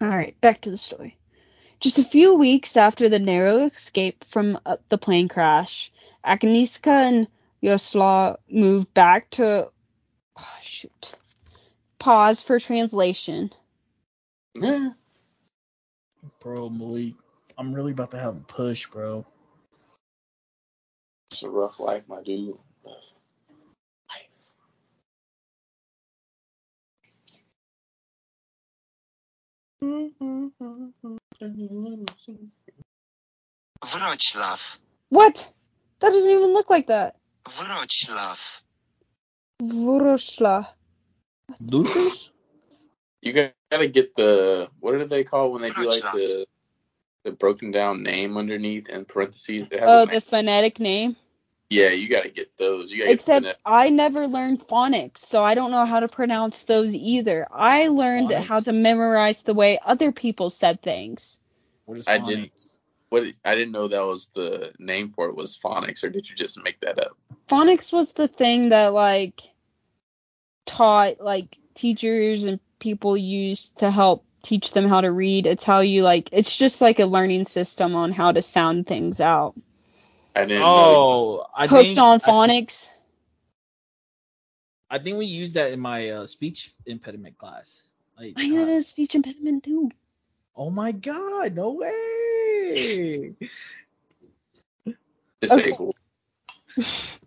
All 0.00 0.08
right, 0.08 0.38
back 0.40 0.62
to 0.62 0.70
the 0.70 0.76
story. 0.76 1.16
Just 1.80 1.98
a 1.98 2.04
few 2.04 2.34
weeks 2.34 2.76
after 2.76 3.08
the 3.08 3.18
narrow 3.18 3.66
escape 3.66 4.24
from 4.24 4.58
uh, 4.66 4.78
the 4.88 4.98
plane 4.98 5.28
crash, 5.28 5.92
Agnieszka 6.24 6.88
and 6.88 7.28
Yosla 7.62 8.36
moved 8.50 8.92
back 8.94 9.30
to. 9.30 9.70
Oh, 10.36 10.58
shoot. 10.60 11.14
Pause 11.98 12.42
for 12.42 12.58
translation. 12.58 13.52
Yeah. 14.54 14.90
Bro, 16.40 16.70
Malik, 16.70 17.14
I'm 17.56 17.74
really 17.74 17.92
about 17.92 18.10
to 18.12 18.18
have 18.18 18.36
a 18.36 18.40
push, 18.40 18.86
bro. 18.86 19.26
It's 21.30 21.42
a 21.42 21.50
rough 21.50 21.80
life, 21.80 22.04
my 22.08 22.22
dude. 22.22 22.56
Rough 22.84 23.12
life. 24.10 24.52
Wrocław. 33.82 34.78
What? 35.10 35.52
That 36.00 36.12
doesn't 36.12 36.30
even 36.30 36.52
look 36.52 36.70
like 36.70 36.86
that. 36.88 37.16
Wrocław. 37.46 38.62
Wrocław. 39.62 40.66
Lucas? 41.60 42.30
You 43.22 43.52
gotta 43.70 43.88
get 43.88 44.14
the 44.14 44.68
what 44.80 44.92
do 44.92 45.04
they 45.04 45.24
called 45.24 45.52
when 45.52 45.62
they 45.62 45.70
do 45.70 45.86
like 45.88 46.02
the 46.12 46.46
the 47.24 47.32
broken 47.32 47.70
down 47.70 48.02
name 48.02 48.36
underneath 48.36 48.88
in 48.88 49.04
parentheses? 49.04 49.66
It 49.70 49.80
has 49.80 49.88
Oh, 49.88 50.04
name. 50.04 50.14
the 50.14 50.20
phonetic 50.20 50.80
name. 50.80 51.16
Yeah, 51.70 51.90
you 51.90 52.08
gotta 52.08 52.30
get 52.30 52.56
those. 52.56 52.90
You 52.90 53.00
gotta 53.00 53.12
Except 53.12 53.44
get 53.44 53.58
I 53.66 53.90
never 53.90 54.26
learned 54.26 54.66
phonics, 54.66 55.18
so 55.18 55.42
I 55.42 55.54
don't 55.54 55.70
know 55.70 55.84
how 55.84 56.00
to 56.00 56.08
pronounce 56.08 56.64
those 56.64 56.94
either. 56.94 57.46
I 57.52 57.88
learned 57.88 58.30
Phonics? 58.30 58.44
how 58.44 58.60
to 58.60 58.72
memorize 58.72 59.42
the 59.42 59.52
way 59.54 59.78
other 59.84 60.10
people 60.12 60.48
said 60.48 60.80
things. 60.80 61.38
What 61.84 61.98
is 61.98 62.08
I 62.08 62.18
didn't- 62.18 62.52
what 63.10 63.24
I 63.44 63.54
didn't 63.54 63.72
know 63.72 63.88
that 63.88 64.00
was 64.00 64.28
the 64.28 64.72
name 64.78 65.12
for 65.12 65.28
it 65.28 65.36
was 65.36 65.58
phonics, 65.58 66.04
or 66.04 66.10
did 66.10 66.28
you 66.28 66.36
just 66.36 66.62
make 66.62 66.80
that 66.80 66.98
up? 66.98 67.16
Phonics 67.48 67.92
was 67.92 68.12
the 68.12 68.28
thing 68.28 68.70
that 68.70 68.92
like 68.94 69.42
taught 70.66 71.20
like 71.20 71.58
teachers 71.74 72.44
and 72.44 72.60
people 72.78 73.16
use 73.16 73.70
to 73.72 73.90
help 73.90 74.24
teach 74.42 74.72
them 74.72 74.86
how 74.86 75.00
to 75.00 75.10
read. 75.10 75.46
It's 75.46 75.64
how 75.64 75.80
you 75.80 76.02
like 76.02 76.30
it's 76.32 76.56
just 76.56 76.80
like 76.80 77.00
a 77.00 77.06
learning 77.06 77.44
system 77.44 77.94
on 77.94 78.12
how 78.12 78.32
to 78.32 78.42
sound 78.42 78.86
things 78.86 79.20
out. 79.20 79.54
I 80.34 80.44
didn't. 80.44 80.62
Oh, 80.64 81.46
I 81.54 81.66
Hooked 81.66 81.86
think 81.86 81.98
on 81.98 82.20
phonics. 82.20 82.90
I 84.90 84.98
think 84.98 85.18
we 85.18 85.26
used 85.26 85.54
that 85.54 85.72
in 85.72 85.80
my 85.80 86.10
uh, 86.10 86.26
speech 86.26 86.72
impediment 86.86 87.36
class. 87.36 87.82
Like, 88.18 88.34
I 88.36 88.44
had 88.44 88.68
uh, 88.68 88.72
a 88.72 88.82
speech 88.82 89.14
impediment 89.14 89.64
too. 89.64 89.90
oh 90.56 90.70
my 90.70 90.92
god, 90.92 91.54
no 91.54 91.72
way. 91.72 93.34
Disabled. 95.40 95.94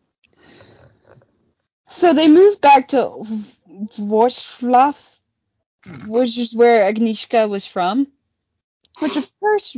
So 1.91 2.13
they 2.13 2.29
moved 2.29 2.61
back 2.61 2.87
to 2.89 3.25
Wrocław, 3.99 4.95
which 6.07 6.37
is 6.37 6.55
where 6.55 6.91
Agnieszka 6.91 7.49
was 7.49 7.65
from, 7.65 8.07
which 8.99 9.17
of 9.17 9.29
course 9.39 9.75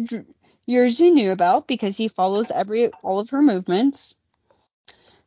Jerzy 0.68 1.12
knew 1.12 1.32
about 1.32 1.68
because 1.68 1.97
he 1.97 2.08
follows 2.08 2.51
every 2.51 2.88
all 3.01 3.20
of 3.20 3.30
her 3.30 3.41
movements. 3.41 4.16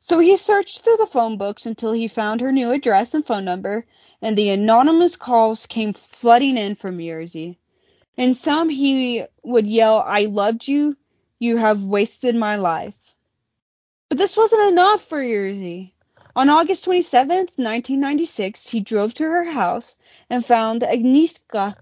So 0.01 0.19
he 0.19 0.37
searched 0.37 0.81
through 0.81 0.99
the 0.99 1.07
phone 1.07 1.37
books 1.37 1.67
until 1.67 1.93
he 1.93 2.09
found 2.09 2.41
her 2.41 2.53
new 2.53 2.71
address 2.71 3.15
and 3.15 3.27
phone 3.27 3.45
number, 3.45 3.87
and 4.23 4.37
the 4.37 4.51
anonymous 4.51 5.17
calls 5.17 5.67
came 5.67 5.95
flooding 5.95 6.57
in 6.57 6.75
from 6.75 6.99
Jerzy. 6.99 7.57
In 8.17 8.35
some 8.35 8.69
he 8.69 9.25
would 9.43 9.67
yell, 9.67 9.99
I 10.07 10.27
loved 10.27 10.69
you, 10.69 10.97
you 11.39 11.57
have 11.57 11.83
wasted 11.83 12.35
my 12.37 12.57
life. 12.57 12.95
But 14.09 14.19
this 14.19 14.37
wasn't 14.37 14.71
enough 14.71 15.03
for 15.03 15.21
Jerzy. 15.21 15.93
On 16.37 16.51
August 16.51 16.85
27th, 16.85 17.57
1996, 17.57 18.69
he 18.69 18.81
drove 18.81 19.15
to 19.15 19.23
her 19.23 19.45
house 19.45 19.97
and 20.29 20.45
found 20.45 20.83
Agnieszka 20.83 21.75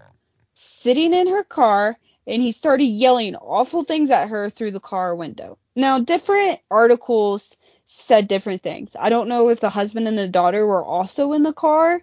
sitting 0.53 1.13
in 1.13 1.27
her 1.27 1.43
car 1.43 1.97
and 2.25 2.41
he 2.41 2.53
started 2.53 2.85
yelling 2.85 3.35
awful 3.35 3.83
things 3.83 4.09
at 4.09 4.29
her 4.29 4.49
through 4.49 4.71
the 4.71 4.79
car 4.79 5.13
window. 5.13 5.57
Now, 5.75 5.99
different 5.99 6.61
articles 6.71 7.57
said 7.83 8.29
different 8.29 8.61
things. 8.61 8.95
I 8.97 9.09
don't 9.09 9.27
know 9.27 9.49
if 9.49 9.59
the 9.59 9.69
husband 9.69 10.07
and 10.07 10.17
the 10.17 10.29
daughter 10.29 10.65
were 10.65 10.85
also 10.85 11.33
in 11.33 11.43
the 11.43 11.51
car. 11.51 12.01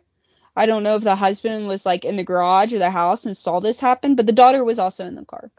I 0.55 0.67
don't 0.67 0.83
know 0.83 0.97
if 0.97 1.05
the 1.05 1.17
husband 1.17 1.69
was 1.69 1.87
like 1.87 2.05
in 2.05 2.17
the 2.17 2.23
garage 2.23 2.75
or 2.75 2.79
the 2.79 2.91
house 2.91 3.25
and 3.25 3.35
saw 3.35 3.61
this 3.61 3.81
happen, 3.81 4.15
but 4.15 4.27
the 4.27 4.33
daughter 4.35 4.63
was 4.63 4.79
also 4.79 5.07
in 5.07 5.15
the 5.15 5.25
car. 5.25 5.51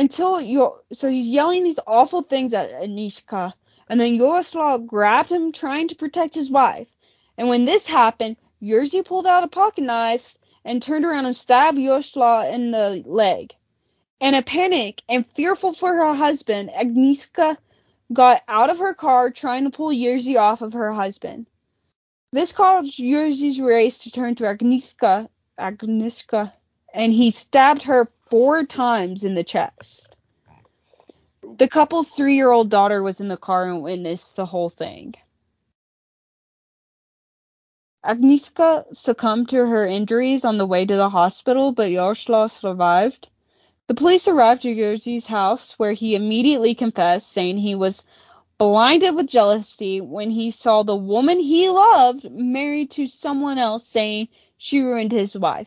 Until 0.00 0.40
you 0.40 0.76
so 0.94 1.10
he's 1.10 1.26
yelling 1.26 1.62
these 1.62 1.78
awful 1.86 2.22
things 2.22 2.54
at 2.54 2.72
Anishka, 2.72 3.52
and 3.86 4.00
then 4.00 4.14
Yaroslav 4.14 4.86
grabbed 4.86 5.30
him 5.30 5.52
trying 5.52 5.88
to 5.88 5.94
protect 5.94 6.34
his 6.34 6.48
wife. 6.48 6.88
And 7.36 7.50
when 7.50 7.66
this 7.66 7.86
happened, 7.86 8.38
Jerzy 8.62 9.04
pulled 9.04 9.26
out 9.26 9.44
a 9.44 9.48
pocket 9.48 9.84
knife 9.84 10.38
and 10.64 10.82
turned 10.82 11.04
around 11.04 11.26
and 11.26 11.36
stabbed 11.36 11.76
Yaroslav 11.76 12.54
in 12.54 12.70
the 12.70 13.02
leg. 13.04 13.54
In 14.20 14.32
a 14.32 14.40
panic 14.40 15.02
and 15.06 15.26
fearful 15.26 15.74
for 15.74 15.94
her 15.94 16.14
husband, 16.14 16.70
Agnieszka 16.70 17.58
got 18.10 18.42
out 18.48 18.70
of 18.70 18.78
her 18.78 18.94
car 18.94 19.28
trying 19.28 19.64
to 19.64 19.70
pull 19.70 19.90
Jerzy 19.90 20.40
off 20.40 20.62
of 20.62 20.72
her 20.72 20.92
husband. 20.92 21.46
This 22.32 22.52
caused 22.52 22.98
Jerzy's 22.98 23.60
race 23.60 24.04
to 24.04 24.10
turn 24.10 24.34
to 24.36 24.44
Agnieszka, 24.44 25.28
Agnieszka, 25.58 26.54
and 26.92 27.12
he 27.12 27.30
stabbed 27.30 27.82
her 27.84 28.10
four 28.28 28.64
times 28.64 29.24
in 29.24 29.34
the 29.34 29.44
chest. 29.44 30.16
The 31.56 31.68
couple's 31.68 32.08
three-year-old 32.08 32.70
daughter 32.70 33.02
was 33.02 33.20
in 33.20 33.28
the 33.28 33.36
car 33.36 33.68
and 33.68 33.82
witnessed 33.82 34.36
the 34.36 34.46
whole 34.46 34.68
thing. 34.68 35.14
Agnieszka 38.04 38.94
succumbed 38.94 39.50
to 39.50 39.66
her 39.66 39.86
injuries 39.86 40.44
on 40.44 40.56
the 40.56 40.66
way 40.66 40.86
to 40.86 40.96
the 40.96 41.10
hospital, 41.10 41.72
but 41.72 41.90
Yaroslav 41.90 42.50
survived. 42.50 43.28
The 43.88 43.94
police 43.94 44.26
arrived 44.26 44.64
at 44.64 44.76
Jerzy's 44.76 45.26
house, 45.26 45.78
where 45.78 45.92
he 45.92 46.14
immediately 46.14 46.74
confessed, 46.74 47.30
saying 47.30 47.58
he 47.58 47.74
was 47.74 48.04
blinded 48.56 49.14
with 49.14 49.26
jealousy 49.26 50.00
when 50.00 50.30
he 50.30 50.50
saw 50.50 50.82
the 50.82 50.96
woman 50.96 51.40
he 51.40 51.68
loved 51.68 52.30
married 52.30 52.90
to 52.92 53.06
someone 53.06 53.58
else, 53.58 53.86
saying 53.86 54.28
she 54.56 54.80
ruined 54.80 55.12
his 55.12 55.34
wife, 55.34 55.66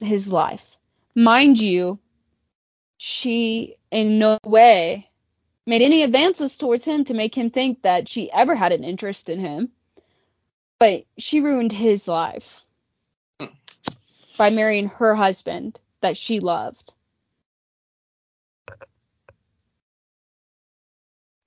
his 0.00 0.30
life. 0.32 0.76
Mind 1.14 1.58
you, 1.58 1.98
she 2.96 3.76
in 3.90 4.18
no 4.18 4.38
way 4.44 5.10
made 5.66 5.82
any 5.82 6.02
advances 6.02 6.56
towards 6.56 6.84
him 6.84 7.04
to 7.04 7.14
make 7.14 7.34
him 7.34 7.50
think 7.50 7.82
that 7.82 8.08
she 8.08 8.30
ever 8.30 8.54
had 8.54 8.72
an 8.72 8.84
interest 8.84 9.28
in 9.28 9.38
him. 9.38 9.70
But 10.78 11.04
she 11.18 11.40
ruined 11.40 11.72
his 11.72 12.08
life 12.08 12.62
by 14.36 14.50
marrying 14.50 14.88
her 14.88 15.14
husband 15.14 15.78
that 16.00 16.16
she 16.16 16.40
loved. 16.40 16.92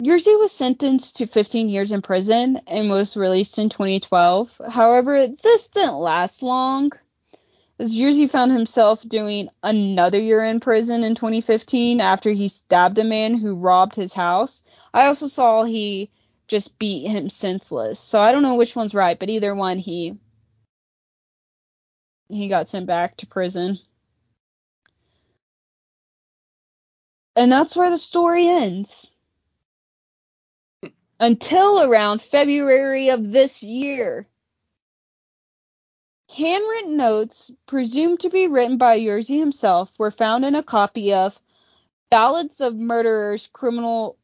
Jerzy 0.01 0.39
was 0.39 0.51
sentenced 0.51 1.17
to 1.17 1.25
15 1.25 1.69
years 1.69 1.91
in 1.91 2.01
prison 2.01 2.61
and 2.67 2.89
was 2.89 3.17
released 3.17 3.57
in 3.57 3.69
2012. 3.69 4.61
However, 4.69 5.27
this 5.27 5.69
didn't 5.69 5.95
last 5.95 6.43
long, 6.43 6.91
as 7.77 7.93
Jerzy 7.93 8.29
found 8.29 8.51
himself 8.51 9.01
doing 9.07 9.49
another 9.61 10.19
year 10.19 10.43
in 10.43 10.59
prison 10.59 11.03
in 11.03 11.15
2015 11.15 11.99
after 11.99 12.29
he 12.31 12.47
stabbed 12.47 12.97
a 12.99 13.03
man 13.03 13.35
who 13.35 13.55
robbed 13.55 13.95
his 13.95 14.13
house. 14.13 14.61
I 14.93 15.07
also 15.07 15.27
saw 15.27 15.63
he 15.63 16.09
just 16.47 16.79
beat 16.79 17.07
him 17.07 17.29
senseless, 17.29 17.99
so 17.99 18.19
I 18.19 18.31
don't 18.31 18.43
know 18.43 18.55
which 18.55 18.75
one's 18.75 18.93
right, 18.93 19.19
but 19.19 19.29
either 19.29 19.53
one 19.53 19.77
he 19.79 20.17
he 22.29 22.47
got 22.47 22.67
sent 22.67 22.87
back 22.87 23.17
to 23.17 23.27
prison. 23.27 23.79
And 27.35 27.51
that's 27.51 27.75
where 27.75 27.89
the 27.89 27.97
story 27.97 28.47
ends 28.47 29.11
until 31.19 31.81
around 31.81 32.21
February 32.21 33.09
of 33.09 33.31
this 33.31 33.61
year. 33.61 34.27
Handwritten 36.35 36.97
notes, 36.97 37.51
presumed 37.65 38.19
to 38.21 38.29
be 38.29 38.47
written 38.47 38.77
by 38.77 38.99
Jerzy 38.99 39.39
himself, 39.39 39.91
were 39.97 40.11
found 40.11 40.45
in 40.45 40.55
a 40.55 40.63
copy 40.63 41.13
of 41.13 41.39
Ballads 42.09 42.61
of 42.61 42.75
Murderers, 42.75 43.47
Criminal. 43.53 44.17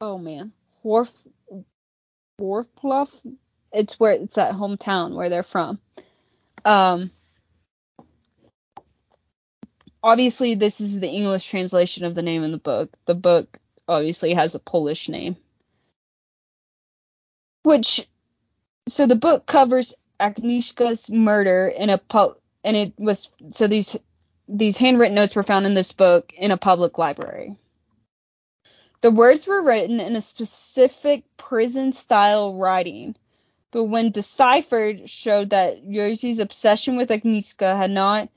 Oh 0.00 0.18
man, 0.18 0.52
Wharf, 0.82 1.12
Wharfluff. 2.40 3.10
It's 3.72 3.98
where 3.98 4.12
it's 4.12 4.34
that 4.34 4.54
hometown 4.54 5.14
where 5.14 5.28
they're 5.28 5.42
from. 5.42 5.78
Um, 6.64 7.10
obviously, 10.02 10.54
this 10.54 10.80
is 10.80 10.98
the 10.98 11.08
English 11.08 11.48
translation 11.48 12.04
of 12.04 12.14
the 12.14 12.22
name 12.22 12.42
in 12.44 12.52
the 12.52 12.58
book. 12.58 12.90
The 13.06 13.14
book 13.14 13.58
obviously 13.88 14.34
has 14.34 14.54
a 14.54 14.58
Polish 14.58 15.08
name 15.08 15.36
which 17.62 18.06
so 18.88 19.06
the 19.06 19.16
book 19.16 19.46
covers 19.46 19.94
Agnieszka's 20.22 21.10
murder 21.10 21.66
in 21.66 21.90
a 21.90 21.98
pub 21.98 22.36
and 22.62 22.76
it 22.76 22.92
was 22.96 23.30
so 23.50 23.66
these 23.66 23.96
these 24.48 24.76
handwritten 24.76 25.14
notes 25.14 25.34
were 25.34 25.42
found 25.42 25.66
in 25.66 25.74
this 25.74 25.92
book 25.92 26.32
in 26.36 26.50
a 26.50 26.56
public 26.56 26.98
library. 26.98 27.56
The 29.00 29.10
words 29.10 29.46
were 29.46 29.62
written 29.62 29.98
in 29.98 30.14
a 30.14 30.20
specific 30.20 31.24
prison 31.36 31.92
style 31.92 32.54
writing, 32.54 33.16
but 33.72 33.84
when 33.84 34.12
deciphered 34.12 35.10
showed 35.10 35.50
that 35.50 35.84
Jerzy's 35.84 36.38
obsession 36.38 36.96
with 36.96 37.08
Agnieszka 37.08 37.76
had 37.76 37.90
not 37.90 38.28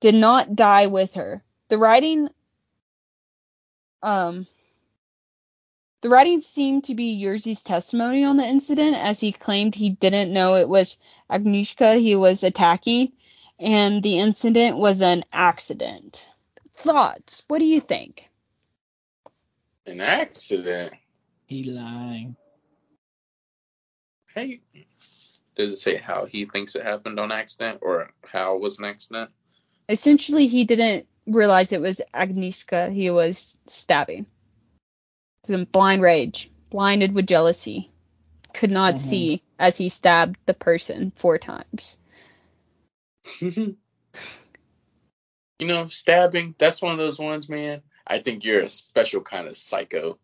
did 0.00 0.14
not 0.14 0.54
die 0.54 0.86
with 0.86 1.14
her. 1.14 1.42
The 1.68 1.78
writing 1.78 2.28
um 4.02 4.46
the 6.06 6.10
writing 6.10 6.40
seemed 6.40 6.84
to 6.84 6.94
be 6.94 7.20
Jerzy's 7.20 7.64
testimony 7.64 8.22
on 8.22 8.36
the 8.36 8.44
incident, 8.44 8.96
as 8.96 9.18
he 9.18 9.32
claimed 9.32 9.74
he 9.74 9.90
didn't 9.90 10.32
know 10.32 10.54
it 10.54 10.68
was 10.68 10.98
Agnieszka 11.28 12.00
he 12.00 12.14
was 12.14 12.44
attacking, 12.44 13.10
and 13.58 14.04
the 14.04 14.20
incident 14.20 14.76
was 14.76 15.02
an 15.02 15.24
accident. 15.32 16.28
Thoughts? 16.76 17.42
What 17.48 17.58
do 17.58 17.64
you 17.64 17.80
think? 17.80 18.30
An 19.84 20.00
accident. 20.00 20.92
He 21.46 21.64
lying. 21.64 22.36
Hey, 24.32 24.60
does 25.56 25.72
it 25.72 25.76
say 25.78 25.96
how 25.96 26.26
he 26.26 26.44
thinks 26.44 26.76
it 26.76 26.84
happened 26.84 27.18
on 27.18 27.32
accident 27.32 27.80
or 27.82 28.12
how 28.24 28.54
it 28.54 28.62
was 28.62 28.78
an 28.78 28.84
accident? 28.84 29.32
Essentially, 29.88 30.46
he 30.46 30.62
didn't 30.62 31.08
realize 31.26 31.72
it 31.72 31.80
was 31.80 32.00
Agnieszka 32.14 32.92
he 32.92 33.10
was 33.10 33.58
stabbing. 33.66 34.26
It's 35.46 35.50
in 35.50 35.64
blind 35.66 36.02
rage, 36.02 36.50
blinded 36.70 37.14
with 37.14 37.28
jealousy, 37.28 37.88
could 38.52 38.72
not 38.72 38.94
Mhm. 38.94 38.98
see 38.98 39.42
as 39.60 39.76
he 39.78 39.88
stabbed 39.88 40.36
the 40.46 40.54
person 40.54 41.12
four 41.14 41.38
times. 41.38 41.96
you 43.40 43.76
know, 45.60 45.86
stabbing, 45.86 46.56
that's 46.58 46.82
one 46.82 46.92
of 46.92 46.98
those 46.98 47.20
ones, 47.20 47.48
man. 47.48 47.82
I 48.04 48.18
think 48.18 48.42
you're 48.44 48.60
a 48.62 48.68
special 48.68 49.20
kind 49.20 49.46
of 49.46 49.56
psycho. 49.56 50.18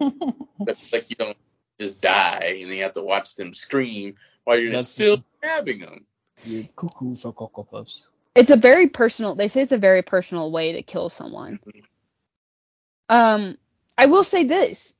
That's 0.60 0.90
like 0.92 1.10
you 1.10 1.16
don't 1.16 1.36
just 1.78 2.00
die 2.00 2.56
and 2.58 2.58
you 2.58 2.82
have 2.82 2.92
to 2.94 3.02
watch 3.02 3.34
them 3.36 3.52
scream 3.52 4.14
while 4.44 4.58
you're 4.58 4.70
That's- 4.70 4.88
still 4.90 5.22
stabbing 5.38 5.80
them. 5.80 6.06
You're 6.44 6.64
cuckoo 6.76 7.14
for 7.14 7.32
Cocoa 7.32 7.64
Puffs. 7.64 8.08
It's 8.34 8.50
a 8.50 8.56
very 8.56 8.88
personal. 8.88 9.34
They 9.34 9.48
say 9.48 9.60
it's 9.62 9.72
a 9.72 9.78
very 9.78 10.02
personal 10.02 10.50
way 10.50 10.72
to 10.72 10.82
kill 10.82 11.08
someone. 11.10 11.60
Um, 13.08 13.58
I 13.96 14.06
will 14.06 14.24
say 14.24 14.44
this: 14.44 14.94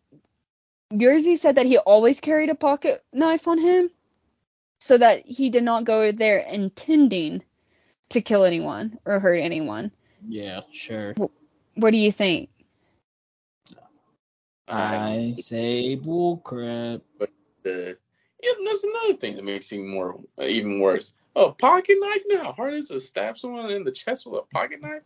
Yerzy 0.93 1.38
said 1.38 1.57
that 1.57 1.66
he 1.66 1.78
always 1.78 2.20
carried 2.20 2.51
a 2.51 2.55
pocket 2.55 3.05
knife 3.12 3.49
on 3.49 3.59
him, 3.59 3.90
so 4.80 4.99
that 4.99 5.26
he 5.26 5.51
did 5.51 5.64
not 5.64 5.84
go 5.84 6.12
there 6.12 6.38
intending 6.38 7.43
to 8.11 8.20
kill 8.20 8.45
anyone 8.45 8.99
or 9.05 9.18
hurt 9.18 9.36
anyone. 9.36 9.90
Yeah, 10.26 10.61
sure. 10.70 11.14
What 11.74 11.90
do 11.90 11.97
you 11.97 12.12
think? 12.12 12.51
I 14.68 15.34
say 15.38 15.97
bullcrap. 15.97 17.03
uh, 17.20 17.26
yeah, 17.66 18.53
that's 18.64 18.84
another 18.84 19.14
thing 19.14 19.36
that 19.36 19.45
makes 19.45 19.72
it 19.72 19.76
even 19.76 19.88
more 19.88 20.20
uh, 20.38 20.45
even 20.45 20.80
worse. 20.80 21.12
Oh, 21.34 21.53
pocket 21.53 21.97
knife 22.01 22.22
now. 22.28 22.53
Hard 22.53 22.74
is 22.74 22.88
to 22.88 23.01
stab 23.01 23.36
someone 23.38 23.70
in 23.70 23.84
the 23.84 23.93
chest 23.93 24.26
with 24.26 24.43
a 24.43 24.55
pocket 24.55 24.82
knife? 24.82 25.03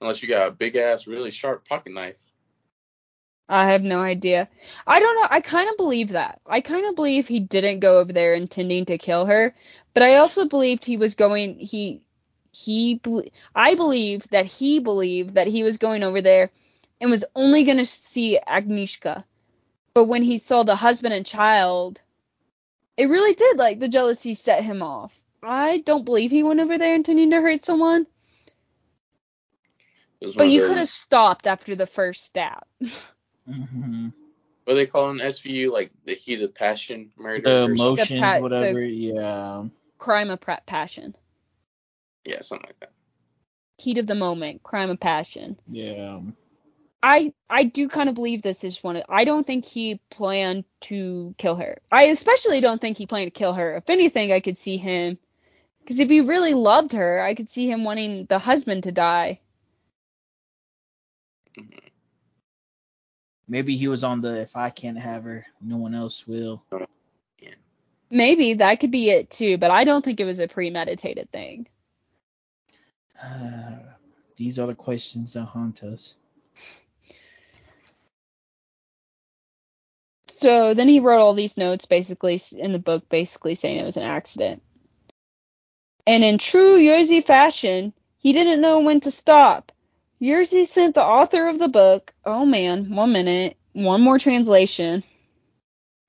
Unless 0.00 0.22
you 0.22 0.28
got 0.28 0.48
a 0.48 0.52
big 0.52 0.76
ass, 0.76 1.06
really 1.06 1.30
sharp 1.30 1.66
pocket 1.68 1.92
knife. 1.92 2.20
I 3.48 3.66
have 3.66 3.82
no 3.82 4.00
idea. 4.00 4.48
I 4.86 5.00
don't 5.00 5.16
know. 5.16 5.28
I 5.30 5.40
kind 5.40 5.68
of 5.68 5.76
believe 5.76 6.10
that. 6.10 6.40
I 6.46 6.60
kind 6.60 6.86
of 6.86 6.94
believe 6.94 7.28
he 7.28 7.40
didn't 7.40 7.80
go 7.80 7.98
over 7.98 8.12
there 8.12 8.34
intending 8.34 8.86
to 8.86 8.98
kill 8.98 9.26
her, 9.26 9.54
but 9.92 10.02
I 10.02 10.16
also 10.16 10.46
believed 10.46 10.84
he 10.84 10.96
was 10.96 11.14
going. 11.14 11.58
He 11.58 12.00
he. 12.52 13.00
I 13.54 13.74
believe 13.74 14.26
that 14.30 14.46
he 14.46 14.78
believed 14.78 15.34
that 15.34 15.46
he 15.46 15.62
was 15.62 15.76
going 15.76 16.02
over 16.02 16.22
there 16.22 16.50
and 17.00 17.10
was 17.10 17.24
only 17.34 17.64
going 17.64 17.78
to 17.78 17.86
see 17.86 18.38
Agnieszka. 18.46 19.24
But 19.92 20.04
when 20.04 20.22
he 20.22 20.38
saw 20.38 20.62
the 20.62 20.74
husband 20.74 21.12
and 21.12 21.26
child, 21.26 22.00
it 22.96 23.08
really 23.08 23.34
did 23.34 23.58
like 23.58 23.78
the 23.78 23.88
jealousy 23.88 24.34
set 24.34 24.64
him 24.64 24.82
off. 24.82 25.12
I 25.42 25.78
don't 25.78 26.04
believe 26.04 26.30
he 26.30 26.42
went 26.42 26.60
over 26.60 26.78
there 26.78 26.94
intending 26.94 27.30
to 27.30 27.40
hurt 27.42 27.62
someone, 27.62 28.06
It 30.20 30.26
was 30.26 30.36
one 30.36 30.46
but 30.46 30.50
you 30.50 30.66
could 30.66 30.78
have 30.78 30.88
stopped 30.88 31.46
after 31.46 31.74
the 31.74 31.86
first 31.86 32.24
stab. 32.24 32.64
Mm-hmm. 33.48 34.08
What 34.64 34.72
do 34.72 34.76
they 34.76 34.86
call 34.86 35.10
in 35.10 35.18
SVU? 35.18 35.70
Like 35.70 35.90
the 36.04 36.14
heat 36.14 36.40
of 36.42 36.54
passion 36.54 37.10
murder? 37.16 37.42
The 37.42 37.72
or 37.72 37.76
something? 37.76 38.16
emotions, 38.16 38.20
pa- 38.20 38.36
the- 38.36 38.42
whatever. 38.42 38.80
Yeah. 38.80 39.64
Crime 39.98 40.30
of 40.30 40.40
pra- 40.40 40.62
passion. 40.66 41.14
Yeah, 42.24 42.40
something 42.40 42.66
like 42.66 42.80
that. 42.80 42.92
heat 43.78 43.98
of 43.98 44.06
the 44.06 44.14
moment, 44.14 44.62
crime 44.62 44.90
of 44.90 44.98
passion. 45.00 45.58
Yeah. 45.70 46.20
I 47.02 47.34
I 47.50 47.64
do 47.64 47.88
kind 47.88 48.08
of 48.08 48.14
believe 48.14 48.40
this 48.40 48.64
is 48.64 48.82
one 48.82 48.96
of 48.96 49.04
I 49.10 49.24
don't 49.24 49.46
think 49.46 49.66
he 49.66 50.00
planned 50.10 50.64
to 50.82 51.34
kill 51.36 51.56
her. 51.56 51.78
I 51.92 52.04
especially 52.04 52.60
don't 52.62 52.80
think 52.80 52.96
he 52.96 53.06
planned 53.06 53.26
to 53.26 53.38
kill 53.38 53.52
her. 53.52 53.76
If 53.76 53.90
anything, 53.90 54.32
I 54.32 54.40
could 54.40 54.56
see 54.56 54.78
him 54.78 55.18
because 55.80 55.98
if 55.98 56.08
he 56.08 56.22
really 56.22 56.54
loved 56.54 56.92
her, 56.94 57.20
I 57.20 57.34
could 57.34 57.50
see 57.50 57.68
him 57.70 57.84
wanting 57.84 58.24
the 58.24 58.38
husband 58.38 58.84
to 58.84 58.92
die. 58.92 59.40
Maybe 63.48 63.76
he 63.76 63.88
was 63.88 64.04
on 64.04 64.20
the 64.20 64.40
if 64.40 64.56
I 64.56 64.70
can't 64.70 64.98
have 64.98 65.24
her, 65.24 65.46
no 65.60 65.76
one 65.76 65.94
else 65.94 66.26
will. 66.26 66.64
Maybe 68.10 68.54
that 68.54 68.80
could 68.80 68.90
be 68.90 69.10
it 69.10 69.30
too, 69.30 69.58
but 69.58 69.70
I 69.70 69.84
don't 69.84 70.04
think 70.04 70.20
it 70.20 70.24
was 70.24 70.38
a 70.38 70.48
premeditated 70.48 71.30
thing. 71.30 71.68
Uh, 73.20 73.78
these 74.36 74.58
are 74.58 74.66
the 74.66 74.74
questions 74.74 75.32
that 75.32 75.44
haunt 75.44 75.82
us. 75.82 76.16
So 80.26 80.74
then 80.74 80.88
he 80.88 81.00
wrote 81.00 81.20
all 81.20 81.34
these 81.34 81.56
notes 81.56 81.86
basically 81.86 82.40
in 82.56 82.72
the 82.72 82.78
book, 82.78 83.08
basically 83.08 83.54
saying 83.54 83.78
it 83.78 83.84
was 83.84 83.96
an 83.96 84.02
accident. 84.02 84.62
And 86.06 86.22
in 86.22 86.38
true 86.38 86.78
Yerzy 86.78 87.24
fashion, 87.24 87.94
he 88.18 88.32
didn't 88.32 88.60
know 88.60 88.80
when 88.80 89.00
to 89.00 89.10
stop. 89.10 89.72
Yerzy 90.24 90.66
sent 90.66 90.94
the 90.94 91.04
author 91.04 91.48
of 91.48 91.58
the 91.58 91.68
book, 91.68 92.14
oh 92.24 92.46
man, 92.46 92.94
one 92.94 93.12
minute, 93.12 93.58
one 93.74 94.00
more 94.00 94.18
translation. 94.18 95.02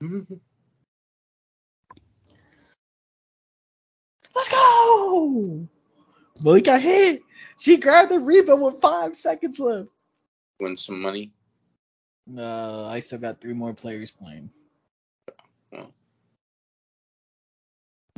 Let's 4.34 4.48
go! 4.48 5.68
Malik 6.42 6.64
got 6.64 6.80
hit. 6.80 7.20
She 7.60 7.76
grabbed 7.76 8.10
the 8.10 8.18
rebound 8.18 8.62
with 8.62 8.80
five 8.80 9.14
seconds 9.16 9.60
left. 9.60 9.90
Win 10.60 10.76
some 10.76 11.02
money. 11.02 11.32
Uh, 12.34 12.86
I 12.86 13.00
still 13.00 13.18
got 13.18 13.42
three 13.42 13.52
more 13.52 13.74
players 13.74 14.10
playing. 14.10 14.48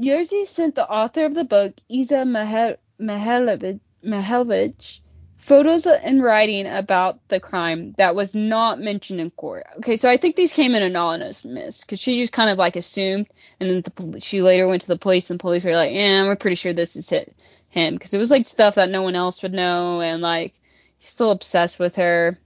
Yerzy 0.00 0.46
sent 0.46 0.76
the 0.76 0.88
author 0.88 1.24
of 1.24 1.34
the 1.34 1.42
book, 1.42 1.74
Isa 1.88 2.24
Mihel- 2.24 2.76
Mihalovich, 3.00 3.80
Mihalovich, 4.04 5.00
photos 5.48 5.86
and 5.86 6.22
writing 6.22 6.66
about 6.66 7.26
the 7.28 7.40
crime 7.40 7.94
that 7.96 8.14
was 8.14 8.34
not 8.34 8.78
mentioned 8.78 9.18
in 9.18 9.30
court. 9.30 9.66
Okay, 9.78 9.96
so 9.96 10.08
I 10.08 10.18
think 10.18 10.36
these 10.36 10.52
came 10.52 10.74
in 10.74 10.82
anonymous 10.82 11.42
miss 11.42 11.80
because 11.80 11.98
she 11.98 12.20
just 12.20 12.34
kind 12.34 12.50
of 12.50 12.58
like 12.58 12.76
assumed, 12.76 13.28
and 13.58 13.70
then 13.70 14.12
the, 14.12 14.20
she 14.20 14.42
later 14.42 14.68
went 14.68 14.82
to 14.82 14.88
the 14.88 14.98
police, 14.98 15.30
and 15.30 15.40
the 15.40 15.42
police 15.42 15.64
were 15.64 15.74
like, 15.74 15.92
"Yeah, 15.92 16.24
we're 16.24 16.36
pretty 16.36 16.56
sure 16.56 16.74
this 16.74 16.96
is 16.96 17.10
it, 17.12 17.34
him," 17.70 17.94
because 17.94 18.12
it 18.12 18.18
was 18.18 18.30
like 18.30 18.44
stuff 18.44 18.74
that 18.74 18.90
no 18.90 19.02
one 19.02 19.16
else 19.16 19.42
would 19.42 19.54
know, 19.54 20.02
and 20.02 20.20
like 20.20 20.52
he's 20.98 21.08
still 21.08 21.30
obsessed 21.30 21.78
with 21.78 21.96
her. 21.96 22.38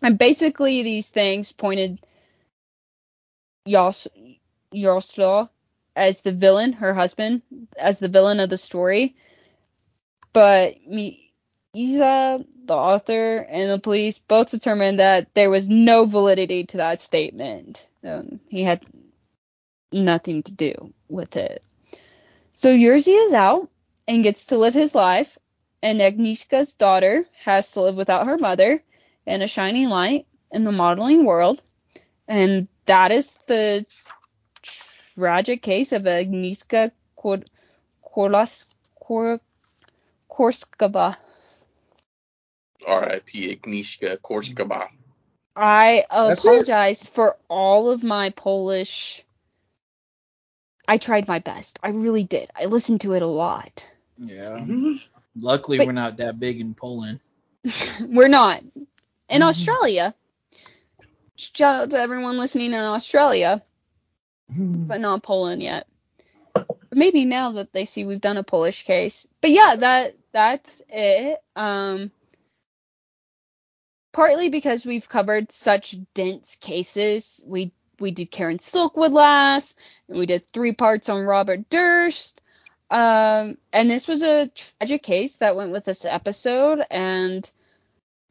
And 0.00 0.18
basically, 0.18 0.82
these 0.82 1.08
things 1.08 1.52
pointed 1.52 1.98
Yos- 3.66 4.08
Yaroslav 4.72 5.50
as 5.94 6.22
the 6.22 6.32
villain, 6.32 6.72
her 6.72 6.94
husband, 6.94 7.42
as 7.78 7.98
the 7.98 8.08
villain 8.08 8.40
of 8.40 8.48
the 8.48 8.58
story. 8.58 9.14
But 10.32 10.86
me, 10.86 11.31
Isa, 11.74 12.44
the 12.66 12.74
author, 12.74 13.38
and 13.38 13.70
the 13.70 13.78
police 13.78 14.18
both 14.18 14.50
determined 14.50 14.98
that 14.98 15.34
there 15.34 15.50
was 15.50 15.68
no 15.68 16.04
validity 16.04 16.64
to 16.64 16.76
that 16.78 17.00
statement. 17.00 17.88
Um, 18.04 18.40
he 18.48 18.62
had 18.62 18.84
nothing 19.90 20.42
to 20.42 20.52
do 20.52 20.92
with 21.08 21.36
it. 21.36 21.64
So 22.52 22.74
Yerzy 22.74 23.26
is 23.26 23.32
out 23.32 23.70
and 24.06 24.22
gets 24.22 24.46
to 24.46 24.58
live 24.58 24.74
his 24.74 24.94
life, 24.94 25.38
and 25.82 26.00
Agnieszka's 26.00 26.74
daughter 26.74 27.24
has 27.42 27.72
to 27.72 27.80
live 27.80 27.94
without 27.94 28.26
her 28.26 28.36
mother 28.36 28.82
and 29.26 29.42
a 29.42 29.48
shining 29.48 29.88
light 29.88 30.26
in 30.50 30.64
the 30.64 30.72
modeling 30.72 31.24
world. 31.24 31.62
And 32.28 32.68
that 32.84 33.12
is 33.12 33.34
the 33.46 33.86
tragic 35.16 35.62
case 35.62 35.92
of 35.92 36.02
Agnieszka 36.02 36.90
Kor-. 37.16 37.44
R.I.P. 42.86 43.56
Agnieszka 43.56 44.16
Korskaba. 44.18 44.88
I 45.54 46.04
apologize 46.10 47.06
for 47.06 47.36
all 47.48 47.90
of 47.90 48.02
my 48.02 48.30
Polish. 48.30 49.22
I 50.88 50.98
tried 50.98 51.28
my 51.28 51.38
best. 51.38 51.78
I 51.82 51.90
really 51.90 52.24
did. 52.24 52.50
I 52.58 52.64
listened 52.66 53.02
to 53.02 53.12
it 53.14 53.22
a 53.22 53.26
lot. 53.26 53.86
Yeah. 54.18 54.64
Luckily, 55.36 55.78
But- 55.78 55.86
we're 55.86 55.92
not 55.92 56.16
that 56.18 56.38
big 56.40 56.60
in 56.60 56.74
Poland. 56.74 57.20
We're 58.00 58.28
not. 58.28 58.62
In 59.28 59.40
Mhm. 59.40 59.48
Australia, 59.48 60.14
shout 61.36 61.76
out 61.82 61.90
to 61.90 61.96
everyone 61.96 62.36
listening 62.38 62.72
in 62.72 62.80
Australia, 62.80 63.62
but 64.48 65.00
not 65.00 65.22
Poland 65.22 65.62
yet. 65.62 65.86
Maybe 66.90 67.24
now 67.24 67.52
that 67.52 67.72
they 67.72 67.84
see 67.84 68.04
we've 68.04 68.20
done 68.20 68.36
a 68.36 68.42
Polish 68.42 68.84
case. 68.84 69.26
But 69.40 69.50
yeah, 69.52 69.76
that 69.76 70.16
that's 70.32 70.82
it. 70.88 71.40
Um 71.54 72.10
partly 74.12 74.48
because 74.48 74.84
we've 74.86 75.08
covered 75.08 75.52
such 75.52 75.96
dense 76.14 76.56
cases. 76.56 77.42
We 77.46 77.72
we 77.98 78.10
did 78.10 78.30
Karen 78.30 78.58
Silkwood 78.58 79.12
last, 79.12 79.78
and 80.08 80.18
we 80.18 80.26
did 80.26 80.50
three 80.52 80.72
parts 80.72 81.08
on 81.08 81.24
Robert 81.24 81.68
Durst. 81.70 82.40
Um 82.90 83.56
and 83.72 83.90
this 83.90 84.06
was 84.06 84.22
a 84.22 84.48
tragic 84.48 85.02
case 85.02 85.36
that 85.36 85.56
went 85.56 85.72
with 85.72 85.84
this 85.84 86.04
episode 86.04 86.82
and 86.90 87.50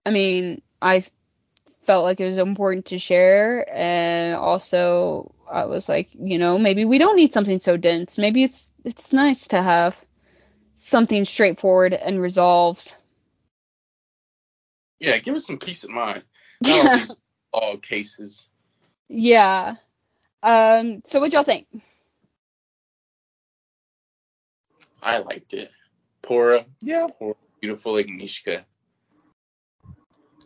I 0.05 0.11
mean, 0.11 0.61
I 0.81 1.03
felt 1.85 2.05
like 2.05 2.19
it 2.19 2.25
was 2.25 2.37
important 2.37 2.85
to 2.87 2.97
share 2.99 3.67
and 3.73 4.35
also 4.35 5.33
I 5.51 5.65
was 5.65 5.89
like, 5.89 6.09
you 6.13 6.37
know, 6.37 6.57
maybe 6.57 6.85
we 6.85 6.97
don't 6.97 7.15
need 7.15 7.33
something 7.33 7.59
so 7.59 7.77
dense. 7.77 8.17
Maybe 8.17 8.43
it's 8.43 8.71
it's 8.85 9.13
nice 9.13 9.47
to 9.49 9.61
have 9.61 9.95
something 10.75 11.25
straightforward 11.25 11.93
and 11.93 12.21
resolved. 12.21 12.95
Yeah, 15.01 15.19
give 15.19 15.35
us 15.35 15.47
some 15.47 15.59
peace 15.59 15.85
of 15.85 15.91
mind. 15.91 16.23
Not 16.63 16.79
all 16.79 16.89
Yeah. 16.89 16.91
these 16.91 17.21
all 17.53 17.77
cases. 17.79 18.49
yeah. 19.09 19.75
Um 20.43 21.01
so 21.05 21.19
what 21.19 21.33
y'all 21.33 21.43
think? 21.43 21.67
I 25.03 25.19
liked 25.19 25.53
it. 25.53 25.71
Pora, 26.23 26.65
Yeah. 26.81 27.09
poor, 27.19 27.35
beautiful 27.61 27.93
Agnieszka. 27.93 28.65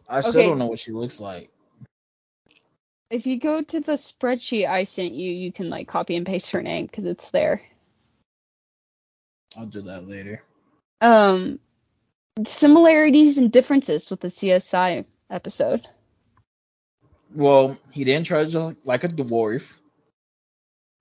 I 0.09 0.21
still 0.21 0.43
Okay. 0.43 0.45
don't 0.45 0.59
know 0.59 0.67
what 0.67 0.79
she 0.79 0.91
looks 0.93 1.19
like. 1.19 1.51
If 3.11 3.27
you 3.27 3.39
go 3.39 3.61
to 3.61 3.79
the 3.81 3.93
spreadsheet 3.93 4.69
I 4.69 4.85
sent 4.85 5.13
you, 5.13 5.31
you 5.31 5.51
can 5.51 5.69
like 5.69 5.87
copy 5.87 6.15
and 6.15 6.25
paste 6.25 6.51
her 6.51 6.61
name 6.63 6.87
cuz 6.89 7.05
it's 7.05 7.29
there. 7.31 7.61
I'll 9.57 9.67
do 9.67 9.81
that 9.83 10.07
later. 10.07 10.41
Um 11.01 11.59
similarities 12.43 13.37
and 13.37 13.51
differences 13.51 14.09
with 14.09 14.19
the 14.19 14.27
CSI 14.27 15.05
episode. 15.29 15.87
Well, 17.33 17.77
he 17.91 18.03
didn't 18.03 18.25
try 18.25 18.45
to 18.45 18.75
like 18.85 19.03
a 19.03 19.07
dwarf, 19.07 19.77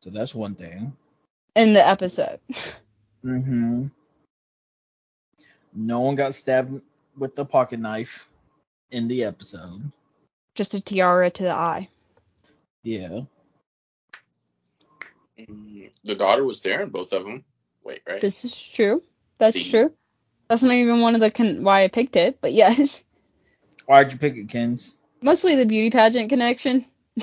so 0.01 0.11
that's 0.11 0.35
one 0.35 0.55
thing. 0.55 0.97
in 1.57 1.73
the 1.73 1.87
episode. 1.87 2.41
Mm-hmm. 3.25 3.87
No 5.73 6.01
one 6.01 6.15
got 6.15 6.35
stabbed 6.35 6.83
with 7.17 7.35
the 7.35 7.47
pocket 7.47 7.81
knife 7.81 8.29
in 8.91 9.09
the 9.09 9.25
episode. 9.25 9.91
Just 10.55 10.75
a 10.75 10.81
tiara 10.83 11.31
to 11.31 11.43
the 11.45 11.51
eye. 11.51 11.89
Yeah. 12.83 13.21
The 15.39 16.15
daughter 16.15 16.45
was 16.45 16.61
there 16.61 16.83
in 16.83 16.91
both 16.91 17.15
of 17.15 17.25
them. 17.25 17.45
Wait, 17.83 18.03
right? 18.07 18.21
This 18.21 18.45
is 18.45 18.55
true. 18.55 19.03
That's 19.39 19.57
The- 19.57 19.71
true. 19.71 19.93
That's 20.55 20.63
not 20.63 20.75
even 20.75 21.01
one 21.01 21.17
of 21.17 21.21
the 21.21 21.33
con- 21.33 21.65
why 21.65 21.83
I 21.83 21.89
picked 21.89 22.15
it, 22.15 22.39
but 22.41 22.53
yes. 22.53 23.03
Why'd 23.87 24.13
you 24.13 24.19
pick 24.19 24.37
it, 24.37 24.49
Kins? 24.49 24.97
Mostly 25.21 25.57
the 25.57 25.67
beauty 25.67 25.91
pageant 25.91 26.29
connection. 26.29 26.85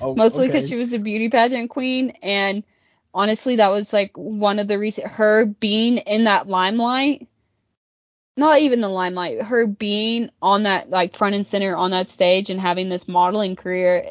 oh, 0.00 0.16
Mostly 0.16 0.48
because 0.48 0.64
okay. 0.64 0.66
she 0.66 0.74
was 0.74 0.92
a 0.92 0.98
beauty 0.98 1.28
pageant 1.28 1.70
queen, 1.70 2.14
and 2.20 2.64
honestly, 3.14 3.54
that 3.56 3.68
was 3.68 3.92
like 3.92 4.10
one 4.16 4.58
of 4.58 4.66
the 4.66 4.76
reasons 4.76 5.08
her 5.12 5.44
being 5.44 5.98
in 5.98 6.24
that 6.24 6.48
limelight. 6.48 7.28
Not 8.36 8.58
even 8.58 8.80
the 8.80 8.88
limelight, 8.88 9.42
her 9.42 9.64
being 9.68 10.30
on 10.42 10.64
that 10.64 10.90
like 10.90 11.14
front 11.14 11.36
and 11.36 11.46
center 11.46 11.76
on 11.76 11.92
that 11.92 12.08
stage 12.08 12.50
and 12.50 12.60
having 12.60 12.88
this 12.88 13.06
modeling 13.06 13.54
career. 13.54 14.04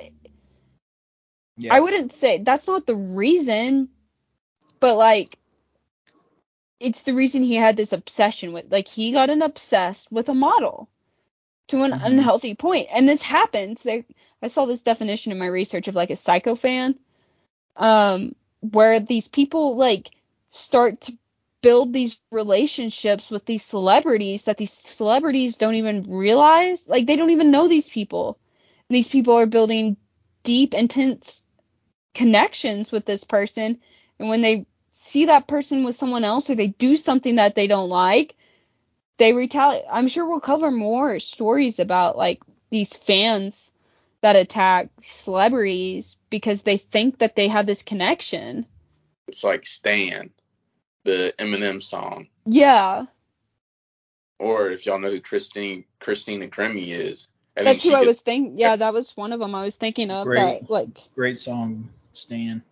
Yeah. 1.58 1.76
I 1.76 1.82
wouldn't 1.82 2.14
say 2.14 2.38
that's 2.38 2.66
not 2.66 2.86
the 2.86 2.96
reason, 2.96 3.90
but 4.80 4.96
like 4.96 5.38
it's 6.84 7.04
the 7.04 7.14
reason 7.16 7.44
he 7.44 7.56
had 7.56 7.78
this 7.78 7.94
obsession 7.94 8.54
with 8.54 8.72
like 8.72 8.88
he 8.90 9.12
got 9.14 9.32
an 9.32 9.42
obsessed 9.42 10.12
with 10.12 10.30
a 10.30 10.36
model 10.36 10.90
to 11.70 11.84
an 11.84 11.94
Mhm. 11.94 12.06
unhealthy 12.06 12.56
point. 12.56 12.90
And 12.92 13.08
this 13.10 13.22
happens. 13.24 13.84
There 13.84 14.06
I 14.42 14.50
saw 14.50 14.66
this 14.66 14.84
definition 14.84 15.32
in 15.32 15.40
my 15.40 15.48
research 15.48 15.88
of 15.88 15.96
like 15.96 16.12
a 16.12 16.16
psycho 16.18 16.56
fan. 16.56 17.00
Um 17.76 18.36
where 18.62 19.00
these 19.00 19.28
people 19.28 19.76
like 19.78 20.12
start 20.50 21.02
to 21.02 21.18
build 21.62 21.94
these 21.94 22.20
relationships 22.32 23.32
with 23.32 23.46
these 23.46 23.64
celebrities 23.64 24.44
that 24.46 24.58
these 24.58 24.74
celebrities 24.74 25.58
don't 25.58 25.76
even 25.76 26.04
realize 26.10 26.88
like 26.88 27.08
they 27.08 27.16
don't 27.16 27.32
even 27.32 27.52
know 27.52 27.68
these 27.68 27.90
people 27.90 28.38
and 28.90 28.96
these 28.96 29.08
people 29.08 29.36
are 29.36 29.46
building 29.46 29.98
deep 30.44 30.74
intense 30.74 31.44
connections 32.14 32.92
with 32.92 33.06
this 33.06 33.24
person 33.24 33.80
and 34.20 34.30
when 34.30 34.42
they 34.42 34.66
see 35.04 35.26
that 35.26 35.48
person 35.48 35.84
with 35.84 35.96
someone 35.96 36.24
else 36.24 36.50
or 36.50 36.56
they 36.56 36.68
do 36.68 36.96
something 36.96 37.36
that 37.36 37.56
they 37.56 37.68
don't 37.68 37.90
like 37.90 38.36
they 39.18 39.34
retaliate 39.34 39.84
i'm 39.92 40.08
sure 40.08 40.26
we'll 40.26 40.40
cover 40.40 40.72
more 40.72 41.20
stories 41.20 41.80
about 41.80 42.18
like 42.18 42.42
these 42.70 42.96
fans 42.96 43.72
that 44.22 44.38
attack 44.38 44.90
celebrities 45.02 46.16
because 46.30 46.62
they 46.62 46.78
think 46.78 47.18
that 47.20 47.36
they 47.36 47.50
have 47.50 47.66
this 47.66 47.84
connection 47.84 48.66
It's 49.28 49.44
like 49.44 49.66
Stan, 49.66 50.32
the 51.04 51.34
Eminem 51.38 51.84
song. 51.84 52.28
yeah 52.46 53.06
Or 54.40 54.70
if 54.70 54.86
y'all 54.86 55.00
know 55.00 55.12
who 55.12 55.20
Christine 55.20 55.84
Christina 56.00 56.48
Grimmie 56.48 56.92
is. 56.92 57.28
I 57.58 57.64
that's 57.66 57.82
she 57.84 57.90
who 57.90 57.96
i 57.96 58.02
was 58.04 58.22
thinking 58.22 58.58
yeah 58.58 58.78
that 58.78 58.94
was 58.94 59.16
one 59.18 59.34
of 59.34 59.40
them 59.42 59.54
i 59.54 59.64
was 59.64 59.76
thinking 59.76 60.10
of 60.12 60.26
Great. 60.28 60.62
that 60.62 60.70
like 60.70 60.98
Great 61.14 61.40
song, 61.40 61.90
Stan. 62.14 62.64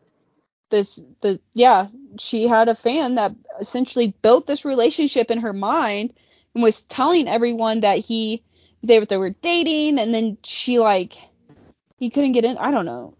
This 0.71 0.99
the 1.21 1.39
yeah 1.53 1.87
she 2.19 2.47
had 2.47 2.67
a 2.69 2.75
fan 2.75 3.15
that 3.15 3.33
essentially 3.59 4.13
built 4.21 4.47
this 4.47 4.65
relationship 4.65 5.29
in 5.29 5.39
her 5.41 5.53
mind 5.53 6.13
and 6.53 6.63
was 6.63 6.83
telling 6.83 7.27
everyone 7.27 7.81
that 7.81 7.99
he 7.99 8.43
they, 8.83 8.99
they 8.99 9.17
were 9.17 9.29
dating 9.29 9.99
and 9.99 10.13
then 10.13 10.37
she 10.43 10.79
like 10.79 11.13
he 11.97 12.09
couldn't 12.09 12.31
get 12.31 12.45
in 12.45 12.57
i 12.57 12.71
don't 12.71 12.85
know 12.85 13.13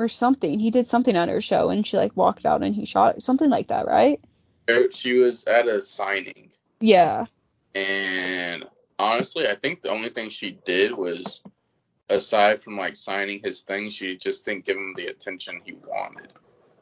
or 0.00 0.08
something. 0.08 0.58
He 0.58 0.70
did 0.70 0.86
something 0.86 1.14
on 1.14 1.28
her 1.28 1.40
show 1.40 1.68
and 1.70 1.86
she 1.86 1.96
like 1.96 2.16
walked 2.16 2.46
out 2.46 2.62
and 2.62 2.74
he 2.74 2.86
shot 2.86 3.22
something 3.22 3.50
like 3.50 3.68
that 3.68 3.86
right? 3.86 4.20
She 4.92 5.14
was 5.14 5.44
at 5.44 5.68
a 5.68 5.80
signing. 5.80 6.50
yeah. 6.80 7.26
And 7.74 8.66
honestly, 8.98 9.46
I 9.46 9.54
think 9.54 9.82
the 9.82 9.90
only 9.90 10.08
thing 10.08 10.28
she 10.28 10.52
did 10.64 10.92
was, 10.92 11.40
aside 12.10 12.62
from 12.62 12.76
like 12.76 12.96
signing 12.96 13.40
his 13.42 13.60
thing, 13.62 13.88
she 13.88 14.16
just 14.16 14.44
didn't 14.44 14.64
give 14.66 14.76
him 14.76 14.94
the 14.96 15.06
attention 15.06 15.60
he 15.64 15.72
wanted. 15.72 16.32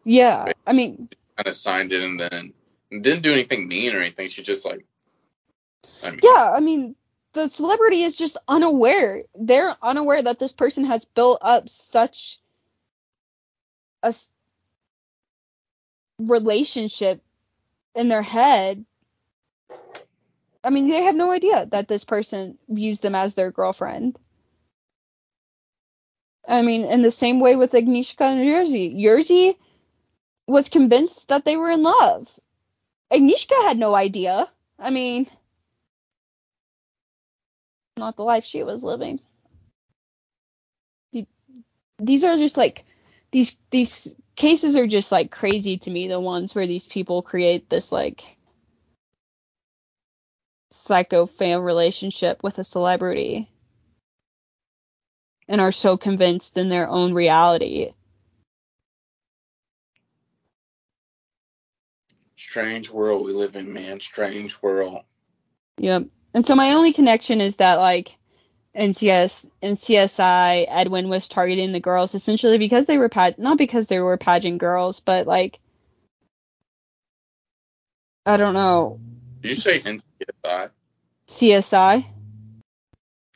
yeah 0.05 0.53
i 0.66 0.72
mean 0.72 1.09
Kind 1.37 1.47
of 1.47 1.55
signed 1.55 1.93
it 1.93 2.03
and 2.03 2.18
then 2.18 2.53
didn't 2.91 3.22
do 3.22 3.33
anything 3.33 3.68
mean 3.68 3.95
or 3.95 4.01
anything. 4.01 4.29
She 4.29 4.43
just 4.43 4.64
like, 4.64 4.85
I 6.03 6.11
mean, 6.11 6.20
yeah 6.22 6.51
i 6.53 6.61
mean 6.61 6.97
the 7.35 7.49
celebrity 7.49 8.03
is 8.03 8.16
just 8.18 8.37
unaware 8.49 9.22
they're 9.35 9.76
unaware 9.83 10.22
that 10.22 10.39
this 10.39 10.53
person 10.53 10.85
has 10.85 11.05
built 11.05 11.39
up 11.43 11.68
such 11.68 12.41
a 14.03 14.09
s- 14.09 14.31
relationship 16.18 17.22
in 17.95 18.09
their 18.09 18.22
head 18.22 18.85
i 20.64 20.70
mean 20.70 20.89
they 20.89 21.03
have 21.03 21.14
no 21.16 21.31
idea 21.31 21.66
that 21.66 21.87
this 21.87 22.05
person 22.05 22.59
views 22.68 23.01
them 23.01 23.14
as 23.14 23.35
their 23.35 23.51
girlfriend 23.53 24.18
i 26.47 26.62
mean 26.62 26.84
in 26.84 27.03
the 27.03 27.11
same 27.11 27.41
way 27.41 27.57
with 27.57 27.72
agnieszka 27.72 28.20
and 28.20 28.41
yerzy 28.41 28.95
yerzy 28.95 29.55
was 30.47 30.68
convinced 30.68 31.28
that 31.28 31.45
they 31.45 31.57
were 31.57 31.70
in 31.70 31.82
love 31.82 32.28
agnieszka 33.12 33.62
had 33.64 33.78
no 33.78 33.95
idea 33.95 34.47
i 34.78 34.91
mean 34.91 35.26
not 37.99 38.16
the 38.16 38.24
life 38.24 38.45
she 38.45 38.62
was 38.62 38.82
living. 38.82 39.20
These 41.99 42.24
are 42.24 42.36
just 42.36 42.57
like 42.57 42.84
these 43.32 43.57
these 43.70 44.14
cases 44.36 44.76
are 44.76 44.86
just 44.86 45.11
like 45.11 45.30
crazy 45.30 45.78
to 45.78 45.91
me. 45.91 46.09
The 46.09 46.20
ones 46.20 46.55
where 46.55 46.66
these 46.66 46.86
people 46.86 47.22
create 47.22 47.68
this 47.68 47.91
like 47.91 48.24
psycho 50.70 51.26
fan 51.26 51.61
relationship 51.61 52.43
with 52.43 52.59
a 52.59 52.64
celebrity 52.64 53.51
and 55.49 55.61
are 55.61 55.72
so 55.72 55.96
convinced 55.96 56.57
in 56.57 56.68
their 56.68 56.88
own 56.88 57.14
reality. 57.14 57.92
strange 62.38 62.90
world 62.90 63.24
we 63.24 63.32
live 63.32 63.57
in, 63.57 63.72
man. 63.72 64.01
Strange 64.01 64.61
world. 64.62 65.03
Yep. 65.78 66.05
And 66.34 66.46
so 66.46 66.55
my 66.55 66.72
only 66.72 66.92
connection 66.92 67.40
is 67.40 67.57
that 67.57 67.76
like 67.76 68.16
NCS 68.76 69.51
in 69.61 69.76
CSI 69.76 70.66
Edwin 70.68 71.09
was 71.09 71.28
targeting 71.28 71.72
the 71.72 71.80
girls 71.80 72.14
essentially 72.14 72.59
because 72.59 72.86
they 72.86 72.99
were 72.99 73.09
pag- 73.09 73.38
not 73.38 73.59
because 73.59 73.88
they 73.88 74.01
were 74.01 74.16
pageant 74.16 74.59
girls, 74.59 75.01
but 75.01 75.26
like 75.26 75.59
I 78.24 78.36
don't 78.36 78.55
know 78.55 79.01
Did 79.42 79.51
you 79.51 79.57
say 79.57 79.80
NCSI? 79.80 80.70
CSI 81.28 82.07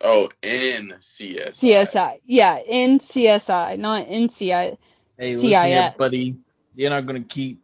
Oh, 0.02 0.28
NCSI. 0.42 1.50
CSI 1.50 2.20
yeah 2.26 2.58
in 2.58 2.98
CSI 2.98 3.78
not 3.78 4.06
NCI 4.06 4.76
Hey, 5.18 5.36
listen 5.36 5.70
here, 5.70 5.94
buddy. 5.96 6.40
You're 6.74 6.90
not 6.90 7.06
gonna 7.06 7.20
keep 7.20 7.62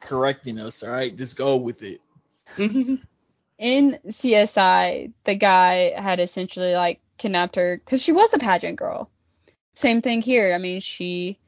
correcting 0.00 0.58
us, 0.58 0.82
all 0.82 0.90
right? 0.90 1.16
Just 1.16 1.36
go 1.36 1.56
with 1.56 1.82
it. 1.82 2.00
in 2.58 3.98
CSI, 4.06 5.12
the 5.24 5.34
guy 5.34 5.98
had 5.98 6.20
essentially 6.20 6.74
like 6.74 7.00
kidnapped 7.16 7.56
her 7.56 7.76
because 7.76 8.02
she 8.02 8.12
was 8.12 8.34
a 8.34 8.38
pageant 8.38 8.76
girl. 8.76 9.10
Same 9.74 10.02
thing 10.02 10.22
here. 10.22 10.54
I 10.54 10.58
mean, 10.58 10.80
she 10.80 11.38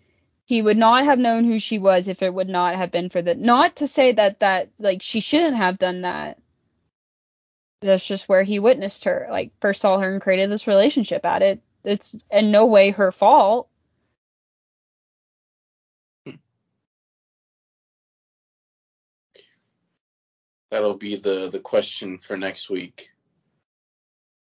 he 0.47 0.63
would 0.63 0.79
not 0.79 1.05
have 1.05 1.19
known 1.19 1.45
who 1.45 1.59
she 1.59 1.79
was 1.79 2.09
if 2.09 2.23
it 2.23 2.33
would 2.33 2.49
not 2.49 2.77
have 2.77 2.91
been 2.91 3.11
for 3.11 3.21
the 3.21 3.35
not 3.35 3.77
to 3.77 3.87
say 3.87 4.13
that 4.13 4.41
that 4.41 4.71
like 4.79 5.03
she 5.03 5.21
shouldn't 5.21 5.57
have 5.57 5.79
done 5.79 6.03
that. 6.03 6.39
That's 7.83 8.07
just 8.07 8.29
where 8.29 8.43
he 8.43 8.59
witnessed 8.59 9.05
her, 9.05 9.27
like 9.31 9.53
first 9.61 9.81
saw 9.81 9.99
her 9.99 10.13
and 10.13 10.21
created 10.23 10.51
this 10.51 10.67
relationship 10.67 11.25
at 11.25 11.43
it. 11.43 11.61
It's 11.85 12.17
in 12.31 12.51
no 12.51 12.67
way 12.67 12.91
her 12.91 13.13
fault. 13.13 13.69
That'll 20.71 20.97
be 20.97 21.17
the 21.17 21.49
the 21.51 21.61
question 21.61 22.19
for 22.19 22.37
next 22.37 22.69
week. 22.71 23.11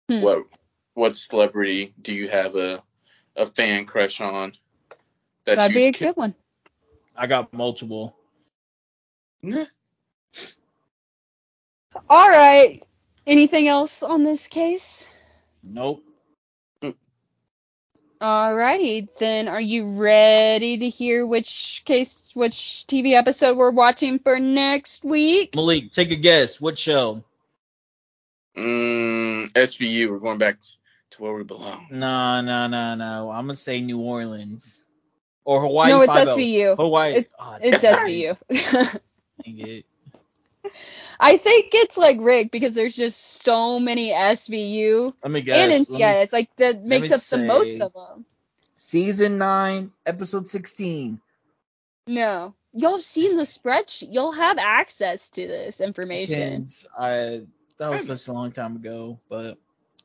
Hmm. 0.09 0.21
What 0.21 0.45
what 0.93 1.17
celebrity 1.17 1.93
do 2.01 2.13
you 2.13 2.29
have 2.29 2.55
a 2.55 2.81
a 3.35 3.45
fan 3.45 3.85
crush 3.85 4.21
on? 4.21 4.53
That 5.45 5.57
That'd 5.57 5.75
be 5.75 5.85
a 5.85 5.91
can- 5.91 6.07
good 6.09 6.17
one. 6.17 6.35
I 7.17 7.27
got 7.27 7.53
multiple. 7.53 8.15
All 12.09 12.29
right. 12.29 12.81
Anything 13.27 13.67
else 13.67 14.03
on 14.03 14.23
this 14.23 14.47
case? 14.47 15.07
Nope. 15.63 16.03
Alrighty, 18.21 19.07
then 19.19 19.47
are 19.49 19.59
you 19.61 19.85
ready 19.85 20.77
to 20.77 20.89
hear 20.89 21.25
which 21.27 21.81
case, 21.85 22.31
which 22.33 22.85
TV 22.87 23.11
episode 23.11 23.57
we're 23.57 23.71
watching 23.71 24.19
for 24.19 24.39
next 24.39 25.03
week? 25.03 25.53
Malik, 25.53 25.91
take 25.91 26.11
a 26.11 26.15
guess. 26.15 26.61
What 26.61 26.79
show? 26.79 27.23
Mm, 28.57 29.51
SVU. 29.51 30.09
We're 30.09 30.19
going 30.19 30.37
back 30.37 30.61
to 30.61 31.21
where 31.21 31.33
we 31.33 31.43
belong. 31.43 31.87
No, 31.91 32.39
no, 32.39 32.67
no, 32.67 32.95
no. 32.95 33.29
I'm 33.29 33.43
gonna 33.47 33.55
say 33.55 33.81
New 33.81 33.99
Orleans 33.99 34.85
or 35.43 35.61
Hawaii. 35.61 35.89
no, 35.89 36.01
it's 36.01 36.13
5-0. 36.13 36.25
SVU. 36.37 36.75
Hawaii. 36.77 37.13
It- 37.15 37.31
oh, 37.37 37.57
It's 37.61 37.83
Yes, 37.83 38.37
SVU. 38.55 38.99
it. 40.75 41.15
I 41.19 41.37
think 41.37 41.69
it's 41.73 41.97
like 41.97 42.17
rigged 42.19 42.51
because 42.51 42.73
there's 42.73 42.95
just 42.95 43.43
so 43.43 43.79
many 43.79 44.11
SVU 44.11 45.13
Let 45.23 45.31
me 45.31 45.41
guess. 45.41 45.57
and 45.57 45.71
Let 45.71 45.89
me 45.89 45.99
NCIS. 45.99 46.33
Like 46.33 46.55
that 46.57 46.83
makes 46.83 47.11
up 47.11 47.21
the 47.21 47.45
most 47.45 47.81
of 47.81 47.93
them. 47.93 48.25
Season 48.75 49.37
nine, 49.37 49.91
episode 50.05 50.47
sixteen. 50.47 51.21
No, 52.07 52.53
y'all 52.73 52.97
have 52.97 53.03
seen 53.03 53.37
the 53.37 53.43
spreadsheet. 53.43 54.13
Y'all 54.13 54.31
have 54.31 54.57
access 54.59 55.29
to 55.29 55.47
this 55.47 55.81
information. 55.81 56.39
Depends. 56.39 56.87
I 56.97 57.45
that 57.77 57.91
was 57.91 58.07
such 58.07 58.27
a 58.27 58.33
long 58.33 58.51
time 58.51 58.75
ago, 58.75 59.19
but 59.29 59.57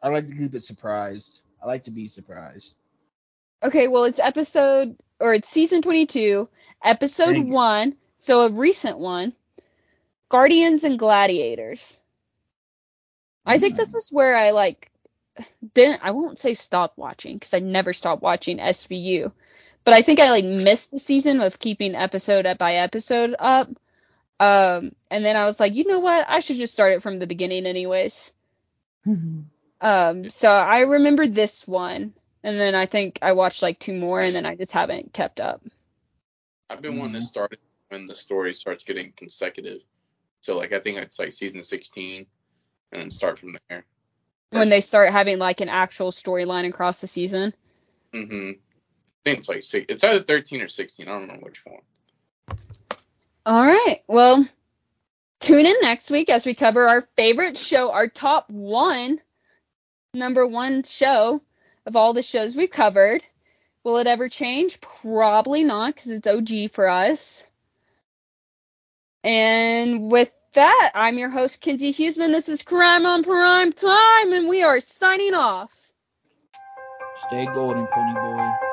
I 0.03 0.09
like 0.09 0.27
to 0.29 0.35
keep 0.35 0.55
it 0.55 0.62
surprised. 0.62 1.43
I 1.62 1.66
like 1.66 1.85
to 1.85 1.91
be 1.91 2.07
surprised. 2.07 2.75
Okay, 3.62 3.89
well 3.89 4.05
it's 4.05 4.18
episode 4.18 4.97
or 5.18 5.35
it's 5.35 5.49
season 5.49 5.83
22, 5.83 6.49
episode 6.83 7.33
Dang 7.33 7.49
it. 7.49 7.53
1, 7.53 7.97
so 8.18 8.47
a 8.47 8.51
recent 8.51 8.99
one. 8.99 9.35
Guardians 10.31 10.85
and 10.85 10.99
Gladiators. 10.99 12.03
I 13.47 13.59
think 13.59 13.76
this 13.76 13.95
is 13.95 14.11
where 14.12 14.37
I 14.37 14.53
like 14.53 14.91
didn't 15.74 16.01
I 16.05 16.12
won't 16.12 16.39
say 16.39 16.55
stop 16.55 16.95
watching 16.97 17.41
cuz 17.41 17.55
I 17.55 17.61
never 17.61 17.93
stopped 17.95 18.22
watching 18.22 18.59
SVU. 18.61 19.33
But 19.85 19.95
I 19.95 20.03
think 20.03 20.20
I 20.20 20.31
like 20.31 20.47
missed 20.47 20.93
the 20.93 20.99
season 21.01 21.43
of 21.43 21.59
keeping 21.59 21.95
episode 21.97 22.47
up 22.47 22.59
by 22.59 22.76
episode 22.76 23.35
up. 23.39 23.68
Um 24.41 24.95
and 25.11 25.24
then 25.24 25.37
I 25.37 25.47
was 25.47 25.61
like, 25.61 25.74
"You 25.74 25.87
know 25.87 26.01
what? 26.01 26.26
I 26.28 26.41
should 26.41 26.57
just 26.59 26.74
start 26.74 26.95
it 26.95 27.03
from 27.03 27.16
the 27.18 27.26
beginning 27.28 27.66
anyways." 27.66 28.33
Um 29.81 30.31
so 30.31 30.51
I 30.51 30.81
remember 30.83 31.26
this 31.26 31.66
one 31.66 32.14
and 32.43 32.61
then 32.61 32.74
I 32.74 32.87
think 32.87 33.18
I 33.22 33.33
watched 33.33 33.62
like 33.62 33.78
two 33.78 33.95
more 33.95 34.20
and 34.20 34.35
then 34.35 34.47
I 34.47 34.55
just 34.57 34.72
haven't 34.72 35.12
kept 35.12 35.41
up. 35.41 35.62
I've 36.70 36.83
been 36.83 36.97
wanting 36.99 37.14
to 37.14 37.20
Mhm. 37.20 37.24
start 37.26 37.53
it 37.55 37.61
when 37.89 38.07
the 38.07 38.14
story 38.14 38.55
starts 38.55 38.85
getting 38.85 39.12
consecutive. 39.12 39.83
So 40.41 40.57
like 40.57 40.72
I 40.72 40.80
think 40.80 40.99
it's 40.99 41.18
like 41.18 41.32
season 41.32 41.62
16, 41.62 42.26
and 42.93 43.03
then 43.03 43.11
start 43.11 43.38
from 43.38 43.57
there. 43.68 43.84
when 44.51 44.68
they 44.68 44.80
start 44.80 45.12
having 45.12 45.38
like 45.38 45.61
an 45.61 45.68
actual 45.68 46.11
storyline 46.11 46.68
across 46.68 47.01
the 47.01 47.07
season. 47.07 47.55
Mm-hmm. 48.12 48.51
I 48.51 49.22
think 49.24 49.38
it's 49.38 49.49
like 49.49 49.62
six. 49.62 49.86
It's 49.88 50.03
either 50.03 50.22
13 50.22 50.62
or 50.62 50.68
16. 50.68 51.07
I 51.07 51.11
don't 51.11 51.22
remember 51.22 51.45
which 51.45 51.62
one. 51.64 52.59
All 53.47 53.66
right. 53.66 54.03
Well, 54.07 54.47
tune 55.41 55.66
in 55.66 55.76
next 55.82 56.11
week 56.11 56.30
as 56.30 56.45
we 56.47 56.55
cover 56.55 56.88
our 56.88 57.07
favorite 57.16 57.57
show, 57.57 57.93
our 57.93 58.09
top 58.09 58.51
one, 58.51 59.20
number 60.14 60.47
one 60.47 60.82
show 60.82 61.43
of 61.86 61.97
all 61.97 62.12
the 62.12 62.22
shows 62.22 62.57
we've 62.57 62.70
covered. 62.70 63.24
Will 63.84 63.99
it 63.99 64.07
ever 64.07 64.28
change? 64.28 64.80
Probably 64.80 65.64
not 65.64 65.95
because 65.95 66.11
it's 66.11 66.26
OG 66.26 66.72
for 66.72 66.88
us. 66.88 67.45
And 69.23 70.11
with 70.11 70.33
that, 70.55 70.93
I'm 70.95 71.18
your 71.18 71.29
host, 71.29 71.61
Kinsey 71.61 71.93
Huseman. 71.93 72.33
This 72.33 72.49
is 72.49 72.62
Crime 72.62 73.05
on 73.05 73.23
Prime 73.23 73.73
Time, 73.73 74.33
and 74.33 74.49
we 74.49 74.62
are 74.62 74.81
signing 74.81 75.35
off. 75.35 75.71
Stay 77.27 77.45
golden, 77.47 77.87
pony 77.87 78.14
boy. 78.14 78.70